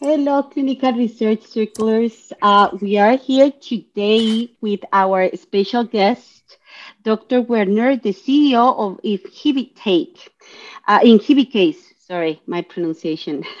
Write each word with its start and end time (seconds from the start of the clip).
Hello, 0.00 0.42
clinical 0.42 0.92
research 0.92 1.42
circulars. 1.42 2.32
Uh, 2.42 2.68
we 2.80 2.98
are 2.98 3.16
here 3.16 3.52
today 3.52 4.50
with 4.60 4.80
our 4.92 5.30
special 5.36 5.84
guest, 5.84 6.58
Dr. 7.04 7.42
Werner, 7.42 7.94
the 7.94 8.12
CEO 8.12 8.76
of 8.76 9.00
Inhibitake, 9.04 10.18
uh, 10.88 10.98
Inhibikase. 10.98 11.76
Sorry, 11.96 12.42
my 12.48 12.62
pronunciation. 12.62 13.44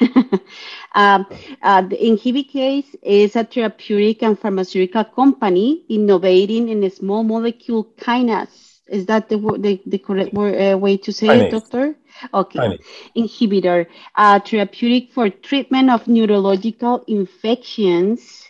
um, 0.96 1.24
uh, 1.62 1.82
the 1.82 1.96
Inhibikase 1.96 2.96
is 3.00 3.36
a 3.36 3.44
therapeutic 3.44 4.24
and 4.24 4.36
pharmaceutical 4.36 5.04
company 5.04 5.84
innovating 5.88 6.68
in 6.68 6.90
small 6.90 7.22
molecule 7.22 7.84
kinase. 7.96 8.73
Is 8.86 9.06
that 9.06 9.28
the, 9.28 9.38
the, 9.38 9.80
the 9.86 9.98
correct 9.98 10.36
uh, 10.36 10.76
way 10.76 10.96
to 10.98 11.12
say 11.12 11.28
kinase. 11.28 11.46
it, 11.46 11.50
doctor? 11.50 11.96
Okay. 12.34 12.58
Kinase. 12.58 12.84
Inhibitor, 13.16 13.86
uh, 14.14 14.40
therapeutic 14.40 15.12
for 15.12 15.30
treatment 15.30 15.90
of 15.90 16.06
neurological 16.06 17.02
infections 17.08 18.44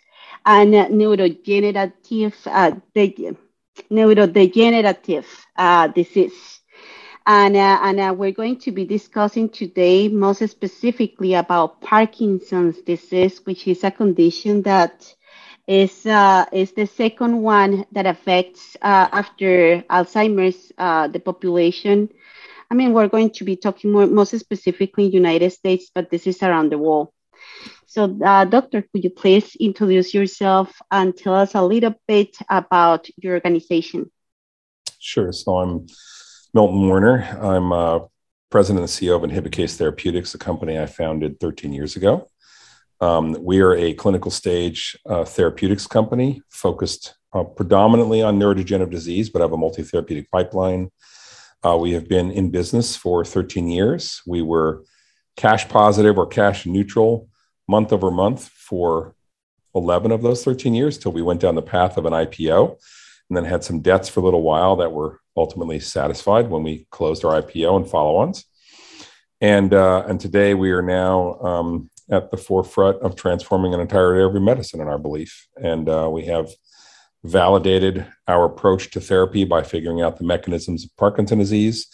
and 0.44 0.74
neurodegenerative, 0.74 2.34
uh, 2.46 2.72
de- 2.94 3.36
neurodegenerative 3.90 5.26
uh, 5.56 5.86
disease. 5.88 6.60
And, 7.26 7.56
uh, 7.56 7.78
and 7.82 8.00
uh, 8.00 8.14
we're 8.16 8.32
going 8.32 8.58
to 8.60 8.72
be 8.72 8.84
discussing 8.84 9.48
today 9.48 10.08
most 10.08 10.46
specifically 10.46 11.34
about 11.34 11.80
Parkinson's 11.80 12.82
disease, 12.82 13.40
which 13.44 13.66
is 13.66 13.82
a 13.82 13.90
condition 13.90 14.62
that 14.62 15.14
is 15.66 16.04
uh, 16.06 16.44
is 16.52 16.72
the 16.72 16.86
second 16.86 17.40
one 17.40 17.86
that 17.92 18.06
affects 18.06 18.76
uh, 18.82 19.08
after 19.12 19.82
Alzheimer's 19.90 20.72
uh, 20.78 21.08
the 21.08 21.20
population. 21.20 22.08
I 22.70 22.74
mean, 22.74 22.92
we're 22.92 23.08
going 23.08 23.30
to 23.30 23.44
be 23.44 23.56
talking 23.56 23.92
more 23.92 24.06
most 24.06 24.38
specifically 24.38 25.06
in 25.06 25.12
United 25.12 25.50
States, 25.50 25.90
but 25.94 26.10
this 26.10 26.26
is 26.26 26.42
around 26.42 26.70
the 26.70 26.78
world. 26.78 27.08
So, 27.86 28.18
uh, 28.24 28.44
doctor, 28.44 28.82
could 28.82 29.04
you 29.04 29.10
please 29.10 29.54
introduce 29.56 30.12
yourself 30.12 30.80
and 30.90 31.16
tell 31.16 31.34
us 31.34 31.54
a 31.54 31.62
little 31.62 31.94
bit 32.08 32.36
about 32.48 33.08
your 33.16 33.34
organization? 33.34 34.10
Sure. 34.98 35.32
So 35.32 35.58
I'm 35.58 35.86
Milton 36.52 36.88
Werner. 36.88 37.22
I'm 37.40 37.72
uh, 37.72 38.00
president 38.50 38.80
and 38.80 38.88
CEO 38.88 39.16
of 39.16 39.22
Inhibikase 39.22 39.76
Therapeutics, 39.76 40.34
a 40.34 40.38
company 40.38 40.78
I 40.78 40.86
founded 40.86 41.38
13 41.38 41.72
years 41.72 41.96
ago. 41.96 42.28
Um, 43.04 43.36
we 43.38 43.60
are 43.60 43.74
a 43.74 43.92
clinical 43.92 44.30
stage 44.30 44.96
uh, 45.04 45.26
therapeutics 45.26 45.86
company 45.86 46.40
focused 46.48 47.14
uh, 47.34 47.44
predominantly 47.44 48.22
on 48.22 48.38
neurodegenerative 48.38 48.90
disease, 48.90 49.28
but 49.28 49.42
have 49.42 49.52
a 49.52 49.58
multi 49.58 49.82
therapeutic 49.82 50.30
pipeline. 50.30 50.90
Uh, 51.62 51.76
we 51.76 51.92
have 51.92 52.08
been 52.08 52.30
in 52.30 52.50
business 52.50 52.96
for 52.96 53.22
13 53.22 53.68
years. 53.68 54.22
We 54.26 54.40
were 54.40 54.84
cash 55.36 55.68
positive 55.68 56.16
or 56.16 56.26
cash 56.26 56.64
neutral 56.64 57.28
month 57.68 57.92
over 57.92 58.10
month 58.10 58.48
for 58.48 59.14
11 59.74 60.10
of 60.10 60.22
those 60.22 60.42
13 60.42 60.72
years 60.72 60.96
till 60.96 61.12
we 61.12 61.20
went 61.20 61.42
down 61.42 61.56
the 61.56 61.60
path 61.62 61.98
of 61.98 62.06
an 62.06 62.14
IPO 62.14 62.70
and 63.28 63.36
then 63.36 63.44
had 63.44 63.62
some 63.62 63.80
debts 63.80 64.08
for 64.08 64.20
a 64.20 64.22
little 64.22 64.42
while 64.42 64.76
that 64.76 64.92
were 64.92 65.20
ultimately 65.36 65.78
satisfied 65.78 66.48
when 66.48 66.62
we 66.62 66.86
closed 66.90 67.22
our 67.22 67.42
IPO 67.42 67.76
and 67.76 67.86
follow-ons. 67.86 68.46
And 69.42 69.74
uh, 69.74 70.04
and 70.08 70.18
today 70.18 70.54
we 70.54 70.70
are 70.70 70.80
now 70.80 71.34
um, 71.40 71.90
at 72.10 72.30
the 72.30 72.36
forefront 72.36 73.00
of 73.02 73.16
transforming 73.16 73.74
an 73.74 73.80
entire 73.80 74.14
area 74.14 74.26
of 74.26 74.42
medicine 74.42 74.80
in 74.80 74.88
our 74.88 74.98
belief. 74.98 75.46
And 75.56 75.88
uh, 75.88 76.08
we 76.12 76.26
have 76.26 76.50
validated 77.22 78.06
our 78.28 78.44
approach 78.44 78.90
to 78.90 79.00
therapy 79.00 79.44
by 79.44 79.62
figuring 79.62 80.02
out 80.02 80.18
the 80.18 80.24
mechanisms 80.24 80.84
of 80.84 80.96
Parkinson's 80.96 81.40
disease 81.40 81.86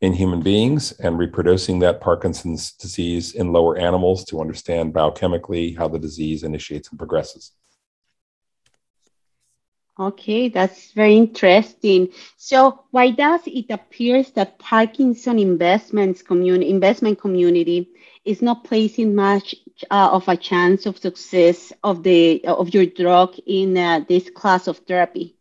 in 0.00 0.12
human 0.12 0.40
beings 0.40 0.92
and 0.92 1.18
reproducing 1.18 1.80
that 1.80 2.00
Parkinson's 2.00 2.72
disease 2.72 3.34
in 3.34 3.52
lower 3.52 3.76
animals 3.76 4.24
to 4.26 4.40
understand 4.40 4.94
biochemically 4.94 5.76
how 5.76 5.88
the 5.88 5.98
disease 5.98 6.44
initiates 6.44 6.88
and 6.90 6.98
progresses. 6.98 7.52
Okay, 10.00 10.48
that's 10.48 10.92
very 10.92 11.16
interesting. 11.16 12.10
So, 12.36 12.84
why 12.92 13.10
does 13.10 13.40
it 13.46 13.66
appears 13.70 14.30
that 14.32 14.56
Parkinson 14.60 15.40
investments 15.40 16.22
community 16.22 16.70
investment 16.70 17.20
community 17.20 17.88
is 18.28 18.42
not 18.42 18.64
placing 18.64 19.14
much 19.14 19.54
uh, 19.90 20.10
of 20.12 20.28
a 20.28 20.36
chance 20.36 20.86
of 20.86 20.98
success 20.98 21.72
of 21.82 22.02
the 22.02 22.44
of 22.46 22.74
your 22.74 22.86
drug 22.86 23.34
in 23.46 23.76
uh, 23.76 24.04
this 24.08 24.28
class 24.30 24.68
of 24.68 24.78
therapy? 24.78 25.36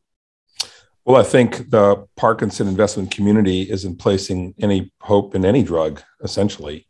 Well, 1.06 1.22
I 1.22 1.24
think 1.24 1.70
the 1.70 2.06
Parkinson 2.16 2.68
investment 2.68 3.12
community 3.12 3.62
isn't 3.70 3.98
placing 3.98 4.56
any 4.59 4.92
hope 5.02 5.36
in 5.36 5.46
any 5.46 5.64
drug, 5.64 6.02
essentially. 6.22 6.88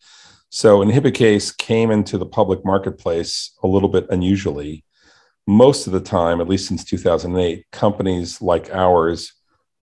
So, 0.50 0.80
Inhibikase 0.80 1.56
came 1.58 1.92
into 1.92 2.18
the 2.18 2.26
public 2.26 2.64
marketplace 2.64 3.52
a 3.64 3.68
little 3.68 3.90
bit 3.90 4.08
unusually 4.10 4.86
most 5.48 5.88
of 5.88 5.94
the 5.94 6.02
time, 6.02 6.42
at 6.42 6.50
least 6.50 6.68
since 6.68 6.84
2008, 6.84 7.66
companies 7.72 8.42
like 8.42 8.70
ours 8.74 9.34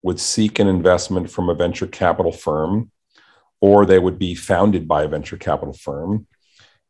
would 0.02 0.18
seek 0.18 0.58
an 0.58 0.66
investment 0.66 1.30
from 1.30 1.48
a 1.48 1.54
venture 1.54 1.86
capital 1.86 2.32
firm, 2.32 2.90
or 3.62 3.86
they 3.86 3.98
would 4.00 4.18
be 4.18 4.34
founded 4.34 4.88
by 4.88 5.04
a 5.04 5.08
venture 5.08 5.38
capital 5.38 5.72
firm. 5.72 6.26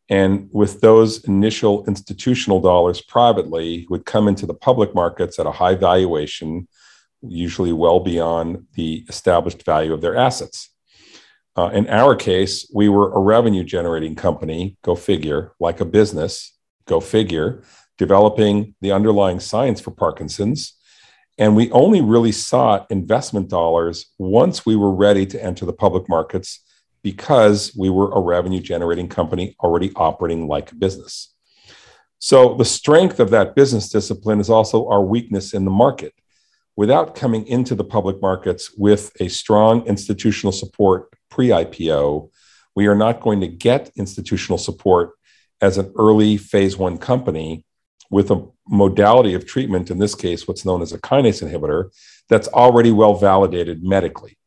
And 0.08 0.48
with 0.52 0.80
those 0.80 1.22
initial 1.24 1.84
institutional 1.84 2.60
dollars 2.60 3.02
privately, 3.02 3.86
would 3.90 4.06
come 4.06 4.26
into 4.26 4.46
the 4.46 4.54
public 4.54 4.94
markets 4.94 5.38
at 5.38 5.46
a 5.46 5.52
high 5.52 5.74
valuation, 5.74 6.66
usually 7.20 7.74
well 7.74 8.00
beyond 8.00 8.66
the 8.74 9.04
established 9.08 9.62
value 9.64 9.92
of 9.92 10.00
their 10.00 10.16
assets. 10.16 10.70
Uh, 11.54 11.70
in 11.74 11.86
our 11.88 12.16
case, 12.16 12.70
we 12.74 12.88
were 12.88 13.12
a 13.12 13.20
revenue 13.20 13.62
generating 13.62 14.14
company, 14.14 14.78
go 14.82 14.94
figure, 14.94 15.52
like 15.60 15.80
a 15.80 15.84
business, 15.84 16.56
go 16.86 17.00
figure, 17.00 17.62
developing 17.98 18.74
the 18.80 18.92
underlying 18.92 19.40
science 19.40 19.78
for 19.78 19.90
Parkinson's. 19.90 20.74
And 21.38 21.56
we 21.56 21.70
only 21.70 22.00
really 22.00 22.32
sought 22.32 22.90
investment 22.90 23.48
dollars 23.48 24.06
once 24.18 24.66
we 24.66 24.76
were 24.76 24.92
ready 24.94 25.26
to 25.26 25.42
enter 25.42 25.64
the 25.64 25.72
public 25.72 26.08
markets 26.08 26.60
because 27.02 27.74
we 27.76 27.90
were 27.90 28.12
a 28.12 28.20
revenue 28.20 28.60
generating 28.60 29.08
company 29.08 29.56
already 29.60 29.92
operating 29.96 30.46
like 30.46 30.72
a 30.72 30.74
business. 30.74 31.34
So, 32.18 32.54
the 32.54 32.64
strength 32.64 33.18
of 33.18 33.30
that 33.30 33.56
business 33.56 33.88
discipline 33.88 34.38
is 34.38 34.48
also 34.48 34.88
our 34.88 35.02
weakness 35.02 35.54
in 35.54 35.64
the 35.64 35.72
market. 35.72 36.14
Without 36.76 37.14
coming 37.14 37.46
into 37.46 37.74
the 37.74 37.84
public 37.84 38.22
markets 38.22 38.72
with 38.76 39.10
a 39.20 39.28
strong 39.28 39.84
institutional 39.86 40.52
support 40.52 41.08
pre 41.30 41.48
IPO, 41.48 42.30
we 42.76 42.86
are 42.86 42.94
not 42.94 43.20
going 43.20 43.40
to 43.40 43.48
get 43.48 43.90
institutional 43.96 44.58
support 44.58 45.10
as 45.60 45.78
an 45.78 45.92
early 45.98 46.36
phase 46.36 46.76
one 46.76 46.98
company 46.98 47.64
with 48.10 48.30
a 48.30 48.46
modality 48.68 49.34
of 49.34 49.46
treatment, 49.46 49.90
in 49.90 49.98
this 49.98 50.14
case, 50.14 50.46
what's 50.46 50.64
known 50.64 50.82
as 50.82 50.92
a 50.92 50.98
kinase 50.98 51.46
inhibitor, 51.46 51.90
that's 52.28 52.48
already 52.48 52.92
well 52.92 53.14
validated 53.14 53.82
medically. 53.82 54.38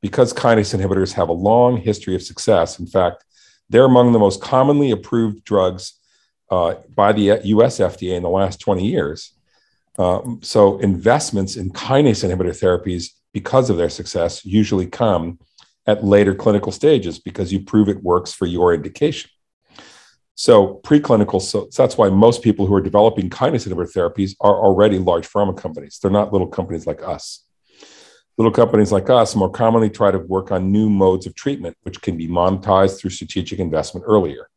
Because 0.00 0.32
kinase 0.32 0.78
inhibitors 0.78 1.12
have 1.14 1.28
a 1.28 1.32
long 1.32 1.76
history 1.76 2.14
of 2.14 2.22
success, 2.22 2.78
in 2.78 2.86
fact, 2.86 3.24
they're 3.68 3.84
among 3.84 4.12
the 4.12 4.18
most 4.18 4.40
commonly 4.40 4.90
approved 4.92 5.44
drugs 5.44 5.94
uh, 6.50 6.74
by 6.94 7.12
the 7.12 7.40
US 7.42 7.78
FDA 7.78 8.16
in 8.16 8.22
the 8.22 8.28
last 8.28 8.60
20 8.60 8.86
years. 8.86 9.32
Um, 9.98 10.40
so, 10.42 10.78
investments 10.78 11.56
in 11.56 11.70
kinase 11.70 12.28
inhibitor 12.28 12.50
therapies, 12.50 13.10
because 13.32 13.70
of 13.70 13.76
their 13.76 13.88
success, 13.88 14.44
usually 14.44 14.86
come 14.86 15.38
at 15.86 16.04
later 16.04 16.34
clinical 16.34 16.72
stages 16.72 17.18
because 17.18 17.52
you 17.52 17.60
prove 17.60 17.88
it 17.88 18.02
works 18.02 18.32
for 18.32 18.46
your 18.46 18.74
indication. 18.74 19.30
So 20.38 20.82
preclinical, 20.84 21.40
so 21.40 21.66
that's 21.74 21.96
why 21.96 22.10
most 22.10 22.42
people 22.42 22.66
who 22.66 22.74
are 22.74 22.82
developing 22.82 23.30
kinase 23.30 23.66
inhibitor 23.66 23.90
therapies 23.90 24.36
are 24.40 24.54
already 24.54 24.98
large 24.98 25.26
pharma 25.26 25.56
companies. 25.56 25.98
They're 25.98 26.10
not 26.10 26.30
little 26.30 26.46
companies 26.46 26.86
like 26.86 27.02
us. 27.02 27.42
Little 28.36 28.52
companies 28.52 28.92
like 28.92 29.08
us 29.08 29.34
more 29.34 29.48
commonly 29.50 29.88
try 29.88 30.10
to 30.10 30.18
work 30.18 30.52
on 30.52 30.70
new 30.70 30.90
modes 30.90 31.26
of 31.26 31.34
treatment, 31.34 31.74
which 31.84 32.02
can 32.02 32.18
be 32.18 32.28
monetized 32.28 33.00
through 33.00 33.10
strategic 33.10 33.58
investment 33.58 34.04
earlier. 34.06 34.50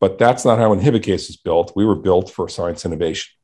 But 0.00 0.18
that's 0.18 0.44
not 0.44 0.58
how 0.58 0.74
Inhibikase 0.74 1.30
is 1.30 1.36
built. 1.36 1.72
We 1.76 1.84
were 1.84 1.94
built 1.94 2.28
for 2.28 2.48
science 2.48 2.84
innovation. 2.84 3.34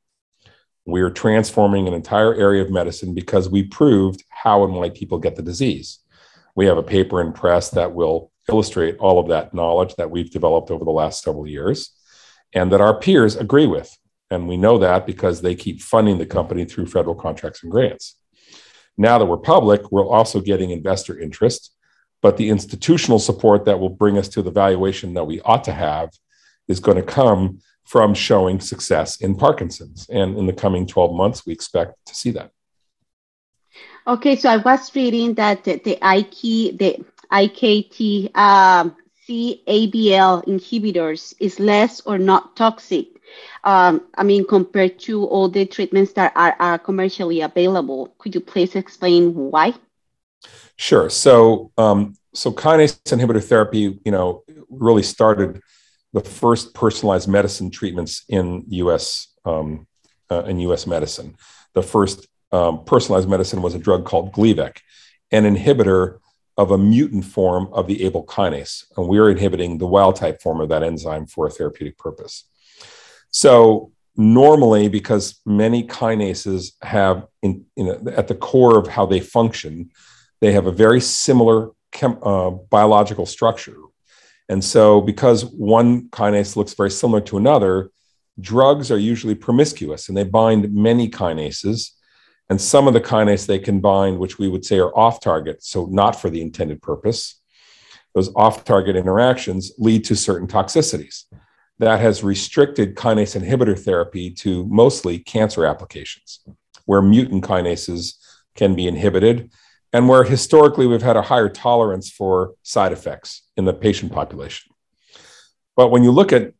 We 0.86 1.02
are 1.02 1.10
transforming 1.10 1.86
an 1.86 1.94
entire 1.94 2.34
area 2.34 2.62
of 2.62 2.70
medicine 2.72 3.14
because 3.14 3.48
we 3.48 3.62
proved 3.62 4.24
how 4.28 4.64
and 4.64 4.74
why 4.74 4.90
people 4.90 5.18
get 5.18 5.36
the 5.36 5.42
disease. 5.42 6.00
We 6.56 6.66
have 6.66 6.78
a 6.78 6.82
paper 6.82 7.20
in 7.20 7.32
press 7.32 7.70
that 7.70 7.94
will 7.94 8.32
illustrate 8.50 8.96
all 8.98 9.18
of 9.18 9.28
that 9.28 9.54
knowledge 9.54 9.94
that 9.96 10.10
we've 10.10 10.30
developed 10.30 10.70
over 10.70 10.84
the 10.84 10.90
last 10.90 11.22
several 11.22 11.46
years 11.46 11.90
and 12.52 12.72
that 12.72 12.80
our 12.80 12.98
peers 12.98 13.36
agree 13.36 13.66
with. 13.66 13.96
And 14.30 14.48
we 14.48 14.56
know 14.56 14.78
that 14.78 15.06
because 15.06 15.40
they 15.40 15.54
keep 15.54 15.80
funding 15.80 16.18
the 16.18 16.26
company 16.26 16.64
through 16.64 16.86
federal 16.86 17.14
contracts 17.14 17.62
and 17.62 17.72
grants. 17.72 18.16
Now 18.96 19.18
that 19.18 19.26
we're 19.26 19.38
public, 19.38 19.90
we're 19.90 20.06
also 20.06 20.40
getting 20.40 20.70
investor 20.70 21.18
interest, 21.18 21.74
but 22.22 22.36
the 22.36 22.50
institutional 22.50 23.18
support 23.18 23.64
that 23.64 23.80
will 23.80 23.88
bring 23.88 24.18
us 24.18 24.28
to 24.28 24.42
the 24.42 24.50
valuation 24.50 25.14
that 25.14 25.24
we 25.24 25.40
ought 25.40 25.64
to 25.64 25.72
have 25.72 26.10
is 26.68 26.80
going 26.80 26.96
to 26.96 27.02
come 27.02 27.60
from 27.84 28.14
showing 28.14 28.60
success 28.60 29.20
in 29.20 29.34
Parkinson's. 29.34 30.06
And 30.10 30.36
in 30.36 30.46
the 30.46 30.52
coming 30.52 30.86
12 30.86 31.14
months, 31.14 31.44
we 31.46 31.52
expect 31.52 31.94
to 32.06 32.14
see 32.14 32.30
that. 32.32 32.50
Okay, 34.06 34.36
so 34.36 34.48
I 34.48 34.58
was 34.58 34.94
reading 34.94 35.34
that 35.34 35.64
the, 35.64 35.80
the 35.84 35.98
IKEA, 36.00 36.78
the 36.78 37.04
IKT 37.32 38.36
um, 38.36 38.96
BCABL 39.30 40.44
inhibitors 40.46 41.34
is 41.38 41.60
less 41.60 42.00
or 42.00 42.18
not 42.18 42.56
toxic? 42.56 43.06
Um, 43.62 44.08
I 44.16 44.24
mean, 44.24 44.44
compared 44.44 44.98
to 45.00 45.24
all 45.26 45.48
the 45.48 45.66
treatments 45.66 46.14
that 46.14 46.32
are, 46.34 46.56
are 46.58 46.78
commercially 46.78 47.40
available. 47.40 48.12
Could 48.18 48.34
you 48.34 48.40
please 48.40 48.74
explain 48.74 49.34
why? 49.34 49.74
Sure. 50.74 51.08
So, 51.08 51.70
um, 51.78 52.16
so 52.34 52.50
kinase 52.50 53.00
inhibitor 53.04 53.44
therapy, 53.44 54.00
you 54.04 54.10
know, 54.10 54.42
really 54.68 55.04
started 55.04 55.60
the 56.12 56.20
first 56.20 56.74
personalized 56.74 57.28
medicine 57.28 57.70
treatments 57.70 58.24
in 58.28 58.64
U.S. 58.68 59.28
Um, 59.44 59.86
uh, 60.28 60.42
in 60.44 60.58
U.S. 60.60 60.88
medicine. 60.88 61.36
The 61.74 61.82
first 61.82 62.26
um, 62.50 62.84
personalized 62.84 63.28
medicine 63.28 63.62
was 63.62 63.76
a 63.76 63.78
drug 63.78 64.04
called 64.04 64.32
Gleevec, 64.32 64.78
an 65.30 65.44
inhibitor 65.44 66.18
of 66.60 66.70
a 66.70 66.78
mutant 66.94 67.24
form 67.24 67.68
of 67.72 67.86
the 67.86 67.98
Abl 68.00 68.26
kinase, 68.26 68.84
and 68.96 69.08
we 69.08 69.18
are 69.18 69.30
inhibiting 69.30 69.78
the 69.78 69.86
wild 69.86 70.16
type 70.16 70.42
form 70.42 70.60
of 70.60 70.68
that 70.68 70.82
enzyme 70.82 71.26
for 71.26 71.46
a 71.46 71.50
therapeutic 71.50 71.96
purpose. 71.96 72.34
So 73.30 73.92
normally, 74.14 74.88
because 74.88 75.40
many 75.46 75.86
kinases 75.86 76.72
have 76.82 77.26
in, 77.42 77.64
in 77.76 77.86
a, 77.88 78.10
at 78.20 78.28
the 78.28 78.34
core 78.34 78.76
of 78.76 78.88
how 78.88 79.06
they 79.06 79.20
function, 79.20 79.90
they 80.42 80.52
have 80.52 80.66
a 80.66 80.72
very 80.84 81.00
similar 81.00 81.70
chem, 81.92 82.18
uh, 82.22 82.50
biological 82.50 83.24
structure. 83.24 83.78
And 84.50 84.62
so, 84.62 85.00
because 85.00 85.46
one 85.46 86.08
kinase 86.10 86.56
looks 86.56 86.74
very 86.74 86.90
similar 86.90 87.22
to 87.22 87.38
another, 87.38 87.90
drugs 88.38 88.90
are 88.90 88.98
usually 88.98 89.34
promiscuous 89.34 90.08
and 90.08 90.16
they 90.16 90.24
bind 90.24 90.74
many 90.74 91.08
kinases. 91.08 91.92
And 92.50 92.60
some 92.60 92.88
of 92.88 92.94
the 92.94 93.00
kinase 93.00 93.46
they 93.46 93.60
can 93.60 93.80
bind, 93.80 94.18
which 94.18 94.38
we 94.38 94.48
would 94.48 94.64
say 94.64 94.78
are 94.78 94.94
off 94.98 95.20
target, 95.20 95.62
so 95.62 95.86
not 95.86 96.20
for 96.20 96.28
the 96.28 96.42
intended 96.42 96.82
purpose, 96.82 97.40
those 98.12 98.34
off 98.34 98.64
target 98.64 98.96
interactions 98.96 99.72
lead 99.78 100.04
to 100.06 100.16
certain 100.16 100.48
toxicities. 100.48 101.24
That 101.78 102.00
has 102.00 102.24
restricted 102.24 102.96
kinase 102.96 103.40
inhibitor 103.40 103.78
therapy 103.78 104.32
to 104.32 104.66
mostly 104.66 105.20
cancer 105.20 105.64
applications, 105.64 106.40
where 106.86 107.00
mutant 107.00 107.44
kinases 107.44 108.16
can 108.56 108.74
be 108.74 108.88
inhibited 108.88 109.50
and 109.92 110.08
where 110.08 110.24
historically 110.24 110.86
we've 110.86 111.02
had 111.02 111.16
a 111.16 111.22
higher 111.22 111.48
tolerance 111.48 112.10
for 112.10 112.54
side 112.62 112.92
effects 112.92 113.42
in 113.56 113.64
the 113.64 113.72
patient 113.72 114.12
population. 114.12 114.72
But 115.76 115.90
when 115.90 116.02
you 116.02 116.10
look 116.10 116.32
at 116.32 116.52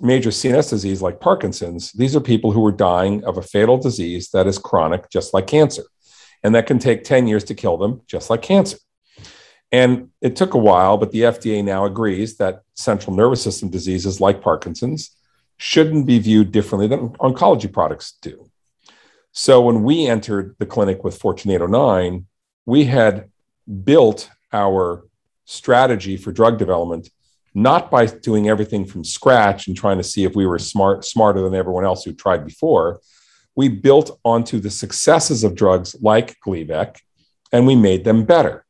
major 0.00 0.30
CNS 0.30 0.70
disease 0.70 1.02
like 1.02 1.20
Parkinson's, 1.20 1.92
these 1.92 2.14
are 2.14 2.20
people 2.20 2.52
who 2.52 2.64
are 2.66 2.72
dying 2.72 3.24
of 3.24 3.36
a 3.36 3.42
fatal 3.42 3.76
disease 3.76 4.30
that 4.30 4.46
is 4.46 4.58
chronic, 4.58 5.10
just 5.10 5.34
like 5.34 5.46
cancer, 5.46 5.84
and 6.42 6.54
that 6.54 6.66
can 6.66 6.78
take 6.78 7.04
10 7.04 7.26
years 7.26 7.44
to 7.44 7.54
kill 7.54 7.76
them, 7.76 8.02
just 8.06 8.30
like 8.30 8.42
cancer. 8.42 8.78
And 9.72 10.10
it 10.20 10.36
took 10.36 10.54
a 10.54 10.58
while, 10.58 10.96
but 10.96 11.10
the 11.10 11.22
FDA 11.22 11.64
now 11.64 11.84
agrees 11.84 12.36
that 12.36 12.62
central 12.74 13.16
nervous 13.16 13.42
system 13.42 13.70
diseases 13.70 14.20
like 14.20 14.40
Parkinson's 14.40 15.16
shouldn't 15.56 16.06
be 16.06 16.18
viewed 16.18 16.52
differently 16.52 16.86
than 16.86 17.10
oncology 17.18 17.72
products 17.72 18.12
do. 18.20 18.48
So 19.32 19.60
when 19.62 19.82
we 19.82 20.06
entered 20.06 20.54
the 20.58 20.66
clinic 20.66 21.02
with 21.02 21.18
14809, 21.18 22.26
we 22.66 22.84
had 22.84 23.30
built 23.82 24.30
our 24.52 25.06
strategy 25.44 26.16
for 26.16 26.30
drug 26.30 26.58
development 26.58 27.08
not 27.54 27.90
by 27.90 28.06
doing 28.06 28.48
everything 28.48 28.84
from 28.84 29.04
scratch 29.04 29.68
and 29.68 29.76
trying 29.76 29.96
to 29.96 30.02
see 30.04 30.24
if 30.24 30.34
we 30.34 30.44
were 30.44 30.58
smart 30.58 31.04
smarter 31.04 31.40
than 31.40 31.54
everyone 31.54 31.84
else 31.84 32.04
who 32.04 32.12
tried 32.12 32.44
before. 32.44 33.00
We 33.54 33.68
built 33.68 34.18
onto 34.24 34.58
the 34.58 34.70
successes 34.70 35.44
of 35.44 35.54
drugs 35.54 35.94
like 36.02 36.36
Gleevec 36.44 36.98
and 37.52 37.66
we 37.66 37.76
made 37.76 38.04
them 38.04 38.24
better. 38.24 38.66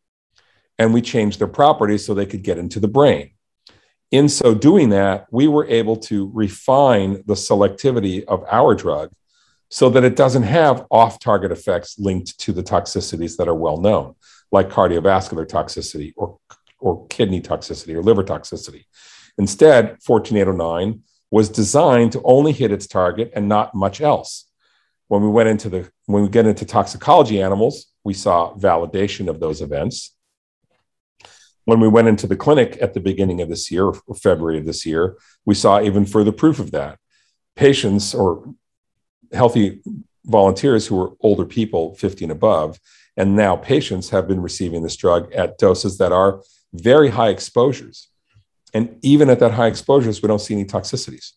And 0.79 0.93
we 0.93 1.01
changed 1.01 1.39
their 1.39 1.49
properties 1.49 2.05
so 2.05 2.13
they 2.13 2.27
could 2.27 2.43
get 2.43 2.59
into 2.59 2.81
the 2.81 2.89
brain. 2.89 3.31
In 4.11 4.29
so 4.29 4.55
doing 4.55 4.91
that 4.91 5.27
we 5.31 5.49
were 5.49 5.67
able 5.67 5.97
to 5.97 6.31
refine 6.35 7.23
the 7.27 7.35
selectivity 7.35 8.25
of 8.27 8.45
our 8.51 8.75
drug 8.75 9.11
so 9.71 9.89
that 9.89 10.05
it 10.05 10.15
doesn't 10.15 10.43
have 10.43 10.87
off 10.91 11.19
target 11.19 11.51
effects 11.51 11.99
linked 11.99 12.39
to 12.41 12.53
the 12.53 12.63
toxicities 12.63 13.37
that 13.39 13.49
are 13.49 13.55
well 13.55 13.79
known, 13.79 14.15
like 14.53 14.69
cardiovascular 14.69 15.47
toxicity 15.47 16.13
or, 16.17 16.39
or 16.79 17.06
kidney 17.09 17.41
toxicity 17.41 17.94
or 17.94 18.03
liver 18.03 18.25
toxicity. 18.25 18.85
Instead, 19.38 19.97
14809 20.03 21.03
was 21.31 21.49
designed 21.49 22.12
to 22.12 22.23
only 22.25 22.53
hit 22.53 22.71
its 22.71 22.87
target 22.87 23.32
and 23.35 23.49
not 23.49 23.75
much 23.75 24.00
else. 24.00 24.49
When 25.09 25.23
we 25.23 25.29
went 25.29 25.49
into 25.49 25.69
the 25.69 25.91
when 26.06 26.23
we 26.23 26.29
get 26.29 26.47
into 26.47 26.65
toxicology 26.65 27.43
animals, 27.43 27.87
we 28.05 28.15
saw 28.15 28.55
validation 28.55 29.29
of 29.29 29.41
those 29.41 29.61
events. 29.61 30.15
When 31.65 31.81
we 31.81 31.88
went 31.88 32.09
into 32.09 32.26
the 32.26 32.37
clinic 32.37 32.79
at 32.81 32.94
the 32.94 33.00
beginning 33.00 33.41
of 33.41 33.49
this 33.49 33.70
year, 33.70 33.87
or 33.87 34.15
February 34.15 34.59
of 34.59 34.67
this 34.67 34.85
year, 34.85 35.17
we 35.47 35.55
saw 35.55 35.81
even 35.81 36.05
further 36.05 36.32
proof 36.32 36.59
of 36.59 36.73
that. 36.73 36.99
Patients 37.56 38.15
or 38.15 38.55
healthy 39.32 39.82
volunteers 40.25 40.87
who 40.87 40.97
were 40.97 41.12
older 41.20 41.44
people, 41.44 41.94
50 41.97 42.27
and 42.27 42.32
above, 42.32 42.79
and 43.17 43.37
now 43.37 43.56
patients 43.56 44.11
have 44.11 44.29
been 44.29 44.41
receiving 44.41 44.82
this 44.82 44.97
drug 44.97 45.32
at 45.32 45.59
doses 45.59 45.99
that 45.99 46.12
are 46.12 46.43
very 46.75 47.09
high 47.09 47.29
exposures. 47.29 48.09
And 48.75 48.99
even 49.03 49.31
at 49.31 49.38
that 49.41 49.53
high 49.53 49.69
exposures, 49.69 50.21
we 50.21 50.26
don't 50.26 50.41
see 50.41 50.55
any 50.55 50.65
toxicities. 50.65 51.32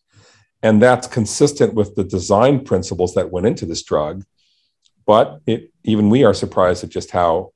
And 0.62 0.82
that's 0.82 1.06
consistent 1.06 1.74
with 1.74 1.94
the 1.94 2.04
design 2.04 2.64
principles 2.64 3.14
that 3.14 3.30
went 3.30 3.46
into 3.46 3.64
this 3.64 3.82
drug. 3.82 4.24
But 5.06 5.40
it, 5.46 5.72
even 5.84 6.10
we 6.10 6.24
are 6.24 6.34
surprised 6.34 6.82
at 6.84 6.90
just 6.90 7.12
how, 7.12 7.52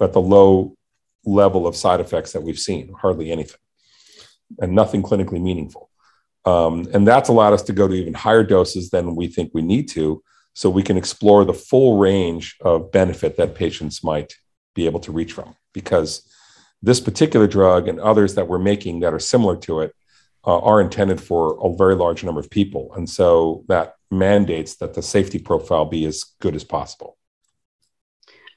at 0.00 0.12
the 0.12 0.20
low 0.20 0.76
level 1.24 1.66
of 1.66 1.74
side 1.74 2.00
effects 2.00 2.32
that 2.32 2.42
we've 2.42 2.58
seen, 2.58 2.92
hardly 2.92 3.32
anything, 3.32 3.60
and 4.60 4.74
nothing 4.74 5.02
clinically 5.02 5.40
meaningful. 5.40 5.88
Um, 6.44 6.86
and 6.92 7.06
that's 7.08 7.28
allowed 7.28 7.54
us 7.54 7.62
to 7.62 7.72
go 7.72 7.88
to 7.88 7.94
even 7.94 8.14
higher 8.14 8.42
doses 8.42 8.90
than 8.90 9.16
we 9.16 9.28
think 9.28 9.52
we 9.54 9.62
need 9.62 9.88
to, 9.90 10.22
so 10.54 10.68
we 10.68 10.82
can 10.82 10.98
explore 10.98 11.44
the 11.44 11.54
full 11.54 11.98
range 11.98 12.56
of 12.60 12.92
benefit 12.92 13.36
that 13.38 13.54
patients 13.54 14.04
might 14.04 14.34
be 14.74 14.84
able 14.84 15.00
to 15.00 15.12
reach 15.12 15.32
from. 15.32 15.56
Because 15.72 16.28
this 16.82 17.00
particular 17.00 17.46
drug 17.46 17.88
and 17.88 18.00
others 18.00 18.34
that 18.34 18.48
we're 18.48 18.58
making 18.58 19.00
that 19.00 19.14
are 19.14 19.18
similar 19.18 19.56
to 19.56 19.80
it 19.80 19.94
uh, 20.44 20.58
are 20.58 20.80
intended 20.80 21.20
for 21.20 21.58
a 21.62 21.76
very 21.76 21.94
large 21.94 22.24
number 22.24 22.40
of 22.40 22.50
people. 22.50 22.92
And 22.94 23.08
so 23.08 23.64
that 23.68 23.96
mandates 24.10 24.76
that 24.76 24.94
the 24.94 25.02
safety 25.02 25.38
profile 25.38 25.84
be 25.84 26.04
as 26.04 26.24
good 26.40 26.56
as 26.56 26.64
possible. 26.64 27.16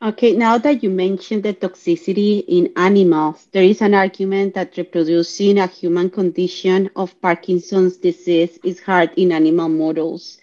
Okay, 0.01 0.33
now 0.33 0.57
that 0.57 0.83
you 0.83 0.89
mentioned 0.89 1.44
the 1.44 1.54
toxicity 1.54 2.44
in 2.48 2.72
animals, 2.75 3.48
there 3.54 3.63
is 3.63 3.81
an 3.81 3.94
argument 3.94 4.54
that 4.54 4.75
reproducing 4.75 5.57
a 5.57 5.68
human 5.68 6.10
condition 6.10 6.89
of 6.95 7.19
Parkinson's 7.21 7.95
disease 7.97 8.59
is 8.64 8.81
hard 8.81 9.11
in 9.16 9.31
animal 9.31 9.69
models. 9.69 10.38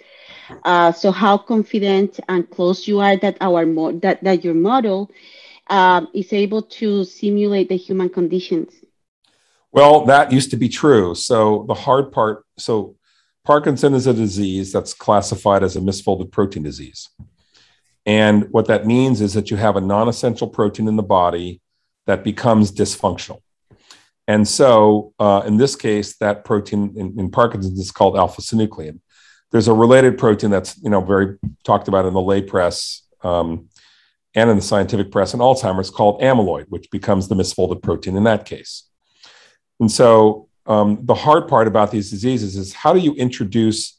Uh, 0.65 0.91
so, 0.91 1.13
how 1.13 1.37
confident 1.37 2.19
and 2.29 2.49
close 2.51 2.89
you 2.89 3.01
are 3.01 3.17
that 3.19 3.37
our 3.41 3.67
mo- 3.67 3.93
that, 3.93 4.23
that 4.25 4.43
your 4.43 4.55
model 4.55 5.11
um, 5.69 6.09
is 6.15 6.33
able 6.33 6.63
to 6.63 7.05
simulate 7.05 7.69
the 7.69 7.77
human 7.77 8.09
conditions? 8.09 8.73
Well, 9.71 10.05
that 10.05 10.33
used 10.33 10.51
to 10.51 10.57
be 10.57 10.69
true. 10.69 11.15
So 11.15 11.65
the 11.67 11.75
hard 11.75 12.13
part, 12.13 12.45
so 12.59 12.97
Parkinson 13.45 13.95
is 13.95 14.07
a 14.07 14.15
disease 14.15 14.73
that's 14.73 14.93
classified 14.93 15.63
as 15.63 15.77
a 15.77 15.81
misfolded 15.81 16.31
protein 16.31 16.63
disease. 16.63 17.09
And 18.05 18.49
what 18.51 18.67
that 18.67 18.87
means 18.87 19.21
is 19.21 19.35
that 19.35 19.51
you 19.51 19.57
have 19.57 19.77
a 19.77 19.81
non 19.81 20.09
essential 20.09 20.49
protein 20.49 20.89
in 20.89 20.97
the 20.97 21.03
body 21.03 21.61
that 22.07 22.25
becomes 22.25 22.73
dysfunctional. 22.73 23.41
And 24.29 24.47
so, 24.47 25.15
uh, 25.19 25.43
in 25.47 25.57
this 25.57 25.77
case, 25.77 26.17
that 26.17 26.45
protein 26.45 26.95
in, 26.97 27.19
in 27.19 27.31
Parkinson's 27.31 27.79
is 27.79 27.91
called 27.91 28.17
alpha 28.17 28.43
synuclein. 28.43 29.01
There's 29.51 29.69
a 29.69 29.75
related 29.75 30.19
protein 30.19 30.51
that's 30.51 30.81
you 30.83 30.91
know 30.91 31.01
very 31.01 31.39
talked 31.65 31.89
about 31.89 32.07
in 32.07 32.15
the 32.15 32.21
lay 32.21 32.43
press 32.43 33.03
um, 33.23 33.69
and 34.35 34.51
in 34.51 34.57
the 34.57 34.63
scientific 34.63 35.11
press 35.11 35.35
in 35.35 35.41
Alzheimer's 35.41 35.91
called 35.91 36.21
amyloid, 36.21 36.67
which 36.69 36.91
becomes 36.91 37.29
the 37.29 37.35
misfolded 37.35 37.83
protein 37.83 38.17
in 38.17 38.25
that 38.25 38.45
case. 38.45 38.85
And 39.81 39.91
so, 39.91 40.49
um, 40.65 41.01
the 41.03 41.15
hard 41.15 41.49
part 41.49 41.67
about 41.67 41.91
these 41.91 42.11
diseases 42.11 42.57
is 42.57 42.73
how 42.73 42.93
do 42.93 43.01
you 43.01 43.15
introduce 43.15 43.99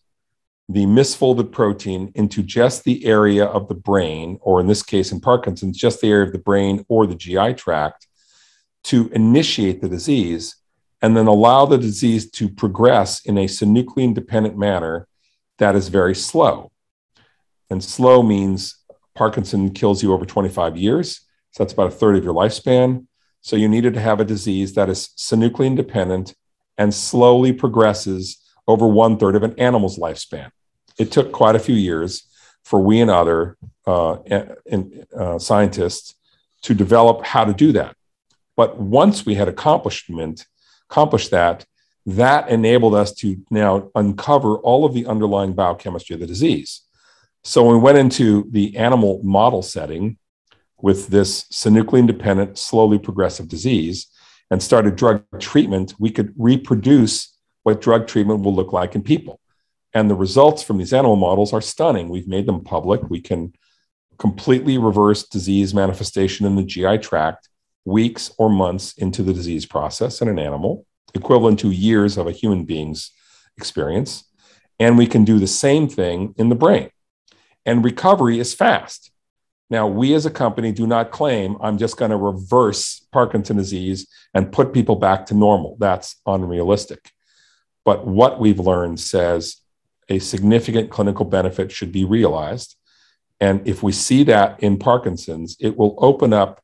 the 0.70 0.86
misfolded 0.86 1.52
protein 1.52 2.12
into 2.16 2.42
just 2.42 2.84
the 2.84 3.06
area 3.06 3.46
of 3.46 3.68
the 3.68 3.76
brain, 3.76 4.38
or 4.42 4.62
in 4.62 4.68
this 4.68 4.82
case 4.82 5.12
in 5.12 5.20
Parkinson's, 5.20 5.78
just 5.78 6.00
the 6.00 6.10
area 6.10 6.26
of 6.26 6.32
the 6.32 6.40
brain 6.40 6.86
or 6.88 7.06
the 7.06 7.16
GI 7.16 7.56
tract 7.56 8.08
to 8.86 9.10
initiate 9.10 9.82
the 9.82 9.90
disease 9.90 10.56
and 11.02 11.18
then 11.18 11.28
allow 11.28 11.66
the 11.66 11.78
disease 11.78 12.32
to 12.32 12.48
progress 12.48 13.26
in 13.26 13.38
a 13.38 13.46
synuclein 13.46 14.14
dependent 14.14 14.58
manner 14.58 15.08
that 15.58 15.76
is 15.76 15.90
very 15.90 16.16
slow. 16.16 16.72
And 17.70 17.84
slow 17.84 18.24
means 18.24 18.78
Parkinson 19.16 19.72
kills 19.72 20.02
you 20.02 20.14
over 20.14 20.26
25 20.26 20.78
years. 20.78 21.22
So 21.52 21.64
that's 21.64 21.74
about 21.74 21.88
a 21.88 21.92
third 21.92 22.16
of 22.16 22.24
your 22.24 22.34
lifespan. 22.34 23.06
So 23.42 23.56
you 23.56 23.68
needed 23.68 23.94
to 23.94 24.00
have 24.00 24.20
a 24.20 24.26
disease 24.26 24.74
that 24.74 24.90
is 24.90 25.10
synuclein 25.18 25.76
dependent 25.76 26.34
and 26.78 26.94
slowly 26.94 27.52
progresses 27.54 28.42
over 28.68 28.88
one 28.88 29.18
third 29.18 29.36
of 29.36 29.44
an 29.44 29.54
animal's 29.60 30.00
lifespan. 30.00 30.50
It 30.98 31.12
took 31.12 31.32
quite 31.32 31.56
a 31.56 31.60
few 31.60 31.76
years 31.76 32.28
for 32.64 32.80
we 32.80 33.02
and 33.02 33.12
other 33.12 33.58
uh, 33.86 34.18
and, 34.66 35.06
uh, 35.16 35.38
scientists 35.38 36.16
to 36.62 36.74
develop 36.74 37.26
how 37.26 37.44
to 37.44 37.54
do 37.54 37.74
that. 37.74 37.96
But 38.56 38.80
once 38.80 39.26
we 39.26 39.36
had 39.36 39.48
accomplishment 39.48 40.46
accomplish 40.90 41.28
that, 41.30 41.66
that 42.06 42.50
enabled 42.50 42.96
us 42.96 43.14
to 43.16 43.38
now 43.50 43.90
uncover 43.96 44.58
all 44.58 44.86
of 44.86 44.94
the 44.94 45.06
underlying 45.06 45.54
biochemistry 45.54 46.14
of 46.14 46.20
the 46.20 46.28
disease. 46.28 46.82
So 47.44 47.64
when 47.64 47.76
we 47.76 47.82
went 47.82 47.98
into 47.98 48.48
the 48.52 48.78
animal 48.78 49.20
model 49.24 49.62
setting 49.62 50.18
with 50.82 51.08
this 51.08 51.44
synuclein 51.46 52.08
dependent, 52.08 52.58
slowly 52.58 52.98
progressive 52.98 53.48
disease 53.48 54.08
and 54.50 54.64
started 54.64 54.96
drug 54.96 55.24
treatment, 55.40 55.94
we 56.00 56.10
could 56.10 56.34
reproduce 56.38 57.38
what 57.64 57.82
drug 57.82 58.08
treatment 58.08 58.42
will 58.42 58.56
look 58.56 58.72
like 58.72 58.96
in 58.96 59.02
people. 59.02 59.40
And 59.94 60.10
the 60.10 60.16
results 60.16 60.64
from 60.64 60.78
these 60.78 60.94
animal 60.94 61.16
models 61.16 61.54
are 61.54 61.62
stunning. 61.62 62.10
We've 62.10 62.28
made 62.28 62.46
them 62.46 62.64
public. 62.64 63.10
We 63.10 63.22
can 63.22 63.54
completely 64.18 64.78
reverse 64.78 65.24
disease 65.24 65.74
manifestation 65.74 66.46
in 66.46 66.56
the 66.56 66.64
GI 66.64 67.00
tract 67.00 67.50
weeks 67.86 68.32
or 68.38 68.50
months 68.50 68.94
into 68.94 69.22
the 69.22 69.34
disease 69.34 69.66
process 69.66 70.22
in 70.22 70.30
an 70.30 70.40
animal, 70.40 70.86
equivalent 71.14 71.60
to 71.60 71.72
years 71.72 72.18
of 72.18 72.28
a 72.28 72.32
human 72.32 72.64
being's 72.64 73.12
experience. 73.58 74.24
And 74.80 74.98
we 74.98 75.08
can 75.08 75.26
do 75.26 75.40
the 75.40 75.48
same 75.48 75.88
thing 75.90 76.34
in 76.38 76.50
the 76.50 76.56
brain. 76.56 76.90
And 77.66 77.84
recovery 77.84 78.40
is 78.40 78.54
fast. 78.54 79.12
Now, 79.70 79.88
we 79.88 80.14
as 80.14 80.26
a 80.26 80.32
company 80.32 80.72
do 80.72 80.86
not 80.86 81.12
claim 81.12 81.58
I'm 81.62 81.78
just 81.78 81.98
going 81.98 82.12
to 82.12 82.18
reverse 82.18 83.08
Parkinson's 83.12 83.62
disease 83.62 84.08
and 84.34 84.52
put 84.52 84.74
people 84.74 84.96
back 84.96 85.26
to 85.28 85.34
normal. 85.34 85.78
That's 85.80 86.18
unrealistic. 86.26 87.12
But 87.86 88.06
what 88.06 88.40
we've 88.40 88.60
learned 88.60 89.00
says 89.00 89.58
a 90.10 90.20
significant 90.20 90.92
clinical 90.92 91.26
benefit 91.26 91.72
should 91.72 91.92
be 91.92 92.06
realized. 92.06 92.76
And 93.40 93.68
if 93.68 93.82
we 93.82 93.92
see 93.92 94.24
that 94.26 94.62
in 94.62 94.78
Parkinson's, 94.78 95.58
it 95.60 95.76
will 95.78 95.96
open 95.98 96.34
up 96.34 96.62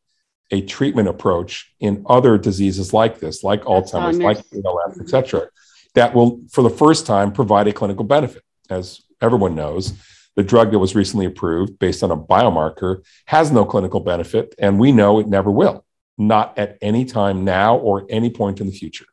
a 0.51 0.62
treatment 0.62 1.08
approach 1.08 1.74
in 1.79 2.03
other 2.08 2.38
diseases 2.38 2.94
like 2.94 3.20
this, 3.20 3.44
like 3.44 3.63
Alzheimer's, 3.63 4.18
like 4.18 4.38
ALS, 4.38 4.46
mm-hmm. 4.53 5.01
et 5.01 5.10
cetera, 5.10 5.48
that 5.96 6.13
will, 6.13 6.41
for 6.51 6.62
the 6.62 6.70
first 6.70 7.06
time, 7.06 7.32
provide 7.32 7.68
a 7.68 7.74
clinical 7.74 8.06
benefit. 8.06 8.44
As 8.70 9.01
everyone 9.22 9.56
knows, 9.56 9.94
the 10.39 10.43
drug 10.43 10.72
that 10.72 10.79
was 10.79 10.96
recently 10.96 11.25
approved 11.25 11.77
based 11.79 12.01
on 12.01 12.12
a 12.12 12.15
biomarker 12.15 13.03
has 13.25 13.51
no 13.51 13.65
clinical 13.65 14.00
benefit, 14.00 14.55
and 14.58 14.79
we 14.79 14.89
know 14.89 15.19
it 15.19 15.27
never 15.27 15.51
will, 15.51 15.84
not 16.17 16.58
at 16.58 16.77
any 16.81 17.03
time 17.03 17.43
now 17.43 17.75
or 17.75 18.05
any 18.10 18.29
point 18.29 18.62
in 18.62 18.65
the 18.65 18.72
future, 18.72 19.08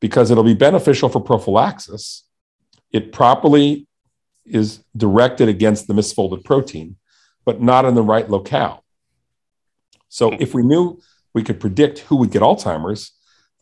because 0.00 0.30
it'll 0.30 0.44
be 0.44 0.52
beneficial 0.52 1.08
for 1.08 1.18
prophylaxis. 1.18 2.24
It 2.92 3.10
properly 3.10 3.86
is 4.44 4.84
directed 4.94 5.48
against 5.48 5.86
the 5.86 5.94
misfolded 5.94 6.44
protein, 6.44 6.96
but 7.46 7.62
not 7.62 7.86
in 7.86 7.94
the 7.94 8.02
right 8.02 8.28
locale. 8.28 8.84
So 10.10 10.28
hmm. 10.28 10.36
if 10.40 10.52
we 10.52 10.62
knew 10.62 11.00
we 11.32 11.42
could 11.42 11.58
predict 11.58 12.00
who 12.00 12.16
would 12.16 12.32
get 12.32 12.42
Alzheimer's, 12.42 13.12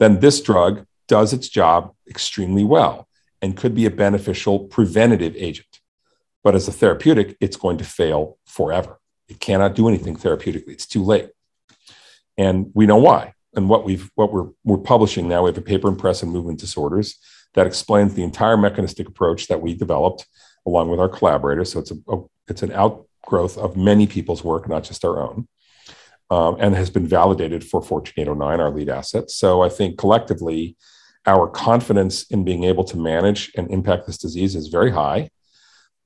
then 0.00 0.18
this 0.18 0.40
drug 0.40 0.84
does 1.06 1.32
its 1.32 1.48
job 1.48 1.94
extremely 2.08 2.64
well 2.64 3.06
and 3.40 3.56
could 3.56 3.76
be 3.76 3.86
a 3.86 3.90
beneficial 4.04 4.58
preventative 4.58 5.36
agent. 5.36 5.78
But 6.48 6.54
as 6.54 6.66
a 6.66 6.72
therapeutic, 6.72 7.36
it's 7.42 7.58
going 7.58 7.76
to 7.76 7.84
fail 7.84 8.38
forever. 8.46 8.98
It 9.28 9.38
cannot 9.38 9.74
do 9.74 9.86
anything 9.86 10.16
therapeutically. 10.16 10.70
It's 10.70 10.86
too 10.86 11.04
late. 11.04 11.28
And 12.38 12.70
we 12.72 12.86
know 12.86 12.96
why. 12.96 13.34
And 13.54 13.68
what 13.68 13.84
we've 13.84 14.10
what 14.14 14.32
we're 14.32 14.48
we're 14.64 14.78
publishing 14.78 15.28
now, 15.28 15.42
we 15.42 15.50
have 15.50 15.58
a 15.58 15.60
paper 15.60 15.88
in 15.88 15.96
Press 15.96 16.22
and 16.22 16.32
Movement 16.32 16.58
Disorders 16.58 17.18
that 17.52 17.66
explains 17.66 18.14
the 18.14 18.22
entire 18.22 18.56
mechanistic 18.56 19.06
approach 19.08 19.48
that 19.48 19.60
we 19.60 19.74
developed 19.74 20.26
along 20.64 20.88
with 20.88 21.00
our 21.00 21.08
collaborators. 21.10 21.70
So 21.70 21.80
it's 21.80 21.90
a, 21.90 21.96
a 22.08 22.22
it's 22.48 22.62
an 22.62 22.72
outgrowth 22.72 23.58
of 23.58 23.76
many 23.76 24.06
people's 24.06 24.42
work, 24.42 24.70
not 24.70 24.84
just 24.84 25.04
our 25.04 25.20
own 25.20 25.48
um, 26.30 26.56
and 26.60 26.74
has 26.74 26.88
been 26.88 27.06
validated 27.06 27.62
for 27.62 27.82
14809, 27.82 28.58
our 28.58 28.70
lead 28.70 28.88
asset. 28.88 29.30
So 29.30 29.60
I 29.60 29.68
think 29.68 29.98
collectively, 29.98 30.78
our 31.26 31.46
confidence 31.46 32.22
in 32.30 32.42
being 32.42 32.64
able 32.64 32.84
to 32.84 32.96
manage 32.96 33.52
and 33.54 33.70
impact 33.70 34.06
this 34.06 34.16
disease 34.16 34.54
is 34.54 34.68
very 34.68 34.90
high, 34.90 35.28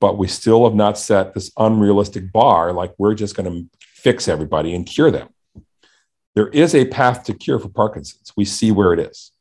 but 0.03 0.17
we 0.17 0.27
still 0.27 0.65
have 0.65 0.75
not 0.75 0.97
set 0.97 1.33
this 1.33 1.49
unrealistic 1.55 2.29
bar 2.33 2.73
like 2.73 2.93
we're 2.97 3.13
just 3.13 3.37
going 3.37 3.49
to 3.49 3.79
fix 3.79 4.27
everybody 4.27 4.75
and 4.75 4.85
cure 4.85 5.09
them. 5.09 5.29
There 6.35 6.49
is 6.49 6.75
a 6.75 6.83
path 6.83 7.23
to 7.23 7.33
cure 7.33 7.57
for 7.57 7.69
Parkinson's. 7.69 8.33
We 8.35 8.43
see 8.43 8.69
where 8.69 8.91
it 8.91 8.99
is. 8.99 9.31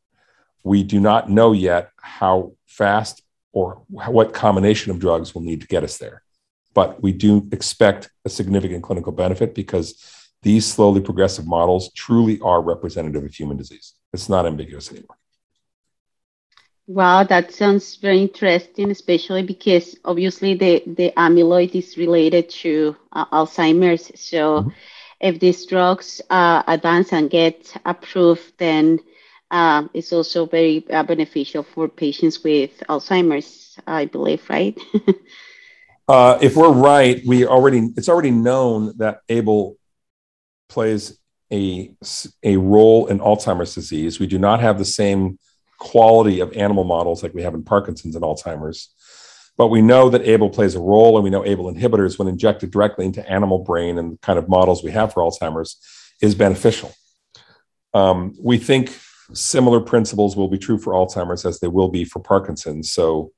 We 0.63 0.85
do 0.85 1.01
not 1.01 1.29
know 1.29 1.51
yet 1.51 1.91
how 1.97 2.53
fast 2.69 3.25
or 3.51 3.83
what 3.89 4.35
combination 4.35 4.93
of 4.93 5.01
drugs 5.01 5.35
will 5.35 5.43
need 5.43 5.63
to 5.63 5.67
get 5.67 5.83
us 5.83 5.99
there. 5.99 6.23
But 6.75 7.03
we 7.03 7.13
do 7.13 7.49
expect 7.51 8.13
a 8.25 8.29
significant 8.29 8.85
clinical 8.85 9.11
benefit 9.11 9.57
because 9.57 10.29
these 10.43 10.65
slowly 10.65 11.01
progressive 11.01 11.45
models 11.45 11.93
truly 11.95 12.39
are 12.39 12.63
representative 12.63 13.25
of 13.25 13.35
human 13.35 13.57
disease. 13.57 13.95
It's 14.13 14.29
not 14.29 14.47
ambiguous 14.47 14.93
anymore. 14.93 15.17
Wow, 16.87 17.23
that 17.25 17.53
sounds 17.53 17.97
very 17.97 18.23
interesting, 18.23 18.91
especially 18.91 19.43
because 19.45 19.97
obviously 20.05 20.55
the, 20.55 20.83
the 20.87 21.13
amyloid 21.17 21.75
is 21.75 21.97
related 21.97 22.51
to 22.51 22.97
uh, 23.13 23.27
Alzheimer's. 23.27 24.11
So, 24.21 24.61
mm-hmm. 24.61 24.69
if 25.21 25.39
these 25.39 25.65
drugs 25.67 26.21
uh, 26.29 26.63
advance 26.67 27.13
and 27.13 27.31
get 27.31 27.73
approved, 27.85 28.59
then 28.59 28.99
uh, 29.51 29.87
it's 29.95 30.13
also 30.13 30.47
very 30.47 30.85
uh, 30.91 31.05
beneficial 31.05 31.63
for 31.63 31.89
patients 31.89 32.43
with 32.43 32.83
Alzheimer's, 32.89 33.79
I 33.87 34.07
believe, 34.07 34.43
right? 34.51 34.79
Uh, 36.09 36.37
if 36.43 36.57
we're 36.57 36.73
right, 36.73 37.23
we 37.25 37.47
already 37.47 37.89
it's 37.97 38.09
already 38.09 38.31
known 38.31 38.93
that 38.99 39.21
ABL 39.29 39.77
plays 40.69 41.17
a, 41.53 41.95
a 42.43 42.57
role 42.57 43.07
in 43.07 43.19
Alzheimer's 43.19 43.75
disease. 43.75 44.19
We 44.19 44.27
do 44.27 44.39
not 44.39 44.61
have 44.61 44.79
the 44.79 44.85
same 44.85 45.39
quality 45.83 46.39
of 46.39 46.53
animal 46.53 46.85
models 46.85 47.25
like 47.25 47.35
we 47.35 47.43
have 47.43 47.55
in 47.55 47.65
Parkinson's 47.65 48.15
and 48.15 48.25
Alzheimer's. 48.25 48.91
But 49.59 49.67
we 49.67 49.83
know 49.83 50.09
that 50.11 50.23
ABL 50.23 50.55
plays 50.55 50.77
a 50.77 50.81
role, 50.81 51.17
and 51.17 51.25
we 51.25 51.31
know 51.31 51.43
ABL 51.43 51.77
inhibitors, 51.77 52.19
when 52.19 52.29
injected 52.29 52.71
directly 52.71 53.05
into 53.05 53.29
animal 53.29 53.59
brain 53.59 53.99
and 53.99 54.13
the 54.13 54.19
kind 54.19 54.39
of 54.39 54.49
models 54.49 54.85
we 54.85 54.93
have 54.93 55.13
for 55.13 55.23
Alzheimer's, 55.25 55.77
is 56.23 56.37
beneficial. 56.37 56.95
Um, 57.95 58.33
we 58.41 58.59
think 58.59 58.97
similar 59.35 59.81
principles 59.81 60.37
will 60.37 60.49
be 60.49 60.57
true 60.57 60.79
for 60.79 60.93
Alzheimer's 60.93 61.45
as 61.45 61.59
they 61.59 61.69
will 61.69 61.89
be 61.89 62.05
for 62.05 62.21
Parkinson's. 62.21 62.93
So 62.93 63.33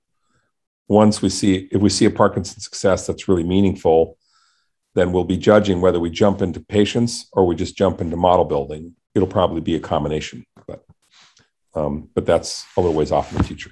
once 0.87 1.23
we 1.23 1.31
see, 1.31 1.69
if 1.73 1.81
we 1.81 1.89
see 1.89 2.05
a 2.05 2.11
Parkinson's 2.11 2.65
success 2.65 3.07
that's 3.07 3.27
really 3.27 3.43
meaningful, 3.43 4.19
then 4.95 5.13
we'll 5.13 5.25
be 5.25 5.39
judging 5.39 5.81
whether 5.81 5.99
we 5.99 6.11
jump 6.11 6.43
into 6.43 6.61
patients 6.61 7.27
or 7.33 7.47
we 7.47 7.57
just 7.57 7.75
jump 7.77 8.03
into 8.03 8.17
model 8.17 8.45
building. 8.45 8.95
It'll 9.15 9.29
probably 9.29 9.63
be 9.63 9.77
a 9.77 9.81
combination, 9.81 10.45
um, 11.75 12.09
but 12.15 12.27
that's 12.27 12.65
a 12.77 12.81
little 12.81 12.95
ways 12.95 13.13
off 13.13 13.31
in 13.33 13.39
the 13.39 13.45
future. 13.45 13.71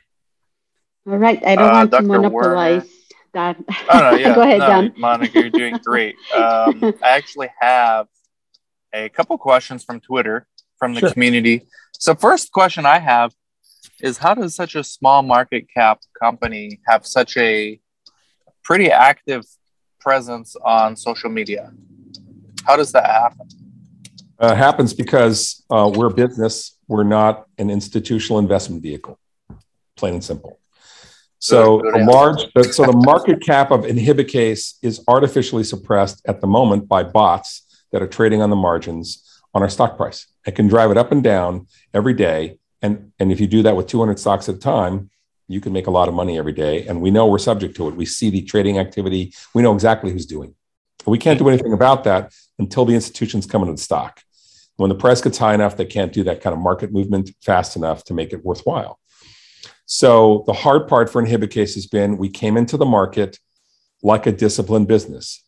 All 1.07 1.17
right, 1.17 1.43
I 1.45 1.57
don't 1.57 1.69
uh, 1.69 1.73
want 1.73 1.91
Dr. 1.91 2.03
to 2.03 2.09
monopolize 2.09 2.83
Werner. 2.83 2.87
that. 3.35 3.57
Oh, 3.91 3.99
no, 3.99 4.17
yeah. 4.17 4.35
Go 4.35 4.43
ahead, 4.43 4.59
no, 4.61 4.67
John. 4.67 4.93
Monica, 4.97 5.41
you're 5.41 5.51
doing 5.51 5.79
great. 5.85 6.17
Um, 6.35 6.95
I 7.03 7.17
actually 7.17 7.51
have 7.61 8.07
a 8.93 9.09
couple 9.09 9.37
questions 9.39 9.85
from 9.85 10.01
Twitter 10.01 10.47
from 10.79 10.95
the 10.95 11.01
sure. 11.01 11.13
community. 11.13 11.67
So, 11.99 12.15
first 12.15 12.53
question 12.53 12.87
I 12.87 12.99
have 12.99 13.33
is 14.01 14.19
how 14.19 14.35
does 14.35 14.55
such 14.55 14.75
a 14.75 14.85
small 14.85 15.23
market 15.23 15.67
cap 15.73 16.01
company 16.21 16.81
have 16.87 17.07
such 17.07 17.37
a 17.37 17.81
pretty 18.63 18.91
active 18.91 19.45
presence 20.03 20.57
on 20.65 20.97
social 20.97 21.31
media. 21.31 21.73
How 22.67 22.77
does 22.77 22.93
that 22.93 23.07
happen? 23.07 23.49
Uh, 24.43 24.57
happens 24.57 24.93
because 24.93 25.65
uh, 25.71 25.89
we're 25.95 26.09
a 26.09 26.15
business. 26.15 26.77
We're 26.89 27.05
not 27.05 27.47
an 27.59 27.71
institutional 27.71 28.41
investment 28.41 28.83
vehicle, 28.83 29.17
plain 29.97 30.15
and 30.15 30.25
simple. 30.25 30.59
So 31.39 31.79
good, 31.79 31.95
good 31.95 32.07
large, 32.07 32.41
so 32.73 32.85
the 32.85 33.03
market 33.05 33.41
cap 33.41 33.71
of 33.71 33.83
Inhibikase 33.83 34.75
is 34.83 35.05
artificially 35.07 35.63
suppressed 35.63 36.23
at 36.27 36.41
the 36.41 36.49
moment 36.49 36.89
by 36.89 37.05
bots 37.05 37.85
that 37.93 38.03
are 38.03 38.09
trading 38.09 38.43
on 38.43 38.51
the 38.51 38.57
margins 38.57 39.41
on 39.55 39.63
our 39.63 39.69
stock 39.69 39.97
price. 39.97 40.27
It 40.45 40.57
can 40.57 40.67
drive 40.67 40.91
it 40.91 40.97
up 40.97 41.13
and 41.13 41.23
down 41.23 41.69
every 41.95 42.15
day, 42.15 42.59
and 42.83 43.13
and 43.21 43.31
if 43.31 43.39
you 43.39 43.47
do 43.47 43.63
that 43.63 43.77
with 43.77 43.87
200 43.87 44.19
stocks 44.19 44.49
at 44.49 44.57
a 44.57 44.59
time, 44.59 45.11
you 45.47 45.61
can 45.61 45.73
make 45.73 45.87
a 45.87 45.93
lot 45.93 46.09
of 46.09 46.15
money 46.15 46.37
every 46.37 46.53
day. 46.53 46.85
And 46.89 47.01
we 47.01 47.13
know 47.13 47.29
we're 47.29 47.39
subject 47.39 47.77
to 47.77 47.87
it. 47.87 47.95
We 47.95 48.07
see 48.07 48.29
the 48.29 48.43
trading 48.43 48.81
activity. 48.81 49.35
We 49.55 49.63
know 49.63 49.73
exactly 49.73 50.11
who's 50.11 50.27
doing. 50.27 50.51
It. 50.99 51.07
We 51.07 51.19
can't 51.19 51.39
do 51.39 51.49
anything 51.49 51.73
about 51.73 52.03
that 52.05 52.33
until 52.59 52.85
the 52.85 52.95
institutions 52.95 53.47
come 53.47 53.63
into 53.63 53.75
the 53.75 53.81
stock. 53.81 54.21
When 54.77 54.89
the 54.89 54.95
price 54.95 55.21
gets 55.21 55.39
high 55.39 55.55
enough, 55.55 55.77
they 55.77 55.85
can't 55.85 56.13
do 56.13 56.25
that 56.25 56.41
kind 56.41 56.55
of 56.55 56.61
market 56.61 56.93
movement 56.93 57.31
fast 57.43 57.77
enough 57.77 58.05
to 58.05 58.15
make 58.15 58.33
it 58.33 58.45
worthwhile. 58.45 58.99
So 59.85 60.45
the 60.47 60.53
hard 60.53 60.89
part 60.89 61.11
for 61.11 61.23
Inhibikase 61.23 61.75
has 61.75 61.87
been 61.87 62.17
we 62.17 62.31
came 62.31 62.57
into 62.57 62.77
the 62.77 62.87
market 62.87 63.39
like 64.03 64.27
a 64.27 64.33
disciplined 64.33 64.89
business. 64.89 65.45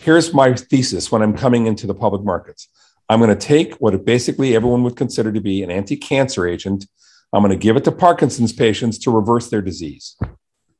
Here's 0.00 0.34
my 0.34 0.54
thesis 0.54 1.12
when 1.12 1.22
I'm 1.22 1.36
coming 1.36 1.66
into 1.66 1.86
the 1.86 1.94
public 1.94 2.24
markets. 2.24 2.68
I'm 3.08 3.20
going 3.20 3.36
to 3.36 3.36
take 3.36 3.74
what 3.74 4.04
basically 4.04 4.56
everyone 4.56 4.82
would 4.84 4.96
consider 4.96 5.30
to 5.30 5.40
be 5.40 5.62
an 5.62 5.70
anti-cancer 5.70 6.46
agent 6.46 6.86
I'm 7.34 7.42
going 7.42 7.50
to 7.50 7.56
give 7.56 7.76
it 7.76 7.82
to 7.84 7.92
Parkinson's 7.92 8.52
patients 8.52 8.96
to 8.98 9.10
reverse 9.10 9.50
their 9.50 9.60
disease. 9.60 10.16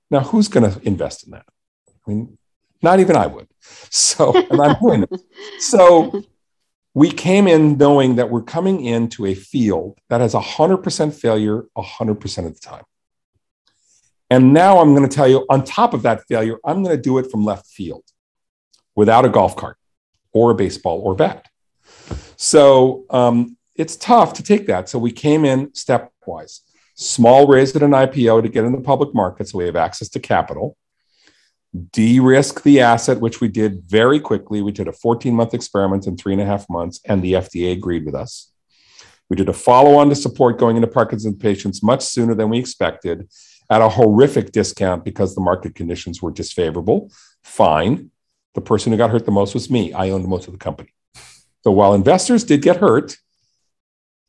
Now, 0.09 0.21
who's 0.21 0.47
going 0.47 0.71
to 0.71 0.81
invest 0.87 1.25
in 1.25 1.33
that? 1.33 1.47
I 1.88 2.11
mean, 2.11 2.38
not 2.81 3.00
even 3.00 3.17
I 3.17 3.26
would. 3.26 3.49
So, 3.91 4.37
and 4.37 4.61
I'm 4.61 4.76
doing 4.81 5.03
it. 5.03 5.21
So, 5.59 6.23
we 6.94 7.10
came 7.10 7.48
in 7.48 7.76
knowing 7.76 8.16
that 8.16 8.30
we're 8.30 8.42
coming 8.42 8.84
into 8.84 9.26
a 9.26 9.34
field 9.34 9.98
that 10.08 10.20
has 10.20 10.32
100% 10.32 11.12
failure 11.12 11.64
100% 11.76 12.46
of 12.46 12.54
the 12.54 12.60
time. 12.60 12.84
And 14.30 14.52
now 14.52 14.78
I'm 14.78 14.94
going 14.94 15.08
to 15.08 15.14
tell 15.14 15.28
you, 15.28 15.44
on 15.50 15.64
top 15.64 15.92
of 15.92 16.02
that 16.02 16.22
failure, 16.28 16.58
I'm 16.64 16.82
going 16.82 16.96
to 16.96 17.02
do 17.02 17.18
it 17.18 17.30
from 17.30 17.44
left 17.44 17.66
field 17.66 18.04
without 18.94 19.24
a 19.24 19.28
golf 19.28 19.56
cart 19.56 19.76
or 20.32 20.52
a 20.52 20.54
baseball 20.54 21.00
or 21.00 21.14
bat. 21.14 21.48
So 22.36 23.04
um, 23.10 23.56
it's 23.74 23.96
tough 23.96 24.32
to 24.34 24.42
take 24.42 24.66
that. 24.66 24.88
So 24.88 24.98
we 24.98 25.12
came 25.12 25.44
in 25.44 25.68
stepwise. 25.68 26.60
Small 26.94 27.48
raise 27.48 27.74
at 27.74 27.82
an 27.82 27.90
IPO 27.90 28.42
to 28.42 28.48
get 28.48 28.64
in 28.64 28.72
the 28.72 28.80
public 28.80 29.14
market 29.14 29.48
so 29.48 29.58
we 29.58 29.66
have 29.66 29.76
access 29.76 30.08
to 30.10 30.20
capital. 30.20 30.76
De 31.90 32.21
risk 32.21 32.62
the 32.62 32.81
asset, 32.81 33.21
which 33.21 33.40
we 33.40 33.49
did 33.49 33.83
very 33.88 34.21
quickly. 34.21 34.62
We 34.62 34.73
did 34.73 34.88
a 34.88 34.93
14 34.93 35.35
month 35.35 35.54
experiment 35.54 36.07
in 36.07 36.16
three 36.16 36.33
and 36.33 36.43
a 36.43 36.47
half 36.47 36.69
months, 36.71 37.00
and 37.04 37.23
the 37.23 37.33
FDA 37.35 37.73
agreed 37.73 38.07
with 38.07 38.14
us. 38.14 38.52
We 39.28 39.37
did 39.37 39.49
a 39.49 39.52
follow 39.52 39.97
on 39.97 40.09
to 40.11 40.14
support 40.14 40.59
going 40.59 40.76
into 40.76 40.87
Parkinson's 40.87 41.37
patients 41.37 41.83
much 41.83 42.02
sooner 42.02 42.35
than 42.35 42.50
we 42.50 42.59
expected 42.59 43.28
at 43.71 43.83
a 43.83 43.88
horrific 43.88 44.52
discount 44.52 45.04
because 45.04 45.35
the 45.35 45.40
market 45.40 45.75
conditions 45.75 46.21
were 46.21 46.31
disfavorable. 46.31 47.11
Fine. 47.43 48.11
The 48.54 48.61
person 48.61 48.93
who 48.93 48.99
got 48.99 49.11
hurt 49.11 49.25
the 49.25 49.33
most 49.33 49.54
was 49.54 49.71
me. 49.71 49.93
I 49.93 50.11
owned 50.11 50.26
most 50.26 50.47
of 50.47 50.52
the 50.52 50.59
company. 50.59 50.90
So 51.62 51.73
while 51.73 51.95
investors 51.95 52.45
did 52.45 52.62
get 52.62 52.76
hurt, 52.76 53.16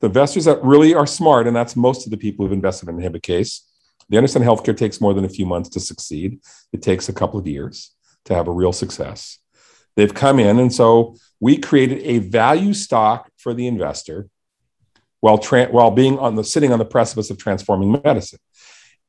the 0.02 0.08
investors 0.08 0.46
that 0.46 0.64
really 0.64 0.94
are 0.94 1.06
smart, 1.06 1.48
and 1.48 1.56
that's 1.56 1.76
most 1.76 2.08
of 2.08 2.12
the 2.12 2.18
people 2.18 2.46
who've 2.46 2.54
invested 2.54 2.90
in 2.90 2.98
Inhibikase, 2.98 3.62
they 4.10 4.18
understand 4.18 4.46
healthcare 4.46 4.78
takes 4.78 5.02
more 5.02 5.14
than 5.14 5.26
a 5.26 5.30
few 5.30 5.46
months 5.46 5.70
to 5.70 5.80
succeed. 5.80 6.40
It 6.72 6.82
takes 6.82 7.10
a 7.10 7.14
couple 7.14 7.40
of 7.40 7.48
years 7.48 7.94
to 8.26 8.36
have 8.36 8.48
a 8.48 8.52
real 8.52 8.74
success. 8.74 9.40
They've 9.96 10.14
come 10.14 10.40
in, 10.40 10.60
and 10.60 10.74
so 10.74 11.16
we 11.40 11.58
created 11.58 12.02
a 12.04 12.20
value 12.20 12.74
stock 12.74 13.30
for 13.38 13.54
the 13.54 13.68
investor 13.68 14.28
while, 15.22 15.38
tra- 15.38 15.68
while 15.68 15.92
being 15.92 16.20
on 16.20 16.36
the 16.36 16.44
sitting 16.44 16.72
on 16.72 16.80
the 16.80 16.86
precipice 16.86 17.30
of 17.30 17.38
transforming 17.38 18.00
medicine. 18.04 18.40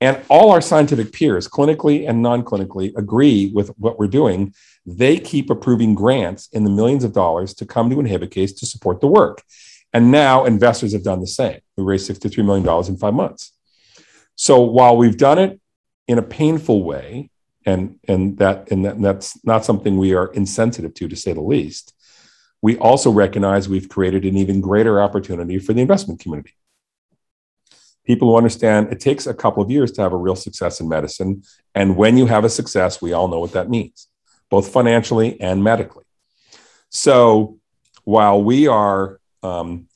And 0.00 0.22
all 0.28 0.50
our 0.50 0.60
scientific 0.60 1.12
peers, 1.12 1.48
clinically 1.48 2.08
and 2.08 2.22
non 2.22 2.42
clinically, 2.44 2.94
agree 2.96 3.50
with 3.54 3.68
what 3.78 3.98
we're 3.98 4.08
doing. 4.08 4.54
They 4.84 5.18
keep 5.18 5.48
approving 5.50 5.94
grants 5.94 6.48
in 6.52 6.64
the 6.64 6.70
millions 6.70 7.02
of 7.02 7.12
dollars 7.12 7.54
to 7.54 7.66
come 7.66 7.88
to 7.90 7.96
Inhibikase 7.96 8.58
to 8.58 8.66
support 8.66 9.00
the 9.00 9.06
work. 9.06 9.42
And 9.92 10.10
now 10.10 10.44
investors 10.44 10.92
have 10.92 11.02
done 11.02 11.20
the 11.20 11.26
same. 11.26 11.60
We 11.76 11.84
raised 11.84 12.10
$63 12.10 12.44
million 12.44 12.86
in 12.86 12.96
five 12.98 13.14
months. 13.14 13.52
So 14.36 14.60
while 14.60 14.96
we've 14.96 15.16
done 15.16 15.38
it 15.38 15.60
in 16.06 16.18
a 16.18 16.22
painful 16.22 16.84
way, 16.84 17.30
and, 17.64 17.98
and, 18.06 18.38
that, 18.38 18.70
and, 18.70 18.84
that, 18.84 18.94
and 18.94 19.04
that's 19.04 19.44
not 19.44 19.64
something 19.64 19.98
we 19.98 20.14
are 20.14 20.28
insensitive 20.28 20.94
to, 20.94 21.08
to 21.08 21.16
say 21.16 21.32
the 21.32 21.40
least, 21.40 21.92
we 22.62 22.78
also 22.78 23.10
recognize 23.10 23.68
we've 23.68 23.88
created 23.88 24.24
an 24.24 24.36
even 24.36 24.60
greater 24.60 25.00
opportunity 25.00 25.58
for 25.58 25.72
the 25.72 25.80
investment 25.80 26.20
community 26.20 26.54
people 28.06 28.30
who 28.30 28.36
understand 28.36 28.92
it 28.92 29.00
takes 29.00 29.26
a 29.26 29.34
couple 29.34 29.62
of 29.62 29.70
years 29.70 29.90
to 29.92 30.00
have 30.00 30.12
a 30.12 30.16
real 30.16 30.36
success 30.36 30.80
in 30.80 30.88
medicine. 30.88 31.42
And 31.74 31.96
when 31.96 32.16
you 32.16 32.26
have 32.26 32.44
a 32.44 32.48
success, 32.48 33.02
we 33.02 33.12
all 33.12 33.28
know 33.28 33.40
what 33.40 33.52
that 33.52 33.68
means, 33.68 34.08
both 34.48 34.72
financially 34.72 35.38
and 35.40 35.62
medically. 35.62 36.04
So 36.88 37.58
while 38.04 38.42
we 38.42 38.68
are 38.68 39.20
um, 39.42 39.88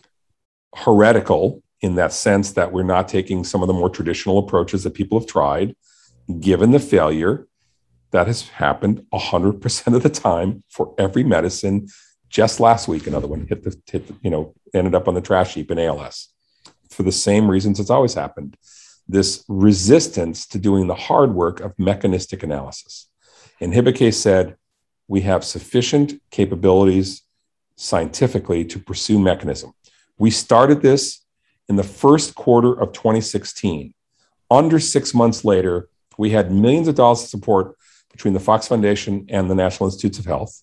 heretical 0.75 1.62
in 1.80 1.94
that 1.94 2.12
sense 2.12 2.52
that 2.52 2.72
we're 2.72 2.82
not 2.82 3.08
taking 3.08 3.44
some 3.44 3.62
of 3.62 3.66
the 3.66 3.72
more 3.72 3.90
traditional 3.90 4.38
approaches 4.38 4.84
that 4.84 4.94
people 4.94 5.18
have 5.18 5.28
tried, 5.28 5.75
given 6.40 6.70
the 6.70 6.78
failure 6.80 7.46
that 8.10 8.26
has 8.26 8.49
happened 8.49 9.04
100% 9.12 9.94
of 9.94 10.02
the 10.02 10.10
time 10.10 10.62
for 10.68 10.94
every 10.99 11.25
medicine. 11.25 11.88
Just 12.28 12.60
last 12.60 12.88
week, 12.88 13.06
another 13.06 13.26
one 13.26 13.46
hit 13.46 13.62
the, 13.62 13.76
hit 13.90 14.06
the, 14.08 14.14
you 14.22 14.30
know, 14.30 14.54
ended 14.75 14.94
up 14.94 15.08
on 15.08 15.14
the 15.14 15.20
trash 15.20 15.54
heap 15.54 15.70
in 15.70 15.78
ALS 15.78 16.28
for 16.90 17.02
the 17.04 17.12
same 17.12 17.49
reasons 17.49 17.78
it's 17.78 17.90
always 17.90 18.14
happened 18.14 18.56
this 19.10 19.44
resistance 19.49 20.46
to 20.46 20.58
doing 20.58 20.87
the 20.87 20.94
hard 20.94 21.34
work 21.34 21.60
of 21.60 21.76
mechanistic 21.78 22.43
analysis. 22.43 23.08
Inhibikase 23.60 24.14
said, 24.14 24.56
we 25.08 25.23
have 25.23 25.45
sufficient 25.45 26.14
capabilities 26.30 27.23
scientifically 27.76 28.64
to 28.64 28.78
pursue 28.78 29.19
mechanism. 29.19 29.73
We 30.19 30.30
started 30.30 30.80
this 30.80 31.25
in 31.71 31.76
the 31.76 31.85
first 31.85 32.35
quarter 32.35 32.73
of 32.73 32.93
2016. 32.93 33.95
Under 34.50 34.80
six 34.80 35.15
months 35.15 35.45
later, 35.45 35.89
we 36.19 36.30
had 36.30 36.50
millions 36.50 36.89
of 36.89 36.97
dollars 36.97 37.23
of 37.23 37.28
support 37.28 37.76
between 38.11 38.35
the 38.35 38.41
Fox 38.41 38.67
Foundation 38.67 39.25
and 39.28 39.49
the 39.49 39.54
National 39.54 39.89
Institutes 39.89 40.19
of 40.19 40.26
Health. 40.26 40.63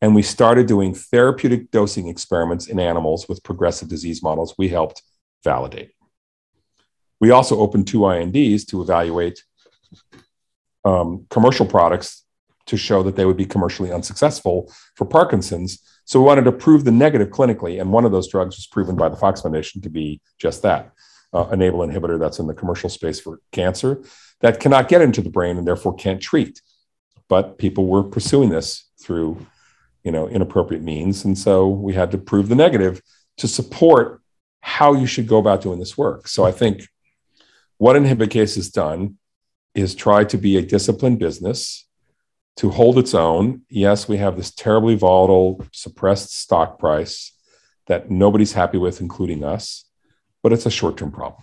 And 0.00 0.14
we 0.14 0.22
started 0.22 0.66
doing 0.66 0.94
therapeutic 0.94 1.70
dosing 1.70 2.08
experiments 2.08 2.66
in 2.66 2.80
animals 2.80 3.28
with 3.28 3.42
progressive 3.42 3.88
disease 3.88 4.22
models. 4.22 4.54
We 4.56 4.68
helped 4.68 5.02
validate. 5.44 5.92
We 7.20 7.30
also 7.30 7.58
opened 7.58 7.86
two 7.86 8.08
INDs 8.10 8.64
to 8.66 8.80
evaluate 8.80 9.44
um, 10.86 11.26
commercial 11.28 11.66
products 11.66 12.24
to 12.66 12.78
show 12.78 13.02
that 13.02 13.16
they 13.16 13.26
would 13.26 13.36
be 13.36 13.44
commercially 13.44 13.92
unsuccessful 13.92 14.72
for 14.94 15.04
Parkinson's. 15.04 15.82
So 16.06 16.20
we 16.20 16.26
wanted 16.26 16.44
to 16.44 16.52
prove 16.52 16.84
the 16.84 16.92
negative 16.92 17.30
clinically, 17.30 17.80
and 17.80 17.92
one 17.92 18.04
of 18.04 18.12
those 18.12 18.28
drugs 18.28 18.56
was 18.56 18.66
proven 18.66 18.94
by 18.94 19.08
the 19.08 19.16
Fox 19.16 19.42
Foundation 19.42 19.82
to 19.82 19.90
be 19.90 20.20
just 20.38 20.62
that 20.62 20.92
uh, 21.32 21.48
enable 21.52 21.80
inhibitor 21.80 22.16
that's 22.18 22.38
in 22.38 22.46
the 22.46 22.54
commercial 22.54 22.88
space 22.88 23.18
for 23.18 23.40
cancer 23.50 24.02
that 24.40 24.60
cannot 24.60 24.88
get 24.88 25.02
into 25.02 25.20
the 25.20 25.30
brain 25.30 25.58
and 25.58 25.66
therefore 25.66 25.94
can't 25.94 26.22
treat. 26.22 26.62
But 27.28 27.58
people 27.58 27.88
were 27.88 28.04
pursuing 28.04 28.50
this 28.50 28.88
through, 29.02 29.44
you 30.04 30.12
know, 30.12 30.28
inappropriate 30.28 30.84
means, 30.84 31.24
and 31.24 31.36
so 31.36 31.68
we 31.68 31.92
had 31.92 32.12
to 32.12 32.18
prove 32.18 32.48
the 32.48 32.54
negative 32.54 33.02
to 33.38 33.48
support 33.48 34.22
how 34.60 34.94
you 34.94 35.06
should 35.06 35.26
go 35.26 35.38
about 35.38 35.60
doing 35.60 35.80
this 35.80 35.98
work. 35.98 36.28
So 36.28 36.44
I 36.44 36.52
think 36.52 36.88
what 37.78 37.96
Inhibikase 37.96 38.54
has 38.54 38.70
done 38.70 39.18
is 39.74 39.96
try 39.96 40.22
to 40.22 40.38
be 40.38 40.56
a 40.56 40.62
disciplined 40.62 41.18
business 41.18 41.86
to 42.56 42.70
hold 42.70 42.98
its 42.98 43.14
own. 43.14 43.62
Yes, 43.68 44.08
we 44.08 44.16
have 44.16 44.36
this 44.36 44.50
terribly 44.50 44.94
volatile, 44.94 45.64
suppressed 45.72 46.36
stock 46.36 46.78
price 46.78 47.32
that 47.86 48.10
nobody's 48.10 48.54
happy 48.54 48.78
with, 48.78 49.00
including 49.00 49.44
us, 49.44 49.84
but 50.42 50.52
it's 50.52 50.66
a 50.66 50.70
short 50.70 50.96
term 50.96 51.12
problem. 51.12 51.42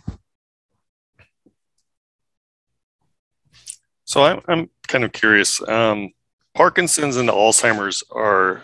So 4.06 4.24
I'm, 4.24 4.42
I'm 4.48 4.70
kind 4.88 5.04
of 5.04 5.12
curious. 5.12 5.62
Um, 5.68 6.12
Parkinson's 6.54 7.18
and 7.18 7.30
Alzheimer's 7.30 8.04
are 8.12 8.64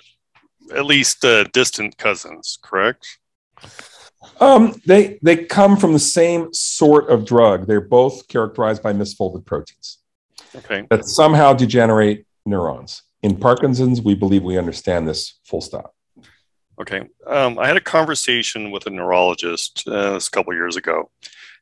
at 0.75 0.85
least 0.85 1.25
uh, 1.25 1.45
distant 1.45 1.97
cousins, 1.97 2.59
correct? 2.61 3.19
Um, 4.39 4.79
they 4.85 5.17
they 5.23 5.45
come 5.45 5.77
from 5.77 5.93
the 5.93 5.99
same 5.99 6.53
sort 6.53 7.09
of 7.09 7.25
drug. 7.25 7.67
They're 7.67 7.81
both 7.81 8.27
characterized 8.27 8.83
by 8.83 8.93
misfolded 8.93 9.45
proteins 9.45 9.99
okay. 10.55 10.85
that 10.89 11.05
somehow 11.05 11.53
degenerate 11.53 12.25
neurons. 12.45 13.03
In 13.21 13.37
Parkinson's, 13.37 14.01
we 14.01 14.15
believe 14.15 14.43
we 14.43 14.57
understand 14.57 15.07
this. 15.07 15.39
Full 15.43 15.61
stop. 15.61 15.93
Okay. 16.79 17.03
Um, 17.27 17.59
I 17.59 17.67
had 17.67 17.77
a 17.77 17.81
conversation 17.81 18.71
with 18.71 18.85
a 18.87 18.89
neurologist 18.89 19.83
uh, 19.87 20.15
a 20.15 20.31
couple 20.31 20.53
years 20.53 20.77
ago, 20.77 21.11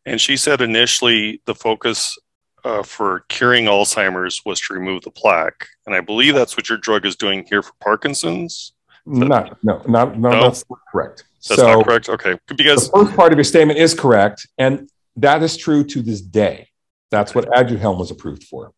and 0.06 0.22
she 0.22 0.38
said 0.38 0.62
initially 0.62 1.42
the 1.46 1.56
focus 1.56 2.16
uh, 2.64 2.84
for 2.84 3.24
curing 3.30 3.66
Alzheimer's 3.66 4.42
was 4.46 4.60
to 4.62 4.74
remove 4.74 5.02
the 5.02 5.12
plaque, 5.12 5.68
and 5.86 5.96
I 5.96 6.02
believe 6.02 6.36
that's 6.36 6.56
what 6.56 6.70
your 6.70 6.78
drug 6.78 7.06
is 7.06 7.16
doing 7.16 7.46
here 7.50 7.64
for 7.64 7.74
Parkinson's. 7.82 8.74
Not, 9.06 9.58
no, 9.64 9.82
not, 9.88 10.20
no, 10.20 10.32
no, 10.32 10.42
that's 10.42 10.66
correct. 10.92 11.24
That's 11.48 11.62
so 11.62 11.78
not 11.78 11.86
correct. 11.86 12.10
Okay, 12.10 12.38
because 12.56 12.92
the 12.92 12.98
first 12.98 13.16
part 13.16 13.32
of 13.32 13.38
your 13.38 13.46
statement 13.46 13.80
is 13.80 13.94
correct, 13.94 14.48
and 14.58 14.90
that 15.16 15.42
is 15.42 15.56
true 15.56 15.84
to 15.86 16.02
this 16.02 16.22
day. 16.22 16.68
That's 17.10 17.34
what 17.34 17.46
Aduhelm 17.46 17.98
was 17.98 18.12
approved 18.12 18.44
for. 18.44 18.74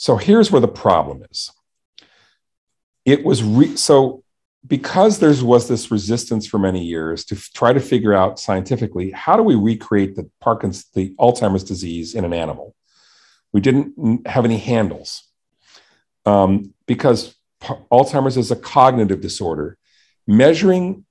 So 0.00 0.16
here's 0.16 0.50
where 0.50 0.62
the 0.62 0.66
problem 0.66 1.22
is. 1.30 1.52
It 3.04 3.22
was 3.22 3.44
re- 3.44 3.76
so 3.76 4.24
because 4.66 5.18
there 5.18 5.34
was 5.44 5.68
this 5.68 5.90
resistance 5.90 6.46
for 6.46 6.58
many 6.58 6.82
years 6.82 7.26
to 7.26 7.34
f- 7.34 7.50
try 7.54 7.74
to 7.74 7.80
figure 7.80 8.14
out 8.14 8.40
scientifically 8.40 9.10
how 9.10 9.36
do 9.36 9.42
we 9.42 9.56
recreate 9.56 10.16
the 10.16 10.30
Parkinson's, 10.40 10.88
the 10.94 11.14
Alzheimer's 11.16 11.64
disease 11.64 12.14
in 12.14 12.24
an 12.24 12.32
animal. 12.32 12.74
We 13.52 13.60
didn't 13.60 14.26
have 14.26 14.46
any 14.46 14.56
handles 14.56 15.22
um, 16.24 16.72
because 16.86 17.34
Alzheimer's 17.62 18.38
is 18.38 18.50
a 18.50 18.56
cognitive 18.56 19.20
disorder. 19.20 19.76
Measuring 20.26 21.04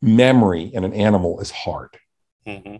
memory 0.00 0.62
in 0.62 0.84
an 0.84 0.94
animal 0.94 1.40
is 1.40 1.50
hard, 1.50 1.94
mm-hmm. 2.46 2.76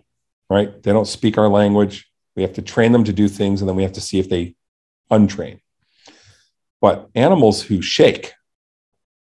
right? 0.49 0.81
They 0.81 0.91
don't 0.91 1.05
speak 1.05 1.37
our 1.37 1.49
language. 1.49 2.11
We 2.35 2.41
have 2.41 2.53
to 2.53 2.63
train 2.63 2.93
them 2.93 3.03
to 3.03 3.13
do 3.13 3.27
things, 3.27 3.61
and 3.61 3.69
then 3.69 3.75
we 3.75 3.83
have 3.83 3.93
to 3.93 4.01
see 4.01 4.17
if 4.17 4.27
they 4.27 4.55
untrain. 5.11 5.59
But 6.79 7.09
animals 7.13 7.61
who 7.61 7.81
shake 7.81 8.33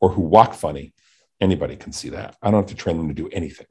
or 0.01 0.11
who 0.11 0.23
walk 0.23 0.55
funny, 0.55 0.93
anybody 1.41 1.77
can 1.77 1.93
see 1.93 2.11
that. 2.11 2.37
I 2.41 2.51
don't 2.51 2.61
have 2.61 2.71
to 2.71 2.77
train 2.77 2.97
them 2.99 3.09
to 3.09 3.15
do 3.15 3.29
anything. 3.31 3.67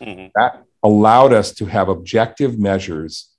Mm-hmm. 0.00 0.28
That 0.34 0.64
allowed 0.82 1.32
us 1.32 1.52
to 1.54 1.66
have 1.66 1.88
objective 1.88 2.58
measures 2.58 3.30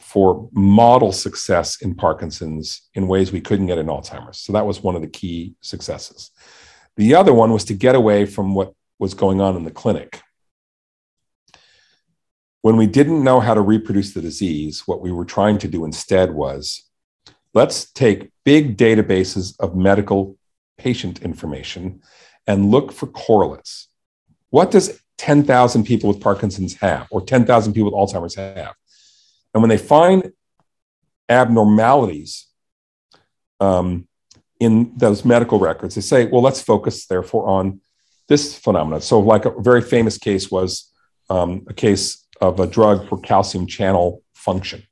for 0.00 0.48
model 0.52 1.12
success 1.12 1.82
in 1.82 1.94
Parkinson's 1.94 2.88
in 2.94 3.08
ways 3.08 3.32
we 3.32 3.40
couldn't 3.40 3.66
get 3.66 3.78
in 3.78 3.86
Alzheimer's. 3.86 4.38
So 4.38 4.52
that 4.52 4.66
was 4.66 4.82
one 4.82 4.96
of 4.96 5.02
the 5.02 5.08
key 5.08 5.54
successes. 5.60 6.30
The 6.96 7.14
other 7.14 7.34
one 7.34 7.52
was 7.52 7.64
to 7.64 7.74
get 7.74 7.94
away 7.94 8.24
from 8.24 8.54
what 8.54 8.72
was 8.98 9.14
going 9.14 9.40
on 9.40 9.56
in 9.56 9.64
the 9.64 9.70
clinic. 9.70 10.22
When 12.62 12.76
we 12.76 12.86
didn't 12.86 13.22
know 13.22 13.40
how 13.40 13.54
to 13.54 13.60
reproduce 13.60 14.14
the 14.14 14.20
disease, 14.20 14.82
what 14.86 15.00
we 15.00 15.12
were 15.12 15.24
trying 15.24 15.58
to 15.58 15.68
do 15.68 15.84
instead 15.84 16.32
was 16.32 16.87
let's 17.54 17.90
take 17.92 18.30
big 18.44 18.76
databases 18.76 19.54
of 19.60 19.76
medical 19.76 20.36
patient 20.76 21.22
information 21.22 22.00
and 22.46 22.70
look 22.70 22.92
for 22.92 23.06
correlates. 23.06 23.88
What 24.50 24.70
does 24.70 25.00
10,000 25.18 25.84
people 25.84 26.08
with 26.08 26.20
Parkinson's 26.20 26.74
have, 26.76 27.06
or 27.10 27.20
10,000 27.20 27.72
people 27.72 27.90
with 27.90 28.10
Alzheimer's 28.10 28.36
have? 28.36 28.74
And 29.52 29.62
when 29.62 29.68
they 29.68 29.78
find 29.78 30.32
abnormalities 31.28 32.46
um, 33.60 34.06
in 34.60 34.92
those 34.96 35.24
medical 35.24 35.58
records, 35.58 35.94
they 35.94 36.00
say, 36.00 36.26
well, 36.26 36.42
let's 36.42 36.62
focus 36.62 37.06
therefore 37.06 37.46
on 37.48 37.80
this 38.28 38.56
phenomenon. 38.56 39.00
So, 39.00 39.20
like 39.20 39.44
a 39.44 39.60
very 39.60 39.82
famous 39.82 40.18
case 40.18 40.50
was 40.50 40.92
um, 41.30 41.66
a 41.68 41.74
case 41.74 42.26
of 42.40 42.60
a 42.60 42.66
drug 42.66 43.08
for 43.08 43.18
calcium 43.20 43.66
channel 43.66 44.22
function. 44.34 44.84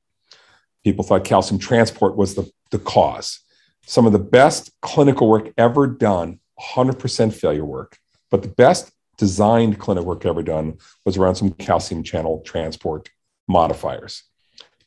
People 0.87 1.05
thought 1.05 1.25
calcium 1.25 1.59
transport 1.59 2.14
was 2.16 2.37
the, 2.37 2.49
the 2.70 2.79
cause. 2.79 3.40
Some 3.87 4.07
of 4.07 4.12
the 4.12 4.20
best 4.20 4.70
clinical 4.83 5.29
work 5.29 5.53
ever 5.59 5.88
done, 5.88 6.38
100% 6.61 7.35
failure 7.35 7.64
work, 7.64 7.99
but 8.31 8.42
the 8.42 8.49
best 8.49 8.92
designed 9.18 9.81
clinical 9.81 10.07
work 10.07 10.25
ever 10.25 10.44
done 10.44 10.79
was 11.05 11.16
around 11.16 11.35
some 11.35 11.51
calcium 11.51 12.05
channel 12.05 12.40
transport 12.46 13.09
modifiers 13.49 14.22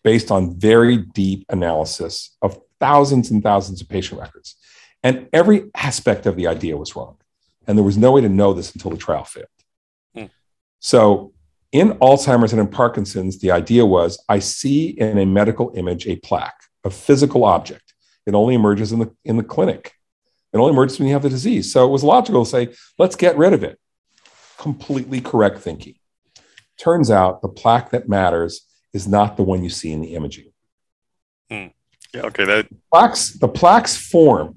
based 0.02 0.32
on 0.32 0.58
very 0.58 0.96
deep 0.96 1.46
analysis 1.50 2.34
of 2.42 2.58
thousands 2.80 3.30
and 3.30 3.44
thousands 3.44 3.82
of 3.82 3.90
patient 3.90 4.22
records. 4.22 4.56
And 5.04 5.28
every 5.34 5.70
aspect 5.76 6.26
of 6.26 6.38
the 6.38 6.48
idea 6.48 6.78
was 6.78 6.96
wrong. 6.96 7.18
And 7.68 7.78
there 7.78 7.84
was 7.84 7.98
no 7.98 8.14
way 8.14 8.22
to 8.22 8.30
know 8.30 8.54
this 8.54 8.74
until 8.74 8.92
the 8.92 8.98
trial 8.98 9.26
failed. 9.26 9.48
Hmm. 10.16 10.26
So, 10.80 11.34
in 11.72 11.92
Alzheimer's 12.00 12.52
and 12.52 12.60
in 12.60 12.68
Parkinson's, 12.68 13.40
the 13.40 13.52
idea 13.52 13.86
was 13.86 14.24
I 14.28 14.40
see 14.40 14.90
in 14.90 15.18
a 15.18 15.26
medical 15.26 15.72
image 15.76 16.08
a 16.08 16.16
plaque, 16.18 16.62
a 16.84 16.90
physical 16.90 17.46
object. 17.46 17.94
It 18.26 18.34
only 18.34 18.56
emerges 18.56 18.92
in 18.92 19.00
the, 19.00 19.16
in 19.24 19.38
the 19.38 19.44
clinic. 19.44 19.94
It 20.52 20.58
only 20.58 20.72
emerges 20.72 20.98
when 20.98 21.08
you 21.08 21.14
have 21.14 21.24
the 21.24 21.30
disease. 21.30 21.72
So 21.72 21.86
it 21.86 21.92
was 21.92 22.04
logical 22.04 22.44
to 22.44 22.50
say, 22.50 22.70
let's 22.98 23.16
get 23.16 23.38
rid 23.38 23.54
of 23.54 23.64
it. 23.64 23.80
Completely 24.58 25.22
correct 25.22 25.60
thinking. 25.60 25.96
Turns 26.80 27.12
out 27.12 27.42
the 27.42 27.50
plaque 27.50 27.92
that 27.92 28.10
matters 28.10 28.66
is 28.94 29.08
not 29.08 29.38
the 29.38 29.44
one 29.44 29.64
you 29.64 29.70
see 29.70 29.92
in 29.92 30.02
the 30.02 30.16
imaging. 30.16 30.52
Hmm. 31.52 31.68
Yeah, 32.14 32.22
okay. 32.24 32.46
That 32.46 32.68
plaques, 32.92 33.34
the 33.34 33.48
plaques 33.48 33.96
form 33.96 34.56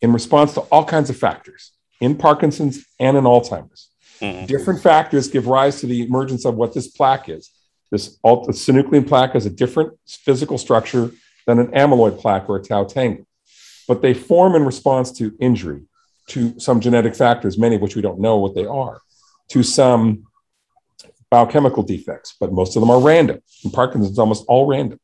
in 0.00 0.12
response 0.12 0.54
to 0.54 0.60
all 0.62 0.84
kinds 0.84 1.10
of 1.10 1.16
factors 1.16 1.72
in 2.00 2.16
Parkinson's 2.16 2.84
and 2.98 3.16
in 3.16 3.24
Alzheimer's. 3.24 3.90
Mm-hmm. 4.24 4.46
Different 4.46 4.82
factors 4.82 5.28
give 5.28 5.46
rise 5.46 5.80
to 5.80 5.86
the 5.86 6.02
emergence 6.02 6.44
of 6.44 6.54
what 6.54 6.72
this 6.72 6.88
plaque 6.88 7.28
is. 7.28 7.50
This 7.90 8.18
alt- 8.24 8.48
synuclein 8.48 9.06
plaque 9.06 9.32
has 9.32 9.46
a 9.46 9.50
different 9.50 9.98
physical 10.06 10.58
structure 10.58 11.10
than 11.46 11.58
an 11.58 11.68
amyloid 11.68 12.18
plaque 12.18 12.48
or 12.48 12.56
a 12.56 12.62
tau 12.62 12.84
tangle, 12.84 13.26
but 13.86 14.00
they 14.02 14.14
form 14.14 14.54
in 14.54 14.64
response 14.64 15.12
to 15.12 15.36
injury, 15.40 15.82
to 16.28 16.58
some 16.58 16.80
genetic 16.80 17.14
factors, 17.14 17.58
many 17.58 17.76
of 17.76 17.82
which 17.82 17.96
we 17.96 18.02
don't 18.02 18.18
know 18.18 18.38
what 18.38 18.54
they 18.54 18.64
are, 18.64 19.00
to 19.48 19.62
some 19.62 20.24
biochemical 21.30 21.82
defects, 21.82 22.34
but 22.40 22.52
most 22.52 22.76
of 22.76 22.80
them 22.80 22.90
are 22.90 23.00
random. 23.00 23.40
In 23.64 23.70
Parkinson's, 23.70 24.18
almost 24.18 24.44
all 24.48 24.66
random. 24.66 24.98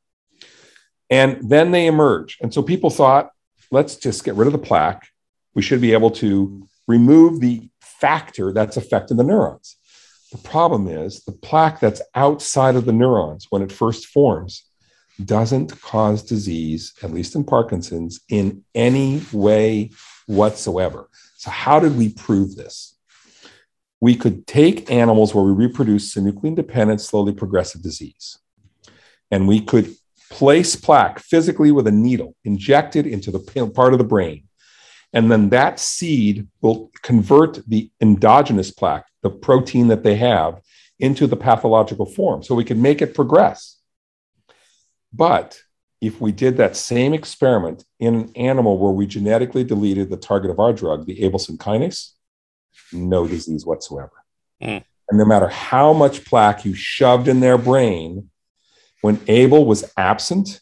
And 1.11 1.49
then 1.49 1.73
they 1.73 1.87
emerge. 1.87 2.39
And 2.41 2.55
so 2.55 2.63
people 2.63 2.89
thought, 2.89 3.31
let's 3.71 3.97
just 3.97 4.25
get 4.25 4.35
rid 4.37 4.47
of 4.47 4.53
the 4.53 4.59
plaque. 4.59 5.09
We 5.55 5.63
should 5.63 5.81
be 5.81 5.93
able 5.93 6.13
to 6.13 6.67
remove 6.87 7.41
the 7.41 7.70
factor 8.01 8.53
that's 8.53 8.77
affecting 8.77 9.17
the 9.17 9.25
neurons. 9.25 9.77
The 10.33 10.39
problem 10.39 10.87
is 10.87 11.25
the 11.25 11.33
plaque 11.33 11.81
that's 11.81 12.03
outside 12.15 12.77
of 12.77 12.85
the 12.85 12.93
neurons 12.93 13.47
when 13.51 13.63
it 13.63 13.73
first 13.73 14.07
forms 14.07 14.65
doesn't 15.25 15.81
cause 15.83 16.23
disease, 16.23 16.95
at 17.03 17.13
least 17.13 17.35
in 17.35 17.45
Parkinson's, 17.45 18.21
in 18.29 18.65
any 18.75 19.23
way 19.33 19.91
whatsoever. 20.27 21.09
So, 21.37 21.51
how 21.51 21.81
did 21.81 21.97
we 21.97 22.11
prove 22.11 22.57
this? 22.57 22.97
We 24.01 24.15
could 24.15 24.47
take 24.47 24.91
animals 24.91 25.35
where 25.35 25.45
we 25.45 25.53
reproduce 25.53 26.15
synuclein 26.15 26.57
dependent, 26.57 27.01
slowly 27.01 27.33
progressive 27.33 27.83
disease, 27.83 28.39
and 29.31 29.47
we 29.47 29.61
could 29.61 29.95
place 30.31 30.77
plaque 30.77 31.19
physically 31.19 31.73
with 31.73 31.87
a 31.87 31.93
needle 31.93 32.37
injected 32.45 33.07
into 33.07 33.31
the 33.31 33.41
part 33.75 33.93
of 33.93 33.99
the 33.99 34.05
brain. 34.05 34.45
And 35.13 35.31
then 35.31 35.49
that 35.51 35.81
seed 35.81 36.47
will 36.61 36.91
convert 37.03 37.67
the 37.69 37.91
endogenous 38.01 38.71
plaque, 38.71 39.07
the 39.23 39.31
protein 39.31 39.89
that 39.89 40.05
they 40.05 40.17
have, 40.17 40.61
into 40.99 41.27
the 41.27 41.37
pathological 41.37 42.07
form. 42.07 42.43
So 42.43 42.55
we 42.55 42.65
can 42.65 42.81
make 42.81 43.03
it 43.03 43.15
progress. 43.15 43.79
But 45.13 45.61
if 46.01 46.21
we 46.21 46.33
did 46.33 46.57
that 46.57 46.77
same 46.77 47.13
experiment 47.13 47.85
in 47.99 48.15
an 48.15 48.33
animal 48.37 48.79
where 48.79 48.93
we 48.93 49.07
genetically 49.07 49.65
deleted 49.65 50.11
the 50.11 50.17
target 50.17 50.51
of 50.51 50.61
our 50.61 50.73
drug, 50.73 51.07
the 51.07 51.21
Abelson 51.21 51.57
kinase, 51.57 52.13
no 52.93 53.27
disease 53.27 53.67
whatsoever. 53.67 54.13
Mm. 54.63 54.85
And 55.09 55.19
no 55.19 55.25
matter 55.25 55.49
how 55.49 55.93
much 55.93 56.25
plaque 56.25 56.65
you 56.65 56.75
shoved 56.75 57.27
in 57.29 57.41
their 57.41 57.59
brain, 57.59 58.31
when 59.01 59.17
Abl 59.19 59.67
was 59.67 59.91
absent, 59.97 60.61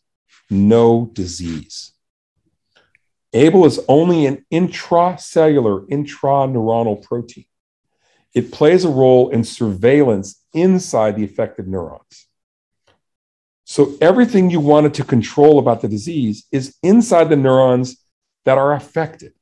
no 0.48 1.10
disease. 1.12 1.92
Abl 3.34 3.66
is 3.66 3.80
only 3.88 4.26
an 4.26 4.44
intracellular, 4.52 5.86
intraneuronal 5.88 7.02
protein. 7.02 7.44
It 8.34 8.52
plays 8.52 8.84
a 8.84 8.90
role 8.90 9.30
in 9.30 9.44
surveillance 9.44 10.42
inside 10.52 11.16
the 11.16 11.24
affected 11.24 11.68
neurons. 11.68 12.26
So 13.64 13.96
everything 14.00 14.48
you 14.48 14.60
wanted 14.60 14.94
to 14.94 15.04
control 15.04 15.58
about 15.58 15.82
the 15.82 15.88
disease 15.88 16.46
is 16.50 16.76
inside 16.82 17.28
the 17.28 17.36
neurons 17.36 18.02
that 18.44 18.56
are 18.56 18.72
affected. 18.72 19.34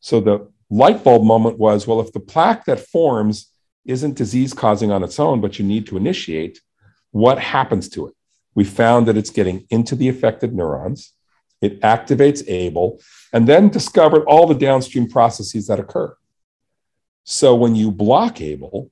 So 0.00 0.20
the 0.20 0.50
light 0.68 1.02
bulb 1.02 1.24
moment 1.24 1.58
was 1.58 1.86
well, 1.86 2.00
if 2.00 2.12
the 2.12 2.20
plaque 2.20 2.66
that 2.66 2.80
forms 2.80 3.50
isn't 3.86 4.16
disease 4.16 4.52
causing 4.52 4.90
on 4.90 5.02
its 5.02 5.18
own, 5.18 5.40
but 5.40 5.58
you 5.58 5.64
need 5.64 5.86
to 5.86 5.96
initiate, 5.96 6.60
what 7.12 7.38
happens 7.38 7.88
to 7.90 8.08
it? 8.08 8.14
We 8.54 8.64
found 8.64 9.08
that 9.08 9.16
it's 9.16 9.30
getting 9.30 9.66
into 9.70 9.96
the 9.96 10.08
affected 10.08 10.54
neurons, 10.54 11.12
it 11.62 11.80
activates 11.80 12.46
Abl, 12.48 13.00
and 13.32 13.48
then 13.48 13.68
discovered 13.68 14.24
all 14.24 14.46
the 14.46 14.54
downstream 14.54 15.08
processes 15.08 15.68
that 15.68 15.80
occur. 15.80 16.14
So 17.24 17.54
when 17.54 17.76
you 17.76 17.92
block 17.92 18.36
Abl, 18.36 18.90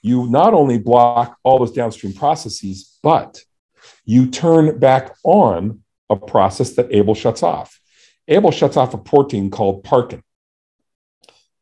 you 0.00 0.26
not 0.28 0.54
only 0.54 0.78
block 0.78 1.38
all 1.42 1.58
those 1.58 1.72
downstream 1.72 2.14
processes, 2.14 2.98
but 3.02 3.44
you 4.04 4.30
turn 4.30 4.78
back 4.78 5.14
on 5.22 5.82
a 6.08 6.16
process 6.16 6.72
that 6.72 6.88
Abl 6.88 7.14
shuts 7.14 7.42
off. 7.42 7.78
Abl 8.28 8.52
shuts 8.52 8.76
off 8.76 8.94
a 8.94 8.98
protein 8.98 9.50
called 9.50 9.84
parkin. 9.84 10.22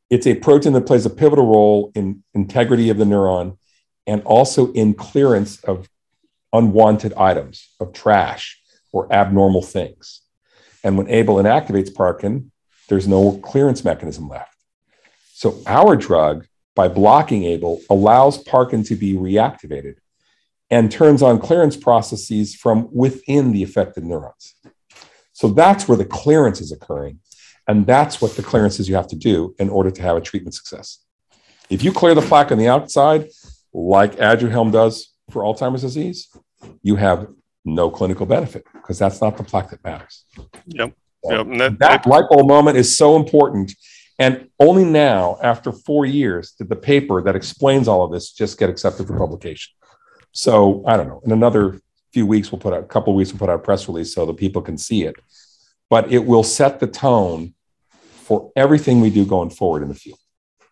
It's 0.08 0.26
a 0.26 0.36
protein 0.36 0.72
that 0.74 0.86
plays 0.86 1.04
a 1.04 1.10
pivotal 1.10 1.46
role 1.46 1.90
in 1.96 2.22
integrity 2.32 2.90
of 2.90 2.98
the 2.98 3.04
neuron 3.04 3.58
and 4.06 4.22
also 4.22 4.72
in 4.72 4.94
clearance 4.94 5.58
of 5.64 5.88
unwanted 6.52 7.12
items, 7.14 7.74
of 7.80 7.92
trash 7.92 8.62
or 8.96 9.12
abnormal 9.12 9.60
things. 9.60 10.22
And 10.82 10.96
when 10.96 11.06
Abl 11.08 11.38
inactivates 11.42 11.94
Parkin, 11.94 12.50
there's 12.88 13.06
no 13.06 13.38
clearance 13.42 13.84
mechanism 13.84 14.26
left. 14.26 14.56
So 15.34 15.60
our 15.66 15.96
drug, 15.96 16.46
by 16.74 16.88
blocking 16.88 17.42
Abl, 17.42 17.80
allows 17.90 18.38
Parkin 18.38 18.84
to 18.84 18.94
be 18.96 19.12
reactivated 19.12 19.96
and 20.70 20.90
turns 20.90 21.20
on 21.20 21.38
clearance 21.38 21.76
processes 21.76 22.54
from 22.54 22.88
within 22.90 23.52
the 23.52 23.62
affected 23.62 24.02
neurons. 24.02 24.54
So 25.34 25.48
that's 25.48 25.86
where 25.86 25.98
the 25.98 26.06
clearance 26.06 26.62
is 26.62 26.72
occurring. 26.72 27.18
And 27.68 27.84
that's 27.84 28.22
what 28.22 28.34
the 28.34 28.42
clearances 28.42 28.88
you 28.88 28.94
have 28.94 29.08
to 29.08 29.16
do 29.16 29.54
in 29.58 29.68
order 29.68 29.90
to 29.90 30.02
have 30.02 30.16
a 30.16 30.22
treatment 30.22 30.54
success. 30.54 31.04
If 31.68 31.84
you 31.84 31.92
clear 31.92 32.14
the 32.14 32.22
plaque 32.22 32.50
on 32.50 32.56
the 32.56 32.68
outside, 32.68 33.28
like 33.74 34.16
Aduhelm 34.16 34.72
does 34.72 35.12
for 35.30 35.42
Alzheimer's 35.42 35.82
disease, 35.82 36.34
you 36.82 36.96
have 36.96 37.26
no 37.66 37.90
clinical 37.90 38.24
benefit 38.24 38.64
because 38.72 38.98
that's 38.98 39.20
not 39.20 39.36
the 39.36 39.42
plaque 39.42 39.70
that 39.70 39.84
matters. 39.84 40.24
Yep. 40.66 40.94
yep. 41.24 41.46
that, 41.58 41.78
that 41.80 42.06
light 42.06 42.24
bulb 42.30 42.46
moment 42.46 42.76
is 42.76 42.96
so 42.96 43.16
important. 43.16 43.74
And 44.18 44.48
only 44.58 44.84
now, 44.84 45.36
after 45.42 45.72
four 45.72 46.06
years, 46.06 46.52
did 46.52 46.70
the 46.70 46.76
paper 46.76 47.20
that 47.22 47.36
explains 47.36 47.88
all 47.88 48.02
of 48.02 48.12
this 48.12 48.32
just 48.32 48.58
get 48.58 48.70
accepted 48.70 49.06
for 49.06 49.18
publication. 49.18 49.74
So 50.32 50.82
I 50.86 50.96
don't 50.96 51.08
know. 51.08 51.20
In 51.24 51.32
another 51.32 51.80
few 52.12 52.26
weeks, 52.26 52.50
we'll 52.50 52.60
put 52.60 52.72
out 52.72 52.80
a 52.80 52.86
couple 52.86 53.14
weeks, 53.14 53.32
we'll 53.32 53.40
put 53.40 53.50
out 53.50 53.56
a 53.56 53.62
press 53.62 53.88
release 53.88 54.14
so 54.14 54.24
that 54.24 54.36
people 54.36 54.62
can 54.62 54.78
see 54.78 55.04
it. 55.04 55.16
But 55.90 56.10
it 56.10 56.24
will 56.24 56.42
set 56.42 56.80
the 56.80 56.86
tone 56.86 57.54
for 57.90 58.52
everything 58.56 59.00
we 59.00 59.10
do 59.10 59.26
going 59.26 59.50
forward 59.50 59.82
in 59.82 59.88
the 59.88 59.94
field. 59.94 60.18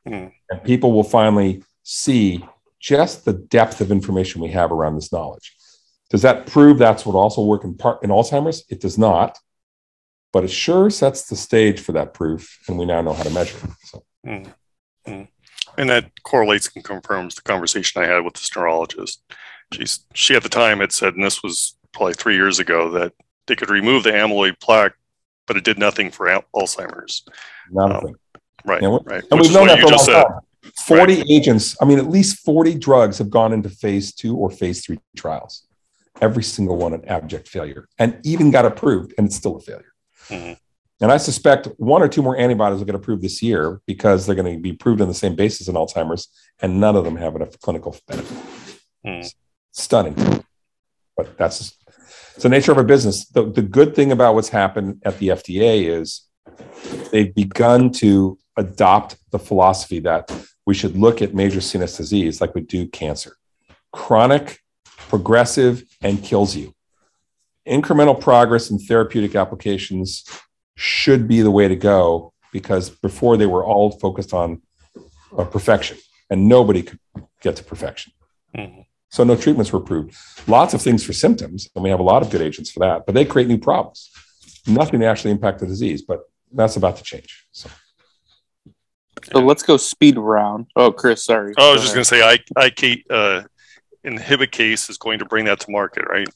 Mm. 0.09 0.33
And 0.50 0.64
people 0.64 0.92
will 0.92 1.04
finally 1.04 1.62
see 1.83 2.44
just 2.80 3.24
the 3.24 3.33
depth 3.33 3.80
of 3.80 3.90
information 3.90 4.40
we 4.40 4.50
have 4.50 4.72
around 4.72 4.94
this 4.94 5.12
knowledge. 5.12 5.54
Does 6.10 6.22
that 6.22 6.46
prove 6.46 6.78
that's 6.78 7.04
what 7.06 7.14
also 7.14 7.42
work 7.42 7.64
in 7.64 7.74
part 7.76 8.02
in 8.02 8.10
Alzheimer's? 8.10 8.64
It 8.68 8.80
does 8.80 8.98
not, 8.98 9.38
but 10.32 10.44
it 10.44 10.50
sure 10.50 10.90
sets 10.90 11.28
the 11.28 11.36
stage 11.36 11.80
for 11.80 11.92
that 11.92 12.14
proof, 12.14 12.58
and 12.68 12.78
we 12.78 12.84
now 12.84 13.00
know 13.00 13.12
how 13.12 13.22
to 13.22 13.30
measure 13.30 13.56
it. 13.58 13.70
So. 13.84 14.04
Mm. 14.26 14.52
Mm. 15.06 15.28
And 15.76 15.90
that 15.90 16.10
correlates 16.22 16.70
and 16.74 16.84
confirms 16.84 17.34
the 17.34 17.42
conversation 17.42 18.02
I 18.02 18.06
had 18.06 18.24
with 18.24 18.34
this 18.34 18.54
neurologist. 18.54 19.22
She's 19.72 20.06
she 20.14 20.34
at 20.36 20.42
the 20.42 20.48
time 20.48 20.80
had 20.80 20.92
said, 20.92 21.14
and 21.14 21.24
this 21.24 21.42
was 21.42 21.76
probably 21.92 22.14
three 22.14 22.36
years 22.36 22.58
ago, 22.58 22.90
that 22.90 23.12
they 23.46 23.56
could 23.56 23.70
remove 23.70 24.04
the 24.04 24.10
amyloid 24.12 24.60
plaque, 24.60 24.94
but 25.46 25.56
it 25.56 25.64
did 25.64 25.78
nothing 25.78 26.10
for 26.10 26.28
al- 26.28 26.44
Alzheimer's. 26.54 27.24
Nothing. 27.70 28.10
Um, 28.10 28.40
right, 28.64 28.82
we- 28.82 28.98
right. 29.04 29.24
And 29.30 29.40
Which 29.40 29.48
we've 29.48 29.52
known 29.54 29.66
that 29.68 29.80
for 29.80 29.86
a 29.86 29.90
long 29.90 29.98
said. 29.98 30.22
time. 30.24 30.40
40 30.86 31.24
agents, 31.30 31.76
I 31.80 31.84
mean, 31.84 31.98
at 31.98 32.08
least 32.08 32.38
40 32.44 32.78
drugs 32.78 33.18
have 33.18 33.28
gone 33.28 33.52
into 33.52 33.68
phase 33.68 34.14
two 34.14 34.34
or 34.36 34.50
phase 34.50 34.84
three 34.84 34.98
trials. 35.16 35.66
Every 36.24 36.42
single 36.42 36.76
one 36.84 36.92
an 36.94 37.04
abject 37.16 37.46
failure 37.48 37.87
and 37.98 38.10
even 38.24 38.50
got 38.50 38.64
approved, 38.64 39.12
and 39.16 39.26
it's 39.26 39.37
still 39.37 39.56
a 39.56 39.60
failure. 39.60 39.92
Mhm. 40.28 40.56
And 41.02 41.12
I 41.12 41.18
suspect 41.18 41.66
one 41.76 42.02
or 42.02 42.08
two 42.08 42.22
more 42.22 42.37
antibodies 42.44 42.78
will 42.78 42.87
get 42.87 42.94
approved 42.94 43.22
this 43.22 43.42
year 43.42 43.80
because 43.87 44.18
they're 44.24 44.40
going 44.40 44.54
to 44.56 44.62
be 44.68 44.70
approved 44.70 45.00
on 45.02 45.08
the 45.08 45.20
same 45.24 45.34
basis 45.34 45.68
in 45.68 45.74
Alzheimer's, 45.74 46.28
and 46.62 46.80
none 46.80 46.96
of 46.96 47.04
them 47.04 47.16
have 47.16 47.37
enough 47.37 47.58
clinical 47.60 47.94
benefit. 48.08 48.38
Mm. 49.06 49.34
Stunning. 49.72 50.14
But 51.16 51.37
that's 51.37 51.76
it's 52.34 52.42
the 52.42 52.48
nature 52.48 52.72
of 52.72 52.78
a 52.78 52.84
business. 52.84 53.26
The, 53.26 53.44
the 53.50 53.62
good 53.78 53.94
thing 53.94 54.10
about 54.12 54.34
what's 54.34 54.48
happened 54.48 55.02
at 55.04 55.18
the 55.18 55.28
FDA 55.28 55.87
is 56.00 56.22
they've 57.12 57.34
begun 57.34 57.90
to 58.02 58.38
adopt 58.56 59.16
the 59.30 59.38
philosophy 59.38 60.00
that 60.00 60.32
we 60.66 60.74
should 60.74 60.96
look 60.96 61.22
at 61.22 61.34
major 61.34 61.60
CNS 61.60 61.96
disease 61.96 62.40
like 62.40 62.54
we 62.54 62.62
do 62.62 62.88
cancer. 62.88 63.37
Chronic, 63.92 64.58
progressive, 65.08 65.84
and 66.02 66.22
kills 66.22 66.56
you. 66.56 66.74
Incremental 67.66 68.20
progress 68.20 68.70
in 68.70 68.78
therapeutic 68.78 69.34
applications 69.34 70.24
should 70.76 71.26
be 71.26 71.40
the 71.40 71.50
way 71.50 71.68
to 71.68 71.76
go 71.76 72.32
because 72.52 72.90
before 72.90 73.36
they 73.36 73.46
were 73.46 73.64
all 73.64 73.92
focused 73.98 74.32
on 74.34 74.60
uh, 75.36 75.44
perfection 75.44 75.96
and 76.30 76.48
nobody 76.48 76.82
could 76.82 76.98
get 77.40 77.56
to 77.56 77.64
perfection. 77.64 78.12
Mhm. 78.56 78.84
So 79.10 79.24
no 79.24 79.36
treatments 79.36 79.72
were 79.72 79.78
approved. 79.78 80.14
Lots 80.46 80.74
of 80.74 80.82
things 80.82 81.04
for 81.04 81.12
symptoms, 81.12 81.68
and 81.74 81.84
we 81.84 81.90
have 81.90 82.00
a 82.00 82.04
lot 82.04 82.22
of 82.22 82.30
good 82.30 82.42
agents 82.42 82.70
for 82.70 82.80
that, 82.80 83.06
but 83.06 83.14
they 83.14 83.24
create 83.24 83.48
new 83.48 83.58
problems. 83.58 84.10
Nothing 84.66 85.00
to 85.00 85.06
actually 85.06 85.30
impact 85.30 85.60
the 85.60 85.66
disease, 85.66 86.02
but 86.02 86.20
that's 86.52 86.76
about 86.76 86.96
to 86.96 87.02
change. 87.02 87.46
So 87.52 87.70
So 89.32 89.38
let's 89.38 89.62
go 89.62 89.76
speed 89.76 90.18
round. 90.18 90.66
Oh, 90.76 90.90
Chris, 90.92 91.24
sorry. 91.24 91.54
Oh, 91.56 91.70
I 91.70 91.72
was 91.72 91.82
just 91.82 91.94
going 91.94 92.02
to 92.02 92.08
say, 92.08 92.22
I, 92.22 92.38
I, 92.56 93.44
Uh, 94.04 94.10
Inhibikase 94.10 94.90
is 94.90 94.98
going 94.98 95.18
to 95.18 95.24
bring 95.24 95.44
that 95.46 95.60
to 95.60 95.70
market, 95.70 96.04
right? 96.08 96.28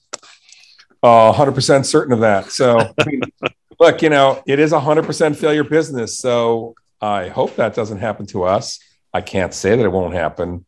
uh, 1.02 1.32
100% 1.32 1.84
certain 1.84 2.12
of 2.12 2.20
that. 2.20 2.50
So 2.50 2.78
I 2.78 3.04
mean, 3.06 3.20
look, 3.80 4.02
you 4.02 4.10
know, 4.10 4.42
it 4.46 4.58
is 4.58 4.72
a 4.72 4.80
100% 4.80 5.36
failure 5.36 5.64
business. 5.64 6.18
So 6.18 6.74
I 7.00 7.28
hope 7.28 7.56
that 7.56 7.74
doesn't 7.74 7.98
happen 7.98 8.26
to 8.26 8.44
us. 8.44 8.80
I 9.12 9.20
can't 9.20 9.54
say 9.54 9.76
that 9.76 9.84
it 9.84 9.92
won't 9.92 10.14
happen, 10.14 10.66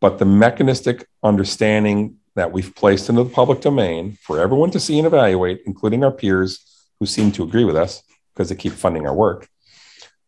but 0.00 0.18
the 0.18 0.24
mechanistic 0.24 1.06
understanding 1.22 2.16
that 2.34 2.52
we've 2.52 2.74
placed 2.74 3.08
into 3.08 3.24
the 3.24 3.30
public 3.30 3.60
domain 3.60 4.16
for 4.22 4.40
everyone 4.40 4.70
to 4.70 4.80
see 4.80 4.98
and 4.98 5.06
evaluate, 5.06 5.62
including 5.66 6.04
our 6.04 6.12
peers 6.12 6.64
who 6.98 7.06
seem 7.06 7.30
to 7.32 7.42
agree 7.42 7.64
with 7.64 7.76
us 7.76 8.02
because 8.32 8.48
they 8.48 8.54
keep 8.54 8.72
funding 8.72 9.06
our 9.06 9.14
work, 9.14 9.48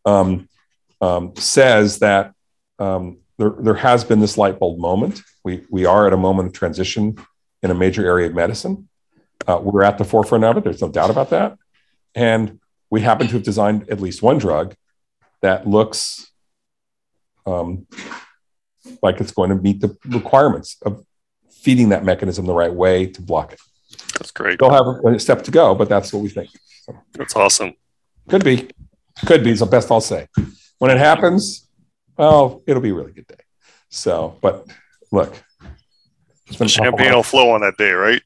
um, 0.04 0.48
um, 1.00 1.34
says 1.36 2.00
that 2.00 2.34
um, 2.78 3.18
there, 3.40 3.54
there 3.58 3.74
has 3.74 4.04
been 4.04 4.20
this 4.20 4.36
light 4.36 4.58
bulb 4.58 4.78
moment. 4.78 5.22
We, 5.44 5.64
we 5.70 5.86
are 5.86 6.06
at 6.06 6.12
a 6.12 6.16
moment 6.18 6.48
of 6.48 6.52
transition 6.52 7.16
in 7.62 7.70
a 7.70 7.74
major 7.74 8.04
area 8.04 8.26
of 8.26 8.34
medicine. 8.34 8.90
Uh, 9.48 9.58
we're 9.62 9.82
at 9.82 9.96
the 9.96 10.04
forefront 10.04 10.44
of 10.44 10.58
it. 10.58 10.64
There's 10.64 10.82
no 10.82 10.90
doubt 10.90 11.08
about 11.08 11.30
that. 11.30 11.56
And 12.14 12.60
we 12.90 13.00
happen 13.00 13.28
to 13.28 13.32
have 13.32 13.42
designed 13.42 13.88
at 13.88 13.98
least 13.98 14.20
one 14.20 14.36
drug 14.36 14.74
that 15.40 15.66
looks 15.66 16.30
um, 17.46 17.86
like 19.02 19.22
it's 19.22 19.32
going 19.32 19.48
to 19.48 19.56
meet 19.56 19.80
the 19.80 19.96
requirements 20.04 20.76
of 20.82 21.02
feeding 21.50 21.88
that 21.88 22.04
mechanism 22.04 22.44
the 22.44 22.52
right 22.52 22.74
way 22.74 23.06
to 23.06 23.22
block 23.22 23.54
it. 23.54 23.60
That's 24.18 24.32
great. 24.32 24.58
Still 24.58 24.70
have 24.70 25.14
a 25.14 25.18
step 25.18 25.44
to 25.44 25.50
go, 25.50 25.74
but 25.74 25.88
that's 25.88 26.12
what 26.12 26.22
we 26.22 26.28
think. 26.28 26.50
That's 27.14 27.34
awesome. 27.34 27.72
Could 28.28 28.44
be, 28.44 28.68
could 29.24 29.42
be. 29.42 29.50
Is 29.52 29.60
the 29.60 29.66
best 29.66 29.90
I'll 29.90 30.02
say. 30.02 30.28
When 30.78 30.90
it 30.90 30.98
happens, 30.98 31.69
well, 32.20 32.62
it'll 32.66 32.82
be 32.82 32.90
a 32.90 32.94
really 32.94 33.12
good 33.12 33.26
day. 33.26 33.42
So, 33.88 34.36
but 34.42 34.66
look, 35.10 35.32
it's 36.46 36.56
been 36.58 36.68
Champagne 36.68 37.14
will 37.14 37.22
flow 37.22 37.50
on 37.52 37.62
that 37.62 37.78
day, 37.78 37.92
right? 37.92 38.22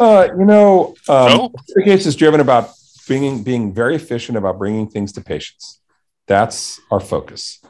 Uh, 0.00 0.28
you 0.36 0.44
know, 0.44 0.94
um, 1.08 1.28
No? 1.28 1.52
the 1.68 1.82
case 1.84 2.04
is 2.04 2.16
driven 2.16 2.40
about 2.40 2.70
being 3.08 3.42
being 3.44 3.72
very 3.72 3.94
efficient 3.94 4.36
about 4.36 4.58
bringing 4.58 4.88
things 4.88 5.12
to 5.12 5.20
patients. 5.20 5.80
That's 6.26 6.80
our 6.90 6.98
focus. 7.00 7.60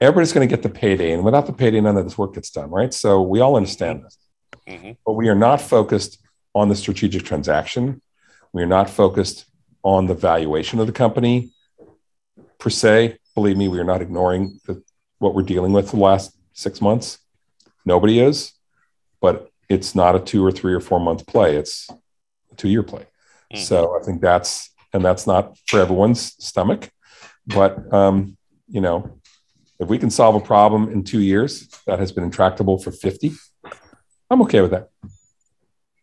Everybody's 0.00 0.32
going 0.32 0.48
to 0.48 0.54
get 0.56 0.62
the 0.62 0.68
payday, 0.68 1.10
and 1.12 1.24
without 1.24 1.46
the 1.46 1.52
payday, 1.52 1.80
none 1.80 1.96
of 1.96 2.04
this 2.04 2.16
work 2.16 2.34
gets 2.34 2.50
done, 2.50 2.70
right? 2.70 2.94
So 2.94 3.20
we 3.22 3.40
all 3.40 3.56
understand 3.56 4.04
this, 4.04 4.16
Mhm. 4.68 4.96
but 5.04 5.14
we 5.14 5.28
are 5.28 5.34
not 5.34 5.60
focused 5.60 6.18
on 6.54 6.68
the 6.68 6.76
strategic 6.76 7.24
transaction. 7.24 8.00
We 8.52 8.62
are 8.62 8.66
not 8.78 8.88
focused 8.88 9.46
on 9.82 10.06
the 10.06 10.14
valuation 10.14 10.78
of 10.78 10.86
the 10.86 10.92
company 10.92 11.50
per 12.60 12.70
se. 12.70 13.18
Believe 13.34 13.56
me, 13.56 13.66
we 13.68 13.78
are 13.78 13.84
not 13.92 14.00
ignoring 14.00 14.60
the, 14.66 14.82
what 15.18 15.34
we're 15.34 15.42
dealing 15.42 15.72
with 15.72 15.90
the 15.90 15.96
last 15.96 16.36
six 16.52 16.80
months. 16.80 17.18
Nobody 17.84 18.20
is, 18.20 18.52
but 19.20 19.50
it's 19.68 19.94
not 19.94 20.14
a 20.14 20.20
two 20.20 20.44
or 20.44 20.52
three 20.52 20.74
or 20.74 20.80
four 20.80 21.00
month 21.00 21.26
play. 21.26 21.56
It's 21.56 21.88
a 22.52 22.54
two 22.56 22.68
year 22.68 22.82
play. 22.82 23.06
Mhm. 23.54 23.58
So 23.58 23.98
I 23.98 24.04
think 24.04 24.20
that's, 24.20 24.70
and 24.92 25.04
that's 25.04 25.26
not 25.26 25.56
for 25.66 25.80
everyone's 25.80 26.34
stomach, 26.44 26.90
but, 27.46 27.92
um, 27.92 28.36
you 28.68 28.80
know, 28.80 29.18
if 29.80 29.88
we 29.88 29.98
can 29.98 30.10
solve 30.10 30.34
a 30.34 30.40
problem 30.40 30.90
in 30.92 31.04
two 31.04 31.20
years 31.20 31.68
that 31.86 31.98
has 31.98 32.12
been 32.12 32.24
intractable 32.24 32.78
for 32.78 32.90
50, 32.90 33.32
I'm 34.30 34.42
okay 34.42 34.60
with 34.60 34.72
that. 34.72 34.88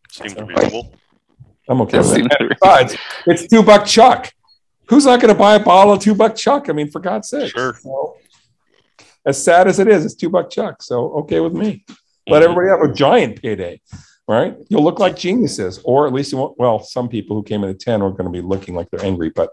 Seems 0.09 0.35
reasonable. 0.35 0.93
I'm 1.67 1.81
okay 1.81 1.97
with 1.97 2.07
Seems 2.07 2.27
that. 2.29 2.57
Besides, 2.61 2.95
it's 3.27 3.47
two 3.47 3.63
buck 3.63 3.85
chuck. 3.85 4.31
Who's 4.87 5.05
not 5.05 5.19
going 5.19 5.33
to 5.33 5.37
buy 5.37 5.55
a 5.55 5.59
bottle 5.59 5.93
of 5.93 5.99
two 5.99 6.15
buck 6.15 6.35
chuck? 6.35 6.69
I 6.69 6.73
mean, 6.73 6.89
for 6.89 6.99
God's 6.99 7.29
sake. 7.29 7.51
Sure. 7.51 7.75
So, 7.81 8.17
as 9.25 9.43
sad 9.43 9.67
as 9.67 9.79
it 9.79 9.87
is, 9.87 10.05
it's 10.05 10.15
two 10.15 10.29
buck 10.29 10.49
chuck. 10.49 10.81
So 10.81 11.11
okay 11.19 11.39
with 11.39 11.53
me. 11.53 11.85
Let 12.27 12.41
everybody 12.43 12.69
have 12.69 12.81
a 12.81 12.93
giant 12.93 13.41
payday, 13.41 13.81
right? 14.27 14.55
You'll 14.69 14.83
look 14.83 14.99
like 14.99 15.15
geniuses, 15.15 15.79
or 15.83 16.07
at 16.07 16.13
least 16.13 16.31
you 16.31 16.39
won't. 16.39 16.57
Well, 16.57 16.79
some 16.83 17.07
people 17.07 17.35
who 17.35 17.43
came 17.43 17.63
in 17.63 17.69
at 17.69 17.79
10 17.79 18.01
are 18.01 18.09
going 18.11 18.25
to 18.25 18.31
be 18.31 18.41
looking 18.41 18.73
like 18.73 18.89
they're 18.89 19.05
angry, 19.05 19.29
but 19.29 19.51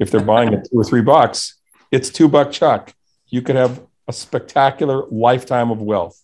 if 0.00 0.10
they're 0.10 0.20
buying 0.20 0.52
at 0.54 0.64
two 0.70 0.78
or 0.78 0.84
three 0.84 1.02
bucks, 1.02 1.60
it's 1.92 2.10
two 2.10 2.28
buck 2.28 2.50
chuck. 2.50 2.92
You 3.28 3.42
could 3.42 3.54
have 3.56 3.80
a 4.08 4.12
spectacular 4.12 5.04
lifetime 5.10 5.70
of 5.70 5.80
wealth 5.80 6.20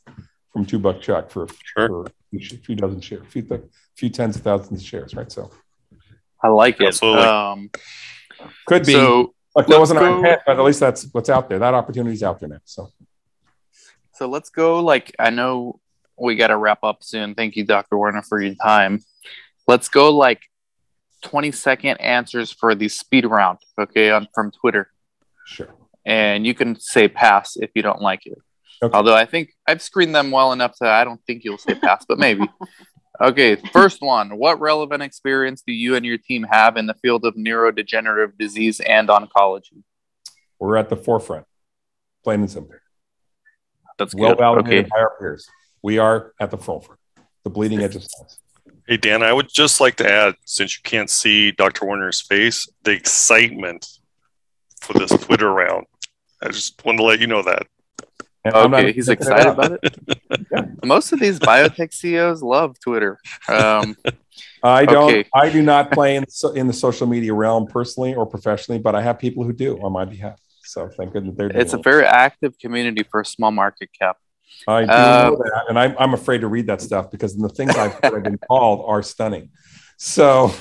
from 0.53 0.66
two 0.66 0.79
buck 0.81 1.01
chuck 1.01 1.31
for, 1.31 1.46
Sure. 1.77 1.88
for 1.88 2.07
a 2.35 2.40
few 2.40 2.75
dozen 2.75 3.01
shares, 3.01 3.22
a 3.22 3.27
few, 3.27 3.68
few 3.96 4.09
tens 4.09 4.35
of 4.35 4.42
thousands 4.42 4.81
of 4.81 4.87
shares, 4.87 5.14
right? 5.14 5.31
So 5.31 5.53
I 6.42 6.49
like 6.49 6.81
it. 6.81 6.88
Absolutely. 6.88 7.22
Um, 7.25 7.70
could 8.66 8.85
be. 8.85 8.92
so 8.92 9.35
Like 9.57 9.66
that 9.69 9.81
wasn't 9.81 9.99
our 10.01 10.09
go- 10.09 10.16
intent, 10.19 10.40
but 10.47 10.59
at 10.59 10.64
least 10.64 10.81
that's 10.81 11.09
what's 11.12 11.31
out 11.31 11.49
there. 11.49 11.59
That 11.59 11.75
opportunity's 11.75 12.23
out 12.23 12.38
there 12.40 12.49
now. 12.51 12.59
So 12.64 12.90
So 14.12 14.29
let's 14.29 14.51
go. 14.51 14.81
Like, 14.81 15.14
I 15.19 15.31
know 15.31 15.81
we 16.19 16.37
got 16.37 16.49
to 16.49 16.57
wrap 16.57 16.81
up 16.85 17.03
soon. 17.03 17.35
Thank 17.35 17.57
you, 17.57 17.64
Dr. 17.64 17.97
Warner, 17.97 18.23
for 18.23 18.40
your 18.40 18.55
time. 18.55 19.03
Let's 19.66 19.88
go 19.88 20.14
like 20.16 20.42
20 21.23 21.51
second 21.53 21.97
answers 22.01 22.53
for 22.53 22.75
the 22.75 22.88
speed 22.88 23.27
round, 23.27 23.59
okay, 23.81 24.11
on 24.11 24.29
from 24.35 24.51
Twitter. 24.53 24.90
sure. 25.47 25.69
And 26.05 26.47
you 26.47 26.55
can 26.55 26.79
say 26.79 27.09
pass 27.09 27.57
if 27.57 27.71
you 27.75 27.83
don't 27.83 28.01
like 28.01 28.27
it. 28.27 28.38
Okay. 28.83 28.97
Although 28.97 29.16
I 29.16 29.25
think 29.25 29.51
I've 29.66 29.83
screened 29.83 30.14
them 30.14 30.31
well 30.31 30.53
enough 30.53 30.77
that 30.81 30.90
I 30.90 31.03
don't 31.03 31.21
think 31.27 31.42
you'll 31.45 31.59
say 31.59 31.75
pass, 31.75 32.05
but 32.07 32.19
maybe. 32.19 32.45
Okay, 33.20 33.57
first 33.72 34.02
one. 34.02 34.37
What 34.37 34.61
relevant 34.61 35.02
experience 35.02 35.62
do 35.66 35.72
you 35.72 35.94
and 35.94 36.05
your 36.05 36.18
team 36.18 36.44
have 36.50 36.76
in 36.76 36.87
the 36.87 36.94
field 36.94 37.24
of 37.24 37.35
neurodegenerative 37.35 38.37
disease 38.38 38.81
and 38.81 39.09
oncology? 39.09 39.83
We're 40.59 40.76
at 40.76 40.88
the 40.88 40.96
forefront, 40.96 41.46
plain 42.24 42.40
and 42.40 42.50
simple. 42.50 42.74
That's 43.98 44.14
Well 44.14 44.31
good. 44.33 44.38
validated 44.38 44.85
Okay. 44.87 44.88
by 44.90 45.00
our 45.00 45.16
peers. 45.18 45.48
We 45.83 45.98
are 45.98 46.33
at 46.40 46.50
the 46.50 46.59
forefront, 46.59 47.00
the 47.44 47.50
bleeding 47.50 47.81
edge 47.81 47.96
of 47.96 48.05
science. 48.05 48.40
Hey, 48.87 48.96
Dan, 48.98 49.22
I 49.22 49.33
would 49.33 49.48
just 49.52 49.81
like 49.81 49.96
to 49.96 50.11
add, 50.11 50.35
since 50.44 50.76
you 50.76 50.83
can't 50.85 51.11
see 51.11 51.52
Dr. 51.52 51.87
Warner's 51.87 52.20
face, 52.20 52.68
the 52.85 52.92
excitement 52.92 53.87
for 54.81 54.92
this 54.92 55.11
Twitter 55.11 55.50
round. 55.52 55.87
I 56.42 56.48
just 56.48 56.85
wanted 56.85 56.98
to 56.98 57.05
let 57.05 57.20
you 57.20 57.26
know 57.26 57.42
that. 57.42 57.66
And 58.46 58.56
I'm 58.56 58.70
not 58.70 58.80
Okay, 58.80 58.92
he's 58.92 59.09
excited 59.09 59.48
about 59.48 59.78
it. 59.82 60.85
Most 60.85 61.12
of 61.12 61.20
these 61.20 61.38
biotech 61.38 61.92
CEOs 61.92 62.42
love 62.42 62.78
Twitter. 62.78 63.18
Um, 63.48 63.96
I 64.62 64.87
don't. 64.87 65.11
Okay. 65.11 65.28
I 65.35 65.50
do 65.50 65.62
not 65.62 65.90
play 65.90 66.16
in, 66.16 66.28
so, 66.28 66.52
in 66.52 66.66
the 66.66 66.72
social 66.72 67.06
media 67.06 67.35
realm 67.35 67.66
personally 67.66 68.14
or 68.14 68.26
professionally, 68.26 68.78
but 68.78 68.94
I 68.94 69.02
have 69.02 69.18
people 69.18 69.44
who 69.44 69.52
do 69.52 69.78
on 69.82 69.92
my 69.92 70.04
behalf. 70.04 70.40
So 70.62 70.88
thank 70.88 71.12
goodness 71.12 71.37
they're 71.37 71.48
doing 71.48 71.61
it's 71.61 71.72
a 71.72 71.78
very 71.78 72.04
active 72.04 72.59
community 72.59 73.04
for 73.04 73.20
a 73.20 73.24
small 73.24 73.52
market 73.52 73.90
cap. 73.98 74.18
I 74.66 74.85
do 74.85 74.90
uh, 74.90 75.30
know 75.30 75.37
that, 75.37 75.64
and 75.68 75.78
I'm, 75.78 75.94
I'm 75.98 76.14
afraid 76.14 76.40
to 76.40 76.48
read 76.48 76.66
that 76.66 76.80
stuff 76.80 77.11
because 77.11 77.37
the 77.37 77.48
things 77.48 77.76
I've, 77.76 77.92
heard 77.92 78.14
I've 78.14 78.22
been 78.24 78.38
called 78.38 78.85
are 78.87 79.02
stunning. 79.02 79.50
So 79.96 80.52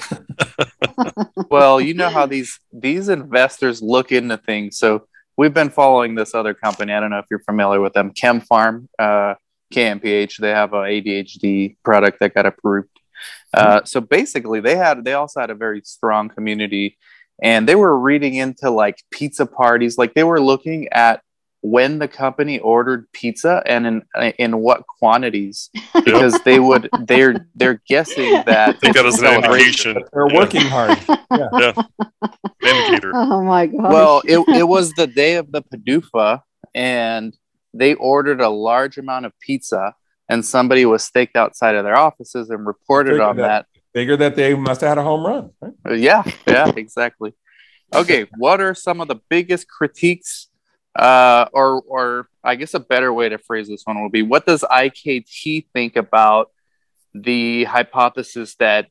Well, 1.50 1.82
you 1.82 1.94
know 1.94 2.10
how 2.10 2.26
these 2.26 2.60
these 2.72 3.10
investors 3.10 3.82
look 3.82 4.12
into 4.12 4.38
things. 4.38 4.78
So 4.78 5.08
we've 5.38 5.54
been 5.54 5.70
following 5.70 6.16
this 6.16 6.34
other 6.34 6.54
company. 6.54 6.94
I 6.94 7.00
don't 7.00 7.10
know 7.10 7.20
if 7.20 7.26
you're 7.30 7.40
familiar 7.40 7.82
with 7.82 7.94
them, 7.94 8.12
KemPharm, 8.12 8.88
uh, 8.98 9.36
KMPH. 9.74 10.38
They 10.38 10.50
have 10.50 10.74
a 10.74 10.84
ADHD 10.84 11.78
product 11.84 12.20
that 12.20 12.34
got 12.34 12.46
approved. 12.46 12.90
Uh, 13.54 13.84
so 13.86 14.02
basically, 14.02 14.60
they 14.60 14.76
had 14.76 15.06
they 15.06 15.14
also 15.14 15.40
had 15.40 15.50
a 15.50 15.56
very 15.56 15.82
strong 15.86 16.30
community, 16.30 16.98
and 17.42 17.68
they 17.68 17.76
were 17.76 17.98
reading 17.98 18.36
into 18.36 18.70
like 18.70 19.02
pizza 19.12 19.46
parties. 19.46 19.98
Like 19.98 20.14
they 20.14 20.24
were 20.24 20.42
looking 20.42 20.90
at 20.92 21.22
when 21.72 21.98
the 21.98 22.08
company 22.08 22.60
ordered 22.60 23.12
pizza 23.12 23.64
and 23.66 23.88
in 23.88 24.04
in 24.38 24.58
what 24.60 24.86
quantities 24.86 25.72
because 26.06 26.40
they 26.44 26.60
would 26.60 26.88
they're 27.08 27.48
they're 27.56 27.82
guessing 27.88 28.32
that 28.46 28.80
they 28.82 28.92
got 28.92 29.06
a 29.06 29.12
celebration. 29.12 29.98
They're 30.14 30.28
yeah. 30.30 30.38
working 30.38 30.62
hard. 30.62 30.98
Yeah. 31.32 31.50
yeah. 31.54 31.74
Indicator. 32.64 33.12
Oh 33.14 33.44
my 33.44 33.66
god. 33.66 33.92
Well, 33.92 34.22
it, 34.24 34.40
it 34.56 34.68
was 34.68 34.94
the 34.94 35.08
day 35.08 35.36
of 35.36 35.52
the 35.52 35.64
PDUFA 35.64 36.40
and 36.74 37.36
they 37.74 37.96
ordered 37.96 38.40
a 38.40 38.48
large 38.48 38.98
amount 38.98 39.26
of 39.26 39.34
pizza 39.42 39.96
and 40.30 40.46
somebody 40.46 40.86
was 40.86 41.04
staked 41.04 41.36
outside 41.36 41.76
of 41.76 41.84
their 41.84 41.98
offices 41.98 42.50
and 42.52 42.66
reported 42.66 43.20
on 43.20 43.38
that, 43.38 43.66
that. 43.74 43.82
Figure 43.94 44.16
that 44.16 44.36
they 44.38 44.56
must 44.56 44.80
have 44.82 44.90
had 44.90 44.98
a 45.00 45.04
home 45.04 45.26
run. 45.26 45.50
Right? 45.60 46.00
Yeah, 46.00 46.24
yeah, 46.48 46.72
exactly. 46.78 47.34
Okay, 47.94 48.28
what 48.38 48.62
are 48.62 48.74
some 48.74 49.02
of 49.02 49.10
the 49.10 49.20
biggest 49.30 49.68
critiques 49.68 50.48
uh, 50.96 51.48
or, 51.52 51.82
or 51.82 52.30
I 52.44 52.56
guess 52.56 52.74
a 52.74 52.80
better 52.80 53.14
way 53.14 53.30
to 53.30 53.38
phrase 53.38 53.68
this 53.68 53.84
one 53.84 54.02
would 54.04 54.12
be 54.12 54.22
what 54.22 54.46
does 54.46 54.62
IKT 54.62 55.68
think 55.74 55.96
about 55.96 56.52
the 57.14 57.66
hypothesis 57.66 58.56
that 58.56 58.88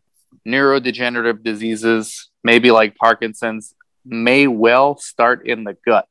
neurodegenerative 0.47 1.43
diseases, 1.43 2.31
maybe 2.43 2.71
like 2.71 2.97
Parkinson's, 2.97 3.75
may 4.05 4.47
well 4.47 4.97
start 4.99 5.47
in 5.47 5.64
the 5.64 5.77
gut? 5.87 6.07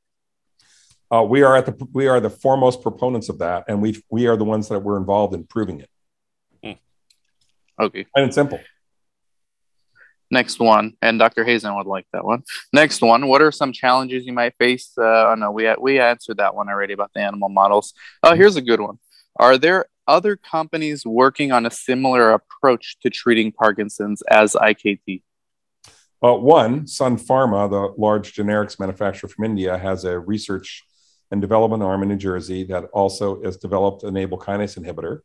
Uh, 1.11 1.21
we 1.21 1.43
are 1.43 1.55
at 1.55 1.67
the 1.67 1.87
we 1.91 2.07
are 2.07 2.19
the 2.19 2.29
foremost 2.29 2.81
proponents 2.81 3.29
of 3.29 3.37
that, 3.37 3.65
and 3.67 3.79
we 3.79 4.01
we 4.09 4.25
are 4.25 4.35
the 4.35 4.43
ones 4.43 4.69
that 4.69 4.79
were 4.79 4.97
involved 4.97 5.35
in 5.35 5.43
proving 5.43 5.79
it. 5.79 5.89
Hmm. 6.63 7.83
Okay, 7.83 8.07
and 8.15 8.25
it's 8.25 8.35
simple. 8.35 8.59
Next 10.33 10.59
one, 10.59 10.93
and 11.03 11.19
Dr. 11.19 11.43
Hazen 11.43 11.75
would 11.75 11.85
like 11.85 12.07
that 12.11 12.25
one. 12.25 12.41
Next 12.73 13.03
one, 13.03 13.27
what 13.27 13.43
are 13.43 13.51
some 13.51 13.71
challenges 13.71 14.25
you 14.25 14.33
might 14.33 14.55
face? 14.57 14.91
Uh, 14.97 15.29
oh 15.29 15.35
no, 15.37 15.51
we 15.51 15.71
we 15.79 15.99
answered 15.99 16.37
that 16.37 16.55
one 16.55 16.69
already 16.69 16.93
about 16.93 17.11
the 17.13 17.21
animal 17.21 17.49
models. 17.49 17.93
Oh, 18.23 18.33
here's 18.33 18.55
a 18.55 18.61
good 18.61 18.81
one. 18.81 18.97
Are 19.35 19.59
there 19.59 19.85
other 20.07 20.35
companies 20.35 21.05
working 21.05 21.51
on 21.51 21.67
a 21.67 21.71
similar 21.71 22.31
approach 22.31 22.97
to 23.01 23.11
treating 23.11 23.51
Parkinson's 23.51 24.23
as 24.23 24.53
IKT? 24.53 25.21
Well, 26.19 26.37
uh, 26.37 26.39
one, 26.39 26.87
Sun 26.87 27.17
Pharma, 27.17 27.69
the 27.69 27.93
large 28.01 28.33
generics 28.33 28.79
manufacturer 28.79 29.29
from 29.29 29.45
India, 29.45 29.77
has 29.77 30.03
a 30.03 30.17
research 30.17 30.83
and 31.29 31.41
development 31.41 31.83
arm 31.83 32.01
in 32.01 32.09
New 32.09 32.15
Jersey 32.15 32.63
that 32.63 32.85
also 32.85 33.43
has 33.43 33.57
developed 33.57 34.01
an 34.01 34.15
Abl 34.15 34.39
kinase 34.39 34.79
inhibitor 34.79 35.19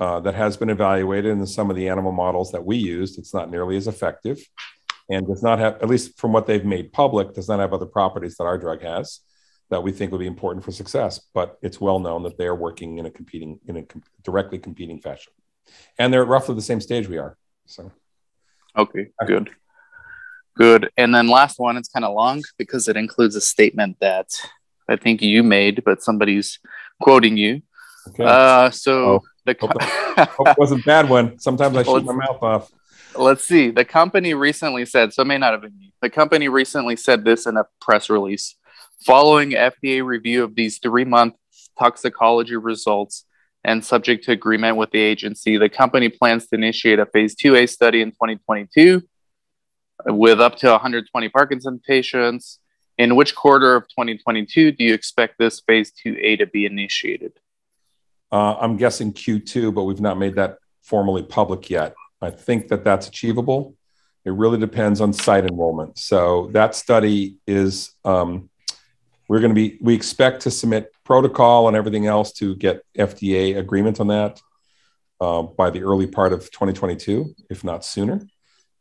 uh, 0.00 0.20
that 0.20 0.34
has 0.34 0.56
been 0.56 0.70
evaluated 0.70 1.32
in 1.32 1.46
some 1.46 1.70
of 1.70 1.76
the 1.76 1.88
animal 1.88 2.12
models 2.12 2.52
that 2.52 2.64
we 2.64 2.76
used. 2.76 3.18
It's 3.18 3.34
not 3.34 3.50
nearly 3.50 3.76
as 3.76 3.86
effective 3.86 4.44
and 5.08 5.26
does 5.26 5.42
not 5.42 5.58
have, 5.58 5.74
at 5.74 5.88
least 5.88 6.18
from 6.18 6.32
what 6.32 6.46
they've 6.46 6.64
made 6.64 6.92
public, 6.92 7.34
does 7.34 7.48
not 7.48 7.60
have 7.60 7.72
other 7.72 7.86
properties 7.86 8.36
that 8.36 8.44
our 8.44 8.58
drug 8.58 8.82
has 8.82 9.20
that 9.70 9.82
we 9.82 9.92
think 9.92 10.12
would 10.12 10.18
be 10.18 10.26
important 10.26 10.64
for 10.64 10.72
success. 10.72 11.20
But 11.32 11.58
it's 11.62 11.80
well 11.80 11.98
known 11.98 12.22
that 12.24 12.38
they 12.38 12.46
are 12.46 12.54
working 12.54 12.98
in 12.98 13.06
a 13.06 13.10
competing, 13.10 13.60
in 13.66 13.76
a 13.76 13.82
com- 13.82 14.02
directly 14.22 14.58
competing 14.58 15.00
fashion. 15.00 15.32
And 15.98 16.12
they're 16.12 16.22
at 16.22 16.28
roughly 16.28 16.54
the 16.54 16.62
same 16.62 16.80
stage 16.80 17.08
we 17.08 17.18
are. 17.18 17.36
So, 17.66 17.90
okay, 18.76 19.08
good. 19.26 19.50
Good. 20.56 20.90
And 20.96 21.14
then 21.14 21.26
last 21.28 21.58
one, 21.58 21.76
it's 21.76 21.88
kind 21.88 22.04
of 22.04 22.14
long 22.14 22.42
because 22.58 22.86
it 22.86 22.96
includes 22.96 23.34
a 23.34 23.40
statement 23.40 23.96
that 24.00 24.28
I 24.88 24.96
think 24.96 25.22
you 25.22 25.42
made, 25.42 25.82
but 25.84 26.02
somebody's 26.02 26.60
quoting 27.00 27.36
you. 27.36 27.62
Okay. 28.08 28.24
Uh, 28.24 28.70
so 28.70 29.04
oh. 29.04 29.20
The 29.44 29.54
co- 29.54 29.68
hope, 29.68 30.48
it 30.48 30.58
wasn't 30.58 30.84
bad 30.84 31.08
one. 31.08 31.38
Sometimes 31.38 31.76
I 31.76 31.82
shoot 31.82 32.04
my 32.04 32.14
mouth 32.14 32.42
off. 32.42 32.72
Let's 33.16 33.44
see. 33.44 33.70
The 33.70 33.84
company 33.84 34.34
recently 34.34 34.84
said, 34.86 35.12
so 35.12 35.22
it 35.22 35.26
may 35.26 35.38
not 35.38 35.52
have 35.52 35.62
been 35.62 35.78
me. 35.78 35.92
The 36.02 36.10
company 36.10 36.48
recently 36.48 36.96
said 36.96 37.24
this 37.24 37.46
in 37.46 37.56
a 37.56 37.64
press 37.80 38.10
release. 38.10 38.56
Following 39.04 39.50
FDA 39.50 40.04
review 40.04 40.44
of 40.44 40.54
these 40.54 40.78
three 40.78 41.04
month 41.04 41.34
toxicology 41.78 42.56
results 42.56 43.24
and 43.62 43.84
subject 43.84 44.24
to 44.24 44.32
agreement 44.32 44.76
with 44.76 44.90
the 44.90 44.98
agency, 45.00 45.56
the 45.56 45.68
company 45.68 46.08
plans 46.08 46.46
to 46.48 46.56
initiate 46.56 46.98
a 46.98 47.06
phase 47.06 47.34
2A 47.36 47.68
study 47.68 48.02
in 48.02 48.10
2022 48.10 49.02
with 50.06 50.40
up 50.40 50.56
to 50.56 50.70
120 50.70 51.28
Parkinson 51.28 51.80
patients. 51.86 52.58
In 52.96 53.16
which 53.16 53.34
quarter 53.34 53.74
of 53.74 53.84
2022 53.88 54.72
do 54.72 54.84
you 54.84 54.94
expect 54.94 55.38
this 55.38 55.60
phase 55.60 55.92
2A 56.04 56.38
to 56.38 56.46
be 56.46 56.64
initiated? 56.64 57.32
Uh, 58.34 58.58
I'm 58.60 58.76
guessing 58.76 59.12
Q2, 59.12 59.72
but 59.72 59.84
we've 59.84 60.00
not 60.00 60.18
made 60.18 60.34
that 60.34 60.58
formally 60.82 61.22
public 61.22 61.70
yet. 61.70 61.94
I 62.20 62.30
think 62.30 62.66
that 62.66 62.82
that's 62.82 63.06
achievable. 63.06 63.76
It 64.24 64.32
really 64.32 64.58
depends 64.58 65.00
on 65.00 65.12
site 65.12 65.44
enrollment. 65.44 65.98
So 65.98 66.50
that 66.50 66.74
study 66.74 67.36
is, 67.46 67.92
um, 68.04 68.50
we're 69.28 69.38
going 69.38 69.52
to 69.52 69.54
be, 69.54 69.78
we 69.80 69.94
expect 69.94 70.40
to 70.42 70.50
submit 70.50 70.90
protocol 71.04 71.68
and 71.68 71.76
everything 71.76 72.08
else 72.08 72.32
to 72.32 72.56
get 72.56 72.82
FDA 72.98 73.56
agreement 73.56 74.00
on 74.00 74.08
that 74.08 74.40
uh, 75.20 75.42
by 75.42 75.70
the 75.70 75.84
early 75.84 76.08
part 76.08 76.32
of 76.32 76.50
2022, 76.50 77.36
if 77.50 77.62
not 77.62 77.84
sooner. 77.84 78.20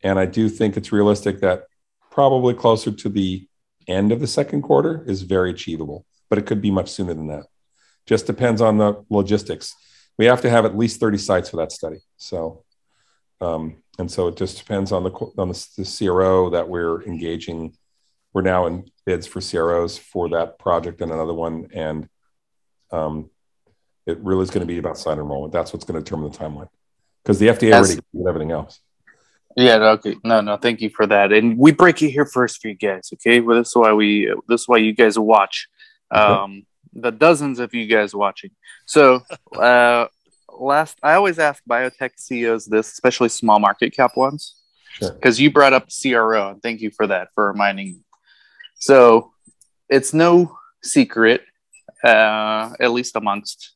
And 0.02 0.18
I 0.18 0.26
do 0.26 0.50
think 0.50 0.78
it's 0.78 0.92
realistic 0.92 1.42
that 1.42 1.66
probably 2.10 2.56
closer 2.56 2.90
to 2.92 3.08
the 3.08 3.48
end 3.88 4.12
of 4.12 4.20
the 4.20 4.26
second 4.26 4.64
quarter 4.64 5.04
is 5.06 5.22
very 5.22 5.52
achievable, 5.52 6.08
but 6.28 6.40
it 6.40 6.48
could 6.48 6.60
be 6.60 6.72
much 6.72 6.90
sooner 6.90 7.14
than 7.14 7.28
that. 7.28 7.46
Just 8.06 8.28
depends 8.28 8.62
on 8.62 8.78
the 8.78 9.04
logistics. 9.10 9.76
We 10.18 10.26
have 10.26 10.42
to 10.42 10.50
have 10.50 10.66
at 10.66 10.78
least 10.78 11.00
30 11.00 11.18
sites 11.18 11.50
for 11.50 11.58
that 11.58 11.72
study. 11.72 12.00
So, 12.18 12.64
um, 13.42 13.78
and 13.98 14.12
so 14.12 14.28
it 14.28 14.38
just 14.38 14.58
depends 14.58 14.92
on 14.92 15.04
the 15.04 15.12
on 15.38 15.50
the, 15.50 15.68
the 15.78 15.86
CRO 15.86 16.50
that 16.52 16.68
we're 16.68 17.04
engaging. 17.04 17.76
We're 18.34 18.42
now 18.42 18.66
in 18.66 18.90
bids 19.06 19.28
for 19.28 19.42
CROs 19.42 19.98
for 19.98 20.30
that 20.30 20.58
project 20.60 21.02
and 21.02 21.12
another 21.12 21.34
one, 21.34 21.70
and 21.74 22.10
um, 22.92 23.30
it 24.06 24.20
really 24.20 24.44
is 24.44 24.50
going 24.50 24.62
to 24.62 24.72
be 24.72 24.80
about 24.80 24.98
site 24.98 25.18
enrollment. 25.18 25.54
That's 25.54 25.74
what's 25.74 25.86
going 25.86 26.02
to 26.02 26.04
determine 26.04 26.32
the 26.32 26.38
timeline 26.38 26.70
because 27.24 27.40
the 27.40 27.48
FDA 27.48 27.74
already 27.74 27.96
did 27.96 28.28
everything 28.28 28.52
else. 28.52 28.80
Yeah. 29.56 29.76
Okay. 29.76 30.16
No. 30.24 30.42
No. 30.42 30.58
Thank 30.58 30.82
you 30.82 30.90
for 30.90 31.06
that. 31.08 31.32
And 31.32 31.58
we 31.58 31.72
break 31.72 32.02
it 32.02 32.10
here 32.10 32.26
first 32.26 32.62
for 32.62 32.70
you 32.70 32.76
guys. 32.76 33.10
Okay. 33.14 33.40
Well, 33.40 33.58
this 33.58 33.70
is 33.70 33.76
why 33.76 33.94
we. 33.94 34.34
This 34.48 34.62
is 34.62 34.68
why 34.68 34.78
you 34.78 34.94
guys 34.94 35.18
watch. 35.18 35.68
Um, 36.10 36.66
the 36.96 37.12
dozens 37.12 37.60
of 37.60 37.74
you 37.74 37.88
guys 37.88 38.16
watching. 38.16 38.52
So, 38.86 39.22
uh, 39.56 40.08
last, 40.50 40.98
I 41.04 41.14
always 41.14 41.40
ask 41.40 41.64
biotech 41.70 42.12
CEOs 42.18 42.66
this, 42.66 42.92
especially 42.92 43.30
small 43.30 43.60
market 43.60 43.92
cap 43.96 44.16
ones, 44.16 44.56
because 45.00 45.38
sure. 45.38 45.44
you 45.44 45.52
brought 45.52 45.74
up 45.74 45.90
CRO, 45.90 46.52
and 46.52 46.62
thank 46.62 46.82
you 46.82 46.92
for 46.92 47.08
that 47.08 47.30
for 47.36 47.48
reminding 47.48 47.88
me. 47.88 48.02
So, 48.76 49.32
it's 49.90 50.14
no 50.14 50.58
secret, 50.82 51.42
uh, 52.04 52.72
at 52.80 52.92
least 52.92 53.16
amongst 53.16 53.74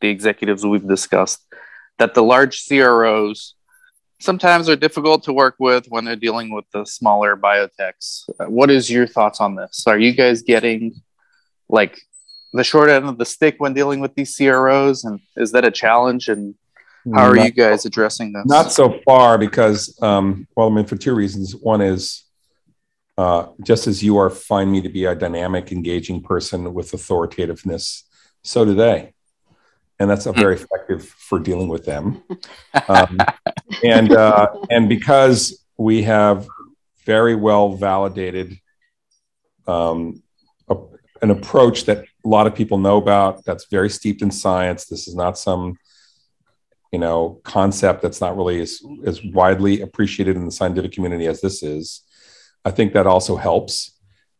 the 0.00 0.08
executives 0.08 0.64
we've 0.64 0.86
discussed, 0.86 1.44
that 1.98 2.14
the 2.14 2.22
large 2.22 2.66
CROs 2.66 3.54
sometimes 4.20 4.68
are 4.68 4.76
difficult 4.76 5.22
to 5.24 5.32
work 5.32 5.54
with 5.58 5.86
when 5.88 6.04
they're 6.04 6.16
dealing 6.16 6.52
with 6.52 6.64
the 6.72 6.84
smaller 6.84 7.36
biotechs. 7.36 8.28
What 8.48 8.70
is 8.70 8.90
your 8.90 9.06
thoughts 9.06 9.40
on 9.40 9.54
this? 9.54 9.84
Are 9.86 9.98
you 9.98 10.12
guys 10.12 10.42
getting 10.42 11.00
like 11.68 12.00
the 12.52 12.64
short 12.64 12.90
end 12.90 13.06
of 13.06 13.18
the 13.18 13.24
stick 13.24 13.56
when 13.58 13.74
dealing 13.74 14.00
with 14.00 14.14
these 14.14 14.36
CROs? 14.36 15.04
And 15.04 15.20
is 15.36 15.52
that 15.52 15.64
a 15.64 15.70
challenge? 15.70 16.28
And 16.28 16.54
how 17.14 17.30
are 17.30 17.34
not, 17.34 17.44
you 17.44 17.50
guys 17.50 17.84
addressing 17.84 18.32
this? 18.32 18.44
Not 18.46 18.72
so 18.72 19.00
far 19.04 19.38
because, 19.38 19.96
um, 20.02 20.46
well, 20.56 20.70
I 20.70 20.74
mean, 20.74 20.86
for 20.86 20.96
two 20.96 21.14
reasons. 21.14 21.54
One 21.54 21.80
is 21.80 22.24
uh, 23.16 23.48
just 23.62 23.86
as 23.86 24.02
you 24.02 24.16
are 24.18 24.30
find 24.30 24.70
me 24.70 24.80
to 24.82 24.88
be 24.88 25.04
a 25.04 25.14
dynamic, 25.14 25.72
engaging 25.72 26.22
person 26.22 26.72
with 26.74 26.92
authoritativeness, 26.92 28.04
so 28.42 28.64
do 28.64 28.74
they. 28.74 29.14
And 30.00 30.08
that's 30.08 30.26
very 30.26 30.54
effective 30.54 31.04
for 31.04 31.40
dealing 31.40 31.68
with 31.68 31.84
them. 31.84 32.22
Um, 32.88 33.18
and, 33.82 34.12
uh, 34.12 34.46
and 34.70 34.88
because 34.88 35.64
we 35.76 36.02
have 36.02 36.46
very 37.04 37.34
well 37.34 37.72
validated 37.72 38.58
um, 39.66 40.22
an 41.22 41.30
approach 41.30 41.84
that 41.84 42.04
a 42.24 42.28
lot 42.28 42.46
of 42.46 42.54
people 42.54 42.78
know 42.78 42.96
about 42.96 43.44
that's 43.44 43.66
very 43.66 43.90
steeped 43.90 44.22
in 44.22 44.30
science. 44.30 44.86
This 44.86 45.08
is 45.08 45.14
not 45.14 45.38
some, 45.38 45.78
you 46.92 46.98
know, 46.98 47.40
concept 47.44 48.02
that's 48.02 48.20
not 48.20 48.36
really 48.36 48.60
as, 48.60 48.80
as 49.04 49.22
widely 49.24 49.80
appreciated 49.80 50.36
in 50.36 50.44
the 50.44 50.52
scientific 50.52 50.92
community 50.92 51.26
as 51.26 51.40
this 51.40 51.62
is. 51.62 52.02
I 52.64 52.70
think 52.70 52.92
that 52.92 53.06
also 53.06 53.36
helps. 53.36 53.98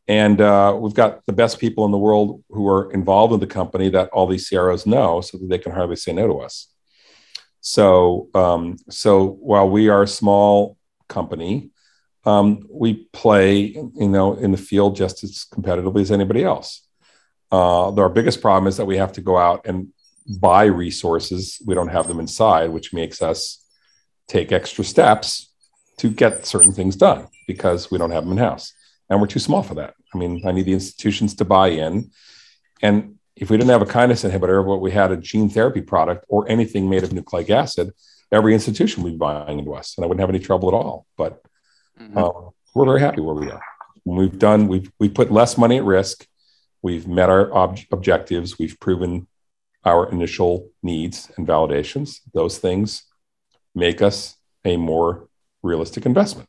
And 0.09 0.41
uh, 0.41 0.77
we've 0.79 0.95
got 0.95 1.25
the 1.27 1.35
best 1.35 1.59
people 1.59 1.85
in 1.85 1.91
the 1.91 1.99
world 1.99 2.43
who 2.49 2.67
are 2.67 2.91
involved 2.93 3.35
in 3.35 3.41
the 3.41 3.47
company 3.47 3.91
that 3.91 4.09
all 4.09 4.27
these 4.27 4.49
CROs 4.49 4.87
know, 4.87 5.21
so 5.21 5.37
that 5.37 5.49
they 5.49 5.59
can 5.59 5.73
hardly 5.73 5.97
say 5.97 6.13
no 6.13 6.27
to 6.27 6.39
us. 6.41 6.73
So, 7.61 8.31
um, 8.35 8.77
so 8.89 9.27
while 9.27 9.69
we 9.69 9.89
are 9.89 10.03
a 10.03 10.09
small 10.09 10.79
company, 11.09 11.71
um, 12.25 12.67
we 12.71 13.09
play, 13.13 13.61
you 13.61 14.09
know, 14.09 14.35
in 14.35 14.53
the 14.53 14.57
field 14.57 14.97
just 14.97 15.25
as 15.25 15.45
competitively 15.53 16.01
as 16.01 16.11
anybody 16.11 16.43
else. 16.43 16.88
Uh, 17.51 17.93
our 17.95 18.09
biggest 18.09 18.41
problem 18.41 18.67
is 18.67 18.77
that 18.77 18.85
we 18.85 18.97
have 18.97 19.13
to 19.13 19.21
go 19.21 19.37
out 19.37 19.67
and 19.67 19.89
buy 20.41 20.65
resources. 20.65 21.61
We 21.65 21.75
don't 21.75 21.89
have 21.89 22.09
them 22.09 22.21
inside, 22.21 22.71
which 22.71 22.93
makes 22.93 23.23
us 23.23 23.65
take 24.27 24.53
extra 24.53 24.85
steps 24.85 25.51
to 25.99 26.11
get 26.11 26.47
certain 26.47 26.73
things 26.73 26.97
done 26.97 27.29
because 27.47 27.91
we 27.91 27.99
don't 27.99 28.11
have 28.11 28.25
them 28.25 28.33
in 28.33 28.39
house, 28.39 28.73
and 29.09 29.21
we're 29.21 29.27
too 29.27 29.41
small 29.41 29.63
for 29.63 29.75
that. 29.77 29.95
I 30.15 30.19
mean, 30.19 30.43
I 30.47 30.53
need 30.53 30.67
the 30.67 30.75
institutions 30.75 31.35
to 31.37 31.45
buy 31.45 31.69
in, 31.69 32.11
and 32.83 33.19
if 33.37 33.51
we 33.51 33.57
didn't 33.57 33.71
have 33.71 33.83
a 33.83 33.87
kinase 33.87 34.29
inhibitor, 34.29 34.67
but 34.67 34.79
we 34.79 34.91
had 34.91 35.13
a 35.13 35.17
gene 35.17 35.49
therapy 35.49 35.81
product 35.81 36.25
or 36.29 36.49
anything 36.49 36.91
made 36.91 37.05
of 37.05 37.13
nucleic 37.13 37.51
acid, 37.51 37.93
every 38.33 38.53
institution 38.53 39.03
would 39.03 39.13
be 39.13 39.19
buying 39.19 39.59
into 39.59 39.75
us, 39.75 39.97
and 39.97 40.05
I 40.05 40.09
wouldn't 40.09 40.21
have 40.21 40.31
any 40.31 40.41
trouble 40.41 40.69
at 40.69 40.75
all. 40.75 41.07
But 41.17 41.43
mm-hmm. 42.01 42.19
uh, 42.19 42.51
we're 42.75 42.85
very 42.85 43.01
happy 43.01 43.21
where 43.21 43.35
we 43.35 43.51
are. 43.51 43.63
we've 44.05 44.39
done, 44.39 44.69
we've 44.69 44.91
we 44.99 45.09
put 45.09 45.31
less 45.31 45.57
money 45.57 45.79
at 45.79 45.85
risk. 45.85 46.27
We've 46.83 47.07
met 47.07 47.29
our 47.29 47.53
ob- 47.53 47.79
objectives. 47.91 48.59
We've 48.59 48.79
proven 48.79 49.27
our 49.85 50.11
initial 50.11 50.71
needs 50.83 51.31
and 51.37 51.47
validations. 51.47 52.21
Those 52.35 52.59
things 52.59 53.05
make 53.75 54.03
us 54.03 54.37
a 54.65 54.77
more 54.77 55.29
realistic 55.63 56.07
investment. 56.07 56.49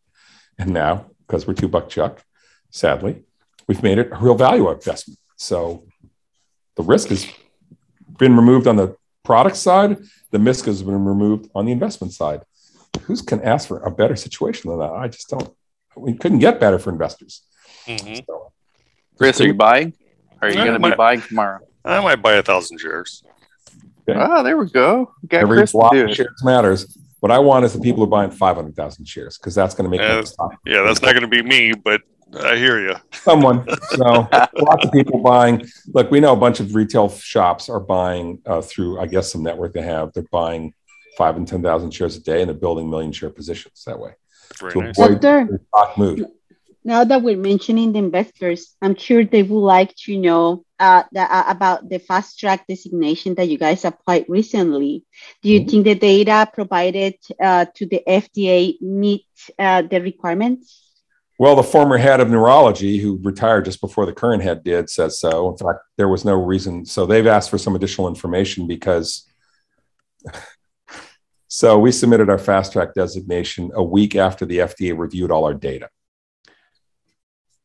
And 0.57 0.71
now, 0.71 1.05
because 1.25 1.47
we're 1.47 1.53
two 1.53 1.67
buck 1.67 1.89
chuck, 1.89 2.23
sadly, 2.69 3.23
we've 3.67 3.83
made 3.83 3.97
it 3.97 4.09
a 4.11 4.17
real 4.17 4.35
value 4.35 4.69
investment. 4.69 5.19
So 5.37 5.87
the 6.75 6.83
risk 6.83 7.09
has 7.09 7.27
been 8.17 8.35
removed 8.35 8.67
on 8.67 8.75
the 8.75 8.95
product 9.23 9.55
side. 9.55 9.97
The 10.31 10.39
risk 10.39 10.65
has 10.65 10.83
been 10.83 11.05
removed 11.05 11.49
on 11.55 11.65
the 11.65 11.71
investment 11.71 12.13
side. 12.13 12.41
Who 13.03 13.15
can 13.23 13.41
ask 13.41 13.67
for 13.67 13.79
a 13.83 13.91
better 13.91 14.15
situation 14.15 14.69
than 14.69 14.79
that? 14.79 14.91
I 14.91 15.07
just 15.07 15.29
don't. 15.29 15.53
We 15.95 16.13
couldn't 16.13 16.39
get 16.39 16.59
better 16.59 16.79
for 16.79 16.89
investors. 16.91 17.41
Mm-hmm. 17.85 18.21
So, 18.27 18.51
Chris, 19.17 19.39
are 19.41 19.47
you 19.47 19.53
buying? 19.53 19.93
Are 20.41 20.49
you 20.49 20.55
going 20.55 20.81
to 20.81 20.89
be 20.89 20.95
buying 20.95 21.21
tomorrow? 21.21 21.59
I 21.85 21.99
might 22.01 22.21
buy 22.21 22.33
a 22.33 22.43
thousand 22.43 22.79
shares. 22.79 23.23
Okay. 24.07 24.19
Oh, 24.19 24.43
there 24.43 24.57
we 24.57 24.69
go. 24.69 25.13
Got 25.27 25.41
Every 25.41 25.57
Chris 25.57 25.71
block 25.71 25.93
of 25.93 26.13
shares 26.15 26.43
matters. 26.43 26.97
What 27.19 27.31
I 27.31 27.39
want 27.39 27.65
is 27.65 27.73
the 27.73 27.79
people 27.79 27.97
who 27.97 28.03
are 28.05 28.07
buying 28.07 28.31
500,000 28.31 29.05
shares 29.05 29.37
because 29.37 29.53
that's 29.53 29.75
going 29.75 29.89
to 29.89 29.97
make 29.97 30.01
uh, 30.01 30.23
Yeah, 30.65 30.83
that's 30.83 31.01
not 31.01 31.11
going 31.11 31.21
to 31.21 31.27
be 31.27 31.41
me, 31.41 31.73
but 31.73 32.01
I 32.41 32.55
hear 32.55 32.79
you. 32.79 32.95
Someone. 33.13 33.67
So 33.91 34.27
lots 34.31 34.85
of 34.85 34.91
people 34.93 35.19
buying. 35.19 35.67
Look, 35.87 36.11
we 36.11 36.19
know 36.19 36.31
a 36.31 36.37
bunch 36.37 36.59
of 36.59 36.73
retail 36.75 37.09
shops 37.09 37.67
are 37.69 37.79
buying 37.79 38.39
uh, 38.45 38.61
through, 38.61 38.99
I 38.99 39.07
guess, 39.07 39.31
some 39.31 39.43
network 39.43 39.73
they 39.73 39.81
have. 39.81 40.13
They're 40.13 40.23
buying 40.31 40.73
five 41.17 41.35
and 41.35 41.47
ten 41.47 41.61
thousand 41.61 41.91
shares 41.91 42.15
a 42.15 42.21
day, 42.21 42.41
and 42.41 42.49
they're 42.49 42.55
building 42.55 42.89
million 42.89 43.11
share 43.11 43.29
positions 43.29 43.83
that 43.85 43.99
way. 43.99 44.11
Very 44.59 44.73
to 44.73 44.81
nice. 44.81 44.97
Doctor, 44.97 45.59
move. 45.97 46.19
Now 46.83 47.03
that 47.03 47.21
we're 47.21 47.37
mentioning 47.37 47.91
the 47.91 47.99
investors, 47.99 48.75
I'm 48.81 48.95
sure 48.95 49.25
they 49.25 49.43
would 49.43 49.59
like 49.59 49.93
to 50.05 50.17
know 50.17 50.63
uh, 50.79 51.03
the, 51.11 51.21
uh, 51.21 51.43
about 51.47 51.89
the 51.89 51.99
fast 51.99 52.39
track 52.39 52.65
designation 52.67 53.35
that 53.35 53.49
you 53.49 53.57
guys 53.57 53.83
applied 53.83 54.25
recently. 54.29 55.03
Do 55.43 55.49
you 55.49 55.59
mm-hmm. 55.59 55.69
think 55.69 55.83
the 55.83 55.95
data 55.95 56.49
provided 56.53 57.15
uh, 57.41 57.65
to 57.75 57.85
the 57.85 58.01
FDA 58.07 58.79
meet 58.81 59.25
uh, 59.57 59.81
the 59.81 59.99
requirements? 59.99 60.85
Well, 61.37 61.55
the 61.55 61.63
former 61.63 61.97
head 61.97 62.21
of 62.21 62.29
neurology, 62.29 62.97
who 62.97 63.19
retired 63.23 63.65
just 63.65 63.81
before 63.81 64.05
the 64.05 64.13
current 64.13 64.43
head 64.43 64.63
did, 64.63 64.89
says 64.89 65.19
so. 65.19 65.51
In 65.51 65.57
fact, 65.57 65.79
there 65.97 66.09
was 66.09 66.23
no 66.23 66.33
reason. 66.33 66.85
So 66.85 67.05
they've 67.05 67.27
asked 67.27 67.49
for 67.49 67.57
some 67.57 67.75
additional 67.75 68.07
information 68.07 68.67
because. 68.67 69.25
so 71.47 71.79
we 71.79 71.91
submitted 71.91 72.29
our 72.29 72.37
fast 72.37 72.73
track 72.73 72.93
designation 72.93 73.71
a 73.73 73.83
week 73.83 74.15
after 74.15 74.45
the 74.45 74.59
FDA 74.59 74.97
reviewed 74.97 75.31
all 75.31 75.45
our 75.45 75.53
data. 75.53 75.89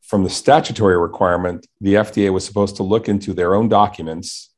From 0.06 0.22
the 0.22 0.30
statutory 0.30 0.98
requirement, 0.98 1.66
the 1.80 1.94
FDA 1.94 2.30
was 2.30 2.44
supposed 2.44 2.76
to 2.76 2.82
look 2.82 3.08
into 3.08 3.32
their 3.32 3.54
own 3.54 3.70
documents 3.70 4.50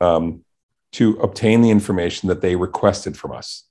um, 0.00 0.44
to 0.92 1.16
obtain 1.18 1.60
the 1.60 1.70
information 1.70 2.28
that 2.28 2.40
they 2.40 2.56
requested 2.56 3.16
from 3.16 3.30
us. 3.30 3.68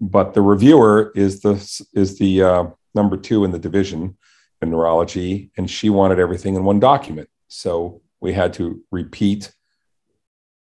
But 0.00 0.34
the 0.34 0.42
reviewer 0.42 1.12
is 1.14 1.40
the 1.42 1.54
is 1.94 2.18
the 2.18 2.42
uh, 2.42 2.64
number 2.94 3.16
two 3.16 3.44
in 3.44 3.52
the 3.52 3.58
division 3.58 4.16
in 4.60 4.70
neurology, 4.70 5.52
and 5.56 5.70
she 5.70 5.90
wanted 5.90 6.18
everything 6.18 6.56
in 6.56 6.64
one 6.64 6.80
document. 6.80 7.28
So 7.46 8.02
we 8.20 8.32
had 8.32 8.52
to 8.54 8.82
repeat 8.90 9.52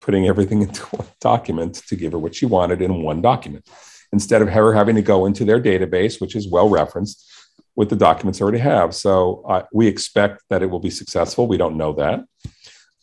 putting 0.02 0.26
everything 0.26 0.60
into 0.66 0.82
one 0.96 1.08
document 1.20 1.76
to 1.88 1.96
give 1.96 2.12
her 2.12 2.18
what 2.18 2.34
she 2.34 2.44
wanted 2.44 2.82
in 2.82 3.02
one 3.02 3.22
document 3.22 3.66
instead 4.12 4.42
of 4.42 4.48
her 4.48 4.74
having 4.74 4.96
to 4.96 5.02
go 5.02 5.24
into 5.24 5.46
their 5.46 5.60
database, 5.60 6.20
which 6.20 6.36
is 6.36 6.46
well 6.46 6.68
referenced 6.68 7.33
with 7.76 7.90
the 7.90 7.96
documents 7.96 8.40
already 8.40 8.58
have. 8.58 8.94
So 8.94 9.44
uh, 9.48 9.62
we 9.72 9.86
expect 9.86 10.42
that 10.50 10.62
it 10.62 10.70
will 10.70 10.80
be 10.80 10.90
successful. 10.90 11.46
We 11.46 11.56
don't 11.56 11.76
know 11.76 11.92
that. 11.94 12.24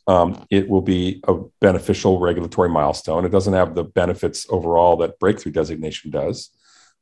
Um, 0.07 0.45
it 0.49 0.67
will 0.67 0.81
be 0.81 1.21
a 1.27 1.35
beneficial 1.59 2.19
regulatory 2.19 2.69
milestone. 2.69 3.25
It 3.25 3.29
doesn't 3.29 3.53
have 3.53 3.75
the 3.75 3.83
benefits 3.83 4.47
overall 4.49 4.97
that 4.97 5.19
breakthrough 5.19 5.51
designation 5.51 6.11
does. 6.11 6.49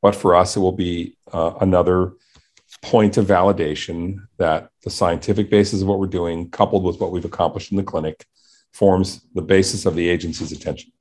But 0.02 0.14
for 0.14 0.34
us, 0.34 0.56
it 0.56 0.60
will 0.60 0.72
be 0.72 1.16
uh, 1.32 1.54
another 1.60 2.14
point 2.82 3.16
of 3.16 3.26
validation 3.26 4.26
that 4.38 4.70
the 4.82 4.90
scientific 4.90 5.50
basis 5.50 5.82
of 5.82 5.88
what 5.88 5.98
we're 5.98 6.06
doing, 6.06 6.50
coupled 6.50 6.84
with 6.84 7.00
what 7.00 7.12
we've 7.12 7.24
accomplished 7.24 7.70
in 7.70 7.76
the 7.76 7.82
clinic, 7.82 8.24
forms 8.72 9.20
the 9.34 9.42
basis 9.42 9.86
of 9.86 9.94
the 9.94 10.08
agency's 10.08 10.52
attention. 10.52 10.92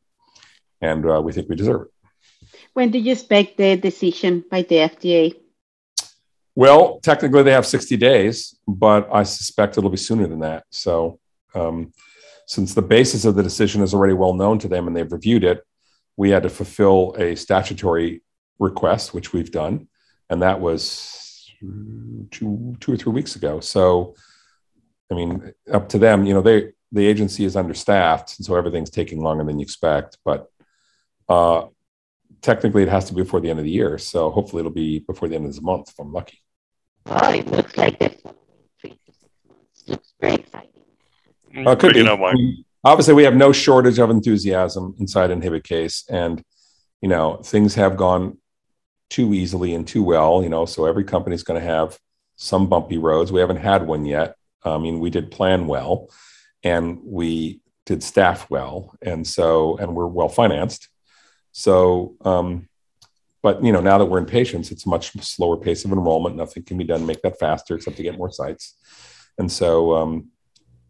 And 0.82 1.06
uh, 1.06 1.22
we 1.22 1.32
think 1.34 1.50
we 1.50 1.56
deserve 1.56 1.84
it. 1.84 2.48
When 2.74 2.92
do 2.92 3.00
you 3.00 3.12
expect 3.12 3.58
the 3.58 3.76
decision 3.76 4.44
by 4.50 4.62
the 4.64 4.76
FDA? 4.76 5.36
Well, 6.56 7.00
technically, 7.02 7.44
they 7.44 7.52
have 7.52 7.66
60 7.66 7.96
days, 7.98 8.58
but 8.68 9.08
I 9.12 9.24
suspect 9.24 9.78
it'll 9.78 9.90
be 9.90 9.98
sooner 9.98 10.28
than 10.28 10.40
that. 10.40 10.66
So, 10.72 11.20
um, 11.56 11.94
since 12.48 12.74
the 12.74 12.82
basis 12.82 13.26
of 13.26 13.36
the 13.36 13.44
decision 13.44 13.84
is 13.84 13.94
already 13.94 14.14
well 14.14 14.34
known 14.34 14.58
to 14.60 14.68
them 14.68 14.88
and 14.88 14.96
they've 14.96 15.12
reviewed 15.12 15.44
it, 15.44 15.64
we 16.18 16.32
had 16.32 16.44
to 16.44 16.50
fulfill 16.50 17.16
a 17.18 17.36
statutory 17.36 18.22
request, 18.58 19.14
which 19.14 19.32
we've 19.32 19.52
done, 19.52 19.88
and 20.30 20.42
that 20.42 20.60
was 20.60 21.50
two 21.60 22.76
two 22.80 22.94
or 22.94 22.98
three 22.98 23.14
weeks 23.14 23.36
ago. 23.36 23.60
So, 23.60 24.16
I 25.12 25.16
mean, 25.16 25.54
up 25.72 25.90
to 25.90 25.98
them. 25.98 26.26
You 26.26 26.34
know, 26.34 26.42
they 26.42 26.72
the 26.92 27.06
agency 27.06 27.46
is 27.46 27.56
understaffed, 27.56 28.38
and 28.38 28.46
so 28.46 28.56
everything's 28.56 28.90
taking 28.90 29.22
longer 29.22 29.44
than 29.44 29.60
you 29.60 29.64
expect. 29.64 30.18
But 30.26 30.48
uh, 31.30 31.68
technically, 32.42 32.84
it 32.84 32.90
has 32.90 33.06
to 33.06 33.14
be 33.14 33.22
before 33.24 33.40
the 33.42 33.50
end 33.50 33.60
of 33.60 33.66
the 33.66 33.72
year. 33.72 33.98
So 33.98 34.30
hopefully, 34.30 34.62
it'll 34.62 34.72
be 34.72 35.00
before 35.00 35.28
the 35.28 35.36
end 35.36 35.46
of 35.46 35.52
this 35.52 35.62
month 35.62 35.90
if 35.90 36.00
I'm 36.00 36.12
lucky. 36.12 36.42
Well, 37.06 37.34
it 37.34 37.48
looks 37.48 37.78
like 37.78 37.98
it's 38.02 38.22
three 38.80 39.00
to 39.06 39.12
six 39.12 39.34
months. 39.48 39.84
Looks 39.88 40.14
very 40.20 40.36
exciting. 40.36 41.68
Uh, 41.68 41.76
could 41.76 41.94
be. 41.94 42.66
Obviously, 42.84 43.14
we 43.14 43.24
have 43.24 43.36
no 43.36 43.52
shortage 43.52 44.00
of 44.00 44.10
enthusiasm 44.10 44.96
inside 45.00 45.32
Inhibikase, 45.32 46.04
and 46.10 46.44
you 47.02 47.10
know 47.10 47.38
things 47.44 47.76
have 47.76 47.98
gone 47.98 48.38
too 49.10 49.34
easily 49.34 49.74
and 49.74 49.88
too 49.88 50.04
well, 50.04 50.44
you 50.44 50.50
know, 50.50 50.66
so 50.66 50.86
every 50.86 51.04
company 51.04 51.34
is 51.34 51.44
going 51.44 51.60
to 51.60 51.66
have 51.66 51.98
some 52.36 52.70
bumpy 52.70 52.98
roads. 52.98 53.32
We 53.32 53.40
haven't 53.40 53.58
had 53.58 53.86
one 53.86 54.06
yet. 54.06 54.36
I 54.64 54.78
mean, 54.78 55.00
we 55.00 55.10
did 55.10 55.32
plan 55.32 55.68
well 55.68 56.10
and 56.64 57.00
we 57.04 57.62
did 57.86 58.04
staff 58.04 58.50
well. 58.50 58.96
And 59.02 59.26
so, 59.26 59.78
and 59.78 59.96
we're 59.96 60.06
well 60.06 60.30
financed. 60.30 60.89
So, 61.60 62.16
um, 62.22 62.70
but 63.42 63.64
you 63.64 63.72
know, 63.72 63.82
now 63.82 63.98
that 63.98 64.06
we're 64.06 64.20
in 64.20 64.26
patients, 64.26 64.72
it's 64.72 64.86
a 64.86 64.90
much 64.90 65.12
slower 65.22 65.58
pace 65.58 65.86
of 65.86 65.92
enrollment. 65.92 66.36
Nothing 66.36 66.64
can 66.64 66.78
be 66.78 66.84
done 66.84 67.02
to 67.02 67.06
make 67.06 67.22
that 67.22 67.40
faster 67.40 67.76
except 67.76 67.98
to 67.98 68.04
get 68.04 68.18
more 68.18 68.32
sites. 68.32 68.76
And 69.38 69.52
so, 69.52 69.94
um, 69.96 70.30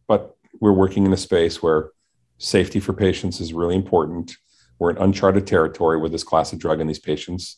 but 0.08 0.36
we're 0.60 0.74
working 0.74 1.06
in 1.06 1.14
a 1.14 1.18
space 1.18 1.62
where 1.62 1.92
safety 2.38 2.80
for 2.80 2.94
patients 2.94 3.40
is 3.40 3.54
really 3.54 3.76
important. 3.76 4.36
We're 4.80 4.92
in 4.92 4.98
uncharted 4.98 5.46
territory 5.46 6.00
with 6.00 6.12
this 6.12 6.24
class 6.24 6.54
of 6.54 6.60
drug 6.60 6.82
in 6.82 6.88
these 6.88 7.00
patients 7.00 7.58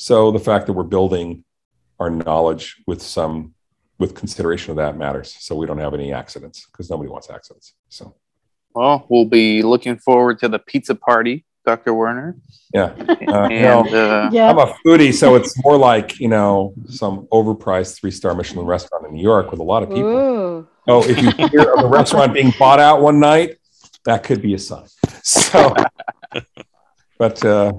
so 0.00 0.30
the 0.30 0.38
fact 0.38 0.66
that 0.66 0.72
we're 0.72 0.84
building 0.84 1.44
our 1.98 2.08
knowledge 2.08 2.82
with 2.86 3.02
some 3.02 3.52
with 3.98 4.14
consideration 4.14 4.70
of 4.70 4.78
that 4.78 4.96
matters. 4.96 5.36
So 5.40 5.54
we 5.54 5.66
don't 5.66 5.76
have 5.76 5.92
any 5.92 6.10
accidents 6.10 6.66
because 6.66 6.88
nobody 6.88 7.10
wants 7.10 7.28
accidents. 7.28 7.74
So 7.90 8.14
well, 8.74 9.04
we'll 9.10 9.26
be 9.26 9.62
looking 9.62 9.98
forward 9.98 10.38
to 10.38 10.48
the 10.48 10.58
pizza 10.58 10.94
party, 10.94 11.44
Dr. 11.64 11.94
Werner. 11.94 12.36
Yeah. 12.72 12.94
Uh, 13.30 13.44
and, 13.44 13.52
you 13.52 13.60
know, 13.60 13.80
uh, 13.82 14.30
yeah. 14.32 14.50
I'm 14.50 14.58
a 14.58 14.74
foodie, 14.84 15.14
so 15.14 15.36
it's 15.36 15.54
more 15.62 15.76
like, 15.76 16.18
you 16.18 16.26
know, 16.26 16.74
some 16.88 17.28
overpriced 17.32 18.00
three 18.00 18.10
star 18.10 18.34
Michelin 18.34 18.66
restaurant 18.66 19.06
in 19.06 19.14
New 19.14 19.22
York 19.22 19.52
with 19.52 19.60
a 19.60 19.62
lot 19.62 19.84
of 19.84 19.88
people. 19.88 20.08
Ooh. 20.08 20.68
Oh, 20.88 21.08
if 21.08 21.22
you 21.22 21.30
hear 21.48 21.72
of 21.72 21.84
a 21.84 21.88
restaurant 21.88 22.34
being 22.34 22.52
bought 22.58 22.80
out 22.80 23.02
one 23.02 23.20
night, 23.20 23.58
that 24.04 24.24
could 24.24 24.42
be 24.42 24.54
a 24.54 24.58
sign. 24.58 24.86
So, 25.22 25.72
but, 27.18 27.44
uh, 27.44 27.72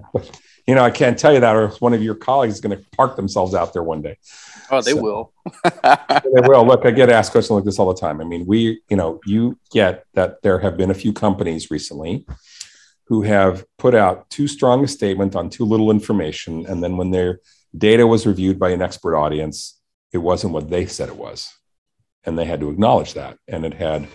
you 0.65 0.75
know, 0.75 0.83
I 0.83 0.91
can't 0.91 1.19
tell 1.19 1.33
you 1.33 1.41
that, 1.41 1.53
or 1.53 1.69
one 1.79 1.93
of 1.93 2.01
your 2.01 2.15
colleagues 2.15 2.53
is 2.53 2.61
going 2.61 2.77
to 2.77 2.85
park 2.91 3.17
themselves 3.17 3.53
out 3.53 3.73
there 3.73 3.83
one 3.83 4.01
day. 4.01 4.17
Oh, 4.69 4.81
they 4.81 4.91
so, 4.91 5.01
will. 5.01 5.33
they 5.73 6.47
will. 6.47 6.65
Look, 6.65 6.85
I 6.85 6.91
get 6.91 7.09
asked 7.09 7.33
questions 7.33 7.55
like 7.55 7.65
this 7.65 7.77
all 7.77 7.93
the 7.93 7.99
time. 7.99 8.21
I 8.21 8.23
mean, 8.23 8.45
we, 8.45 8.81
you 8.89 8.95
know, 8.95 9.19
you 9.25 9.59
get 9.73 10.05
that 10.13 10.41
there 10.43 10.59
have 10.59 10.77
been 10.77 10.91
a 10.91 10.95
few 10.95 11.11
companies 11.11 11.69
recently 11.69 12.25
who 13.11 13.21
have 13.21 13.65
put 13.77 13.93
out 13.93 14.29
too 14.29 14.47
strong 14.47 14.83
a 14.83 14.87
statement 14.87 15.35
on 15.35 15.49
too 15.49 15.65
little 15.65 15.91
information, 15.91 16.65
and 16.65 16.81
then 16.83 16.97
when 16.97 17.11
they're 17.11 17.39
Data 17.77 18.05
was 18.05 18.27
reviewed 18.27 18.59
by 18.59 18.71
an 18.71 18.81
expert 18.81 19.15
audience. 19.15 19.79
It 20.11 20.17
wasn't 20.17 20.53
what 20.53 20.69
they 20.69 20.85
said 20.85 21.09
it 21.09 21.15
was. 21.15 21.53
And 22.23 22.37
they 22.37 22.45
had 22.45 22.59
to 22.59 22.69
acknowledge 22.69 23.13
that. 23.13 23.37
And 23.47 23.65
it 23.65 23.73
had 23.73 24.07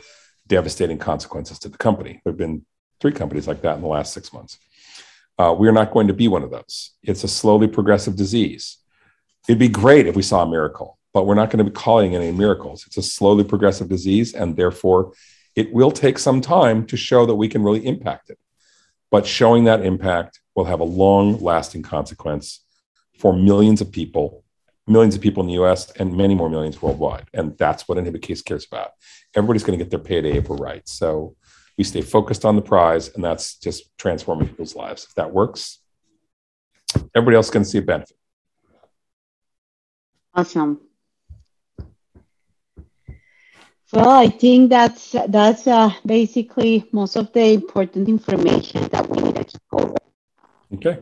devastating 0.46 0.98
consequences 0.98 1.58
to 1.60 1.68
the 1.68 1.78
company. 1.78 2.20
There 2.24 2.32
have 2.32 2.38
been 2.38 2.64
three 3.00 3.12
companies 3.12 3.48
like 3.48 3.62
that 3.62 3.76
in 3.76 3.82
the 3.82 3.88
last 3.88 4.12
six 4.12 4.32
months. 4.32 4.58
Uh, 5.38 5.54
we're 5.58 5.72
not 5.72 5.90
going 5.90 6.08
to 6.08 6.14
be 6.14 6.28
one 6.28 6.42
of 6.42 6.50
those. 6.50 6.92
It's 7.02 7.24
a 7.24 7.28
slowly 7.28 7.66
progressive 7.66 8.16
disease. 8.16 8.78
It'd 9.48 9.58
be 9.58 9.68
great 9.68 10.06
if 10.06 10.16
we 10.16 10.22
saw 10.22 10.42
a 10.42 10.48
miracle, 10.48 10.98
but 11.12 11.26
we're 11.26 11.34
not 11.34 11.50
going 11.50 11.64
to 11.64 11.70
be 11.70 11.74
calling 11.74 12.14
any 12.14 12.32
miracles. 12.32 12.84
It's 12.86 12.96
a 12.96 13.02
slowly 13.02 13.44
progressive 13.44 13.88
disease, 13.88 14.34
and 14.34 14.56
therefore, 14.56 15.12
it 15.54 15.72
will 15.72 15.90
take 15.90 16.18
some 16.18 16.40
time 16.40 16.86
to 16.86 16.96
show 16.96 17.26
that 17.26 17.34
we 17.34 17.48
can 17.48 17.62
really 17.62 17.86
impact 17.86 18.30
it. 18.30 18.38
But 19.10 19.26
showing 19.26 19.64
that 19.64 19.84
impact 19.84 20.40
will 20.54 20.64
have 20.64 20.80
a 20.80 20.84
long 20.84 21.38
lasting 21.38 21.82
consequence 21.82 22.64
for 23.18 23.32
millions 23.32 23.80
of 23.80 23.90
people, 23.92 24.44
millions 24.86 25.14
of 25.14 25.20
people 25.20 25.42
in 25.42 25.48
the 25.48 25.62
US, 25.64 25.90
and 25.92 26.16
many 26.16 26.34
more 26.34 26.50
millions 26.50 26.82
worldwide. 26.82 27.28
And 27.32 27.56
that's 27.56 27.88
what 27.88 27.98
Inhibikase 27.98 28.44
cares 28.44 28.66
about. 28.66 28.90
Everybody's 29.34 29.64
going 29.64 29.78
to 29.78 29.84
get 29.84 29.90
their 29.90 30.00
payday 30.00 30.36
if 30.36 30.48
we're 30.48 30.56
right. 30.56 30.86
So 30.88 31.36
we 31.78 31.84
stay 31.84 32.00
focused 32.00 32.44
on 32.44 32.56
the 32.56 32.62
prize, 32.62 33.08
and 33.08 33.22
that's 33.22 33.56
just 33.56 33.96
transforming 33.98 34.48
people's 34.48 34.74
lives. 34.74 35.04
If 35.04 35.14
that 35.14 35.32
works, 35.32 35.78
everybody 37.14 37.36
else 37.36 37.50
to 37.50 37.64
see 37.64 37.78
a 37.78 37.82
benefit. 37.82 38.16
Awesome. 40.34 40.80
Well, 43.92 44.10
I 44.10 44.28
think 44.28 44.70
that's 44.70 45.14
that's 45.28 45.66
uh, 45.66 45.92
basically 46.04 46.88
most 46.90 47.16
of 47.16 47.32
the 47.32 47.52
important 47.52 48.08
information 48.08 48.88
that 48.88 49.08
we 49.08 49.22
needed 49.22 49.48
to 49.48 49.60
cover. 49.70 49.94
Okay. 50.74 50.98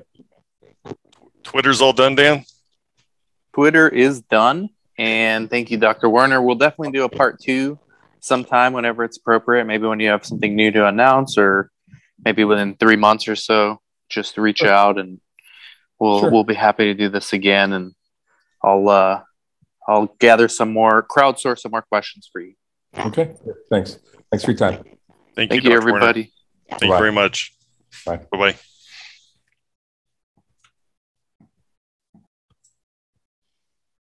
Twitter's 1.43 1.80
all 1.80 1.95
done, 1.95 2.14
Dan. 2.14 2.45
Twitter 3.55 3.89
is 3.89 4.20
done, 4.22 4.68
and 4.99 5.49
thank 5.49 5.70
you, 5.70 5.78
Dr. 5.78 6.11
Werner. 6.11 6.43
We'll 6.43 6.57
definitely 6.57 6.93
do 6.93 7.05
a 7.05 7.09
part 7.09 7.41
two 7.41 7.78
sometime 8.20 8.74
whenever 8.74 9.03
it's 9.03 9.16
appropriate. 9.16 9.64
Maybe 9.64 9.87
when 9.87 10.01
you 10.01 10.11
have 10.11 10.26
something 10.26 10.55
new 10.55 10.70
to 10.72 10.87
announce, 10.87 11.39
or 11.39 11.70
maybe 12.22 12.45
within 12.45 12.76
three 12.76 12.97
months 12.97 13.28
or 13.28 13.37
so. 13.37 13.80
Just 14.11 14.37
reach 14.37 14.59
sure. 14.59 14.68
out, 14.68 14.99
and 14.99 15.20
we'll 15.99 16.20
sure. 16.20 16.30
we'll 16.30 16.45
be 16.45 16.55
happy 16.55 16.85
to 16.85 16.95
do 16.95 17.09
this 17.09 17.32
again. 17.32 17.72
And 17.72 17.95
I'll 18.62 18.89
uh, 18.91 19.22
I'll 19.89 20.14
gather 20.18 20.49
some 20.49 20.72
more, 20.72 21.03
crowdsource 21.03 21.61
some 21.61 21.72
more 21.72 21.82
questions 21.82 22.28
for 22.30 22.41
you. 22.43 22.55
Okay, 22.99 23.34
thanks. 23.70 23.99
Thanks 24.30 24.45
for 24.45 24.53
your 24.53 24.59
time. 24.59 24.84
Thank, 25.34 25.51
Thank 25.51 25.64
you, 25.64 25.70
you 25.70 25.76
everybody. 25.76 26.32
Thank 26.70 26.82
Bye. 26.82 26.86
you 26.86 26.99
very 26.99 27.12
much. 27.12 27.53
Bye. 28.07 28.16
Bye 28.30 28.38
bye. 28.38 28.55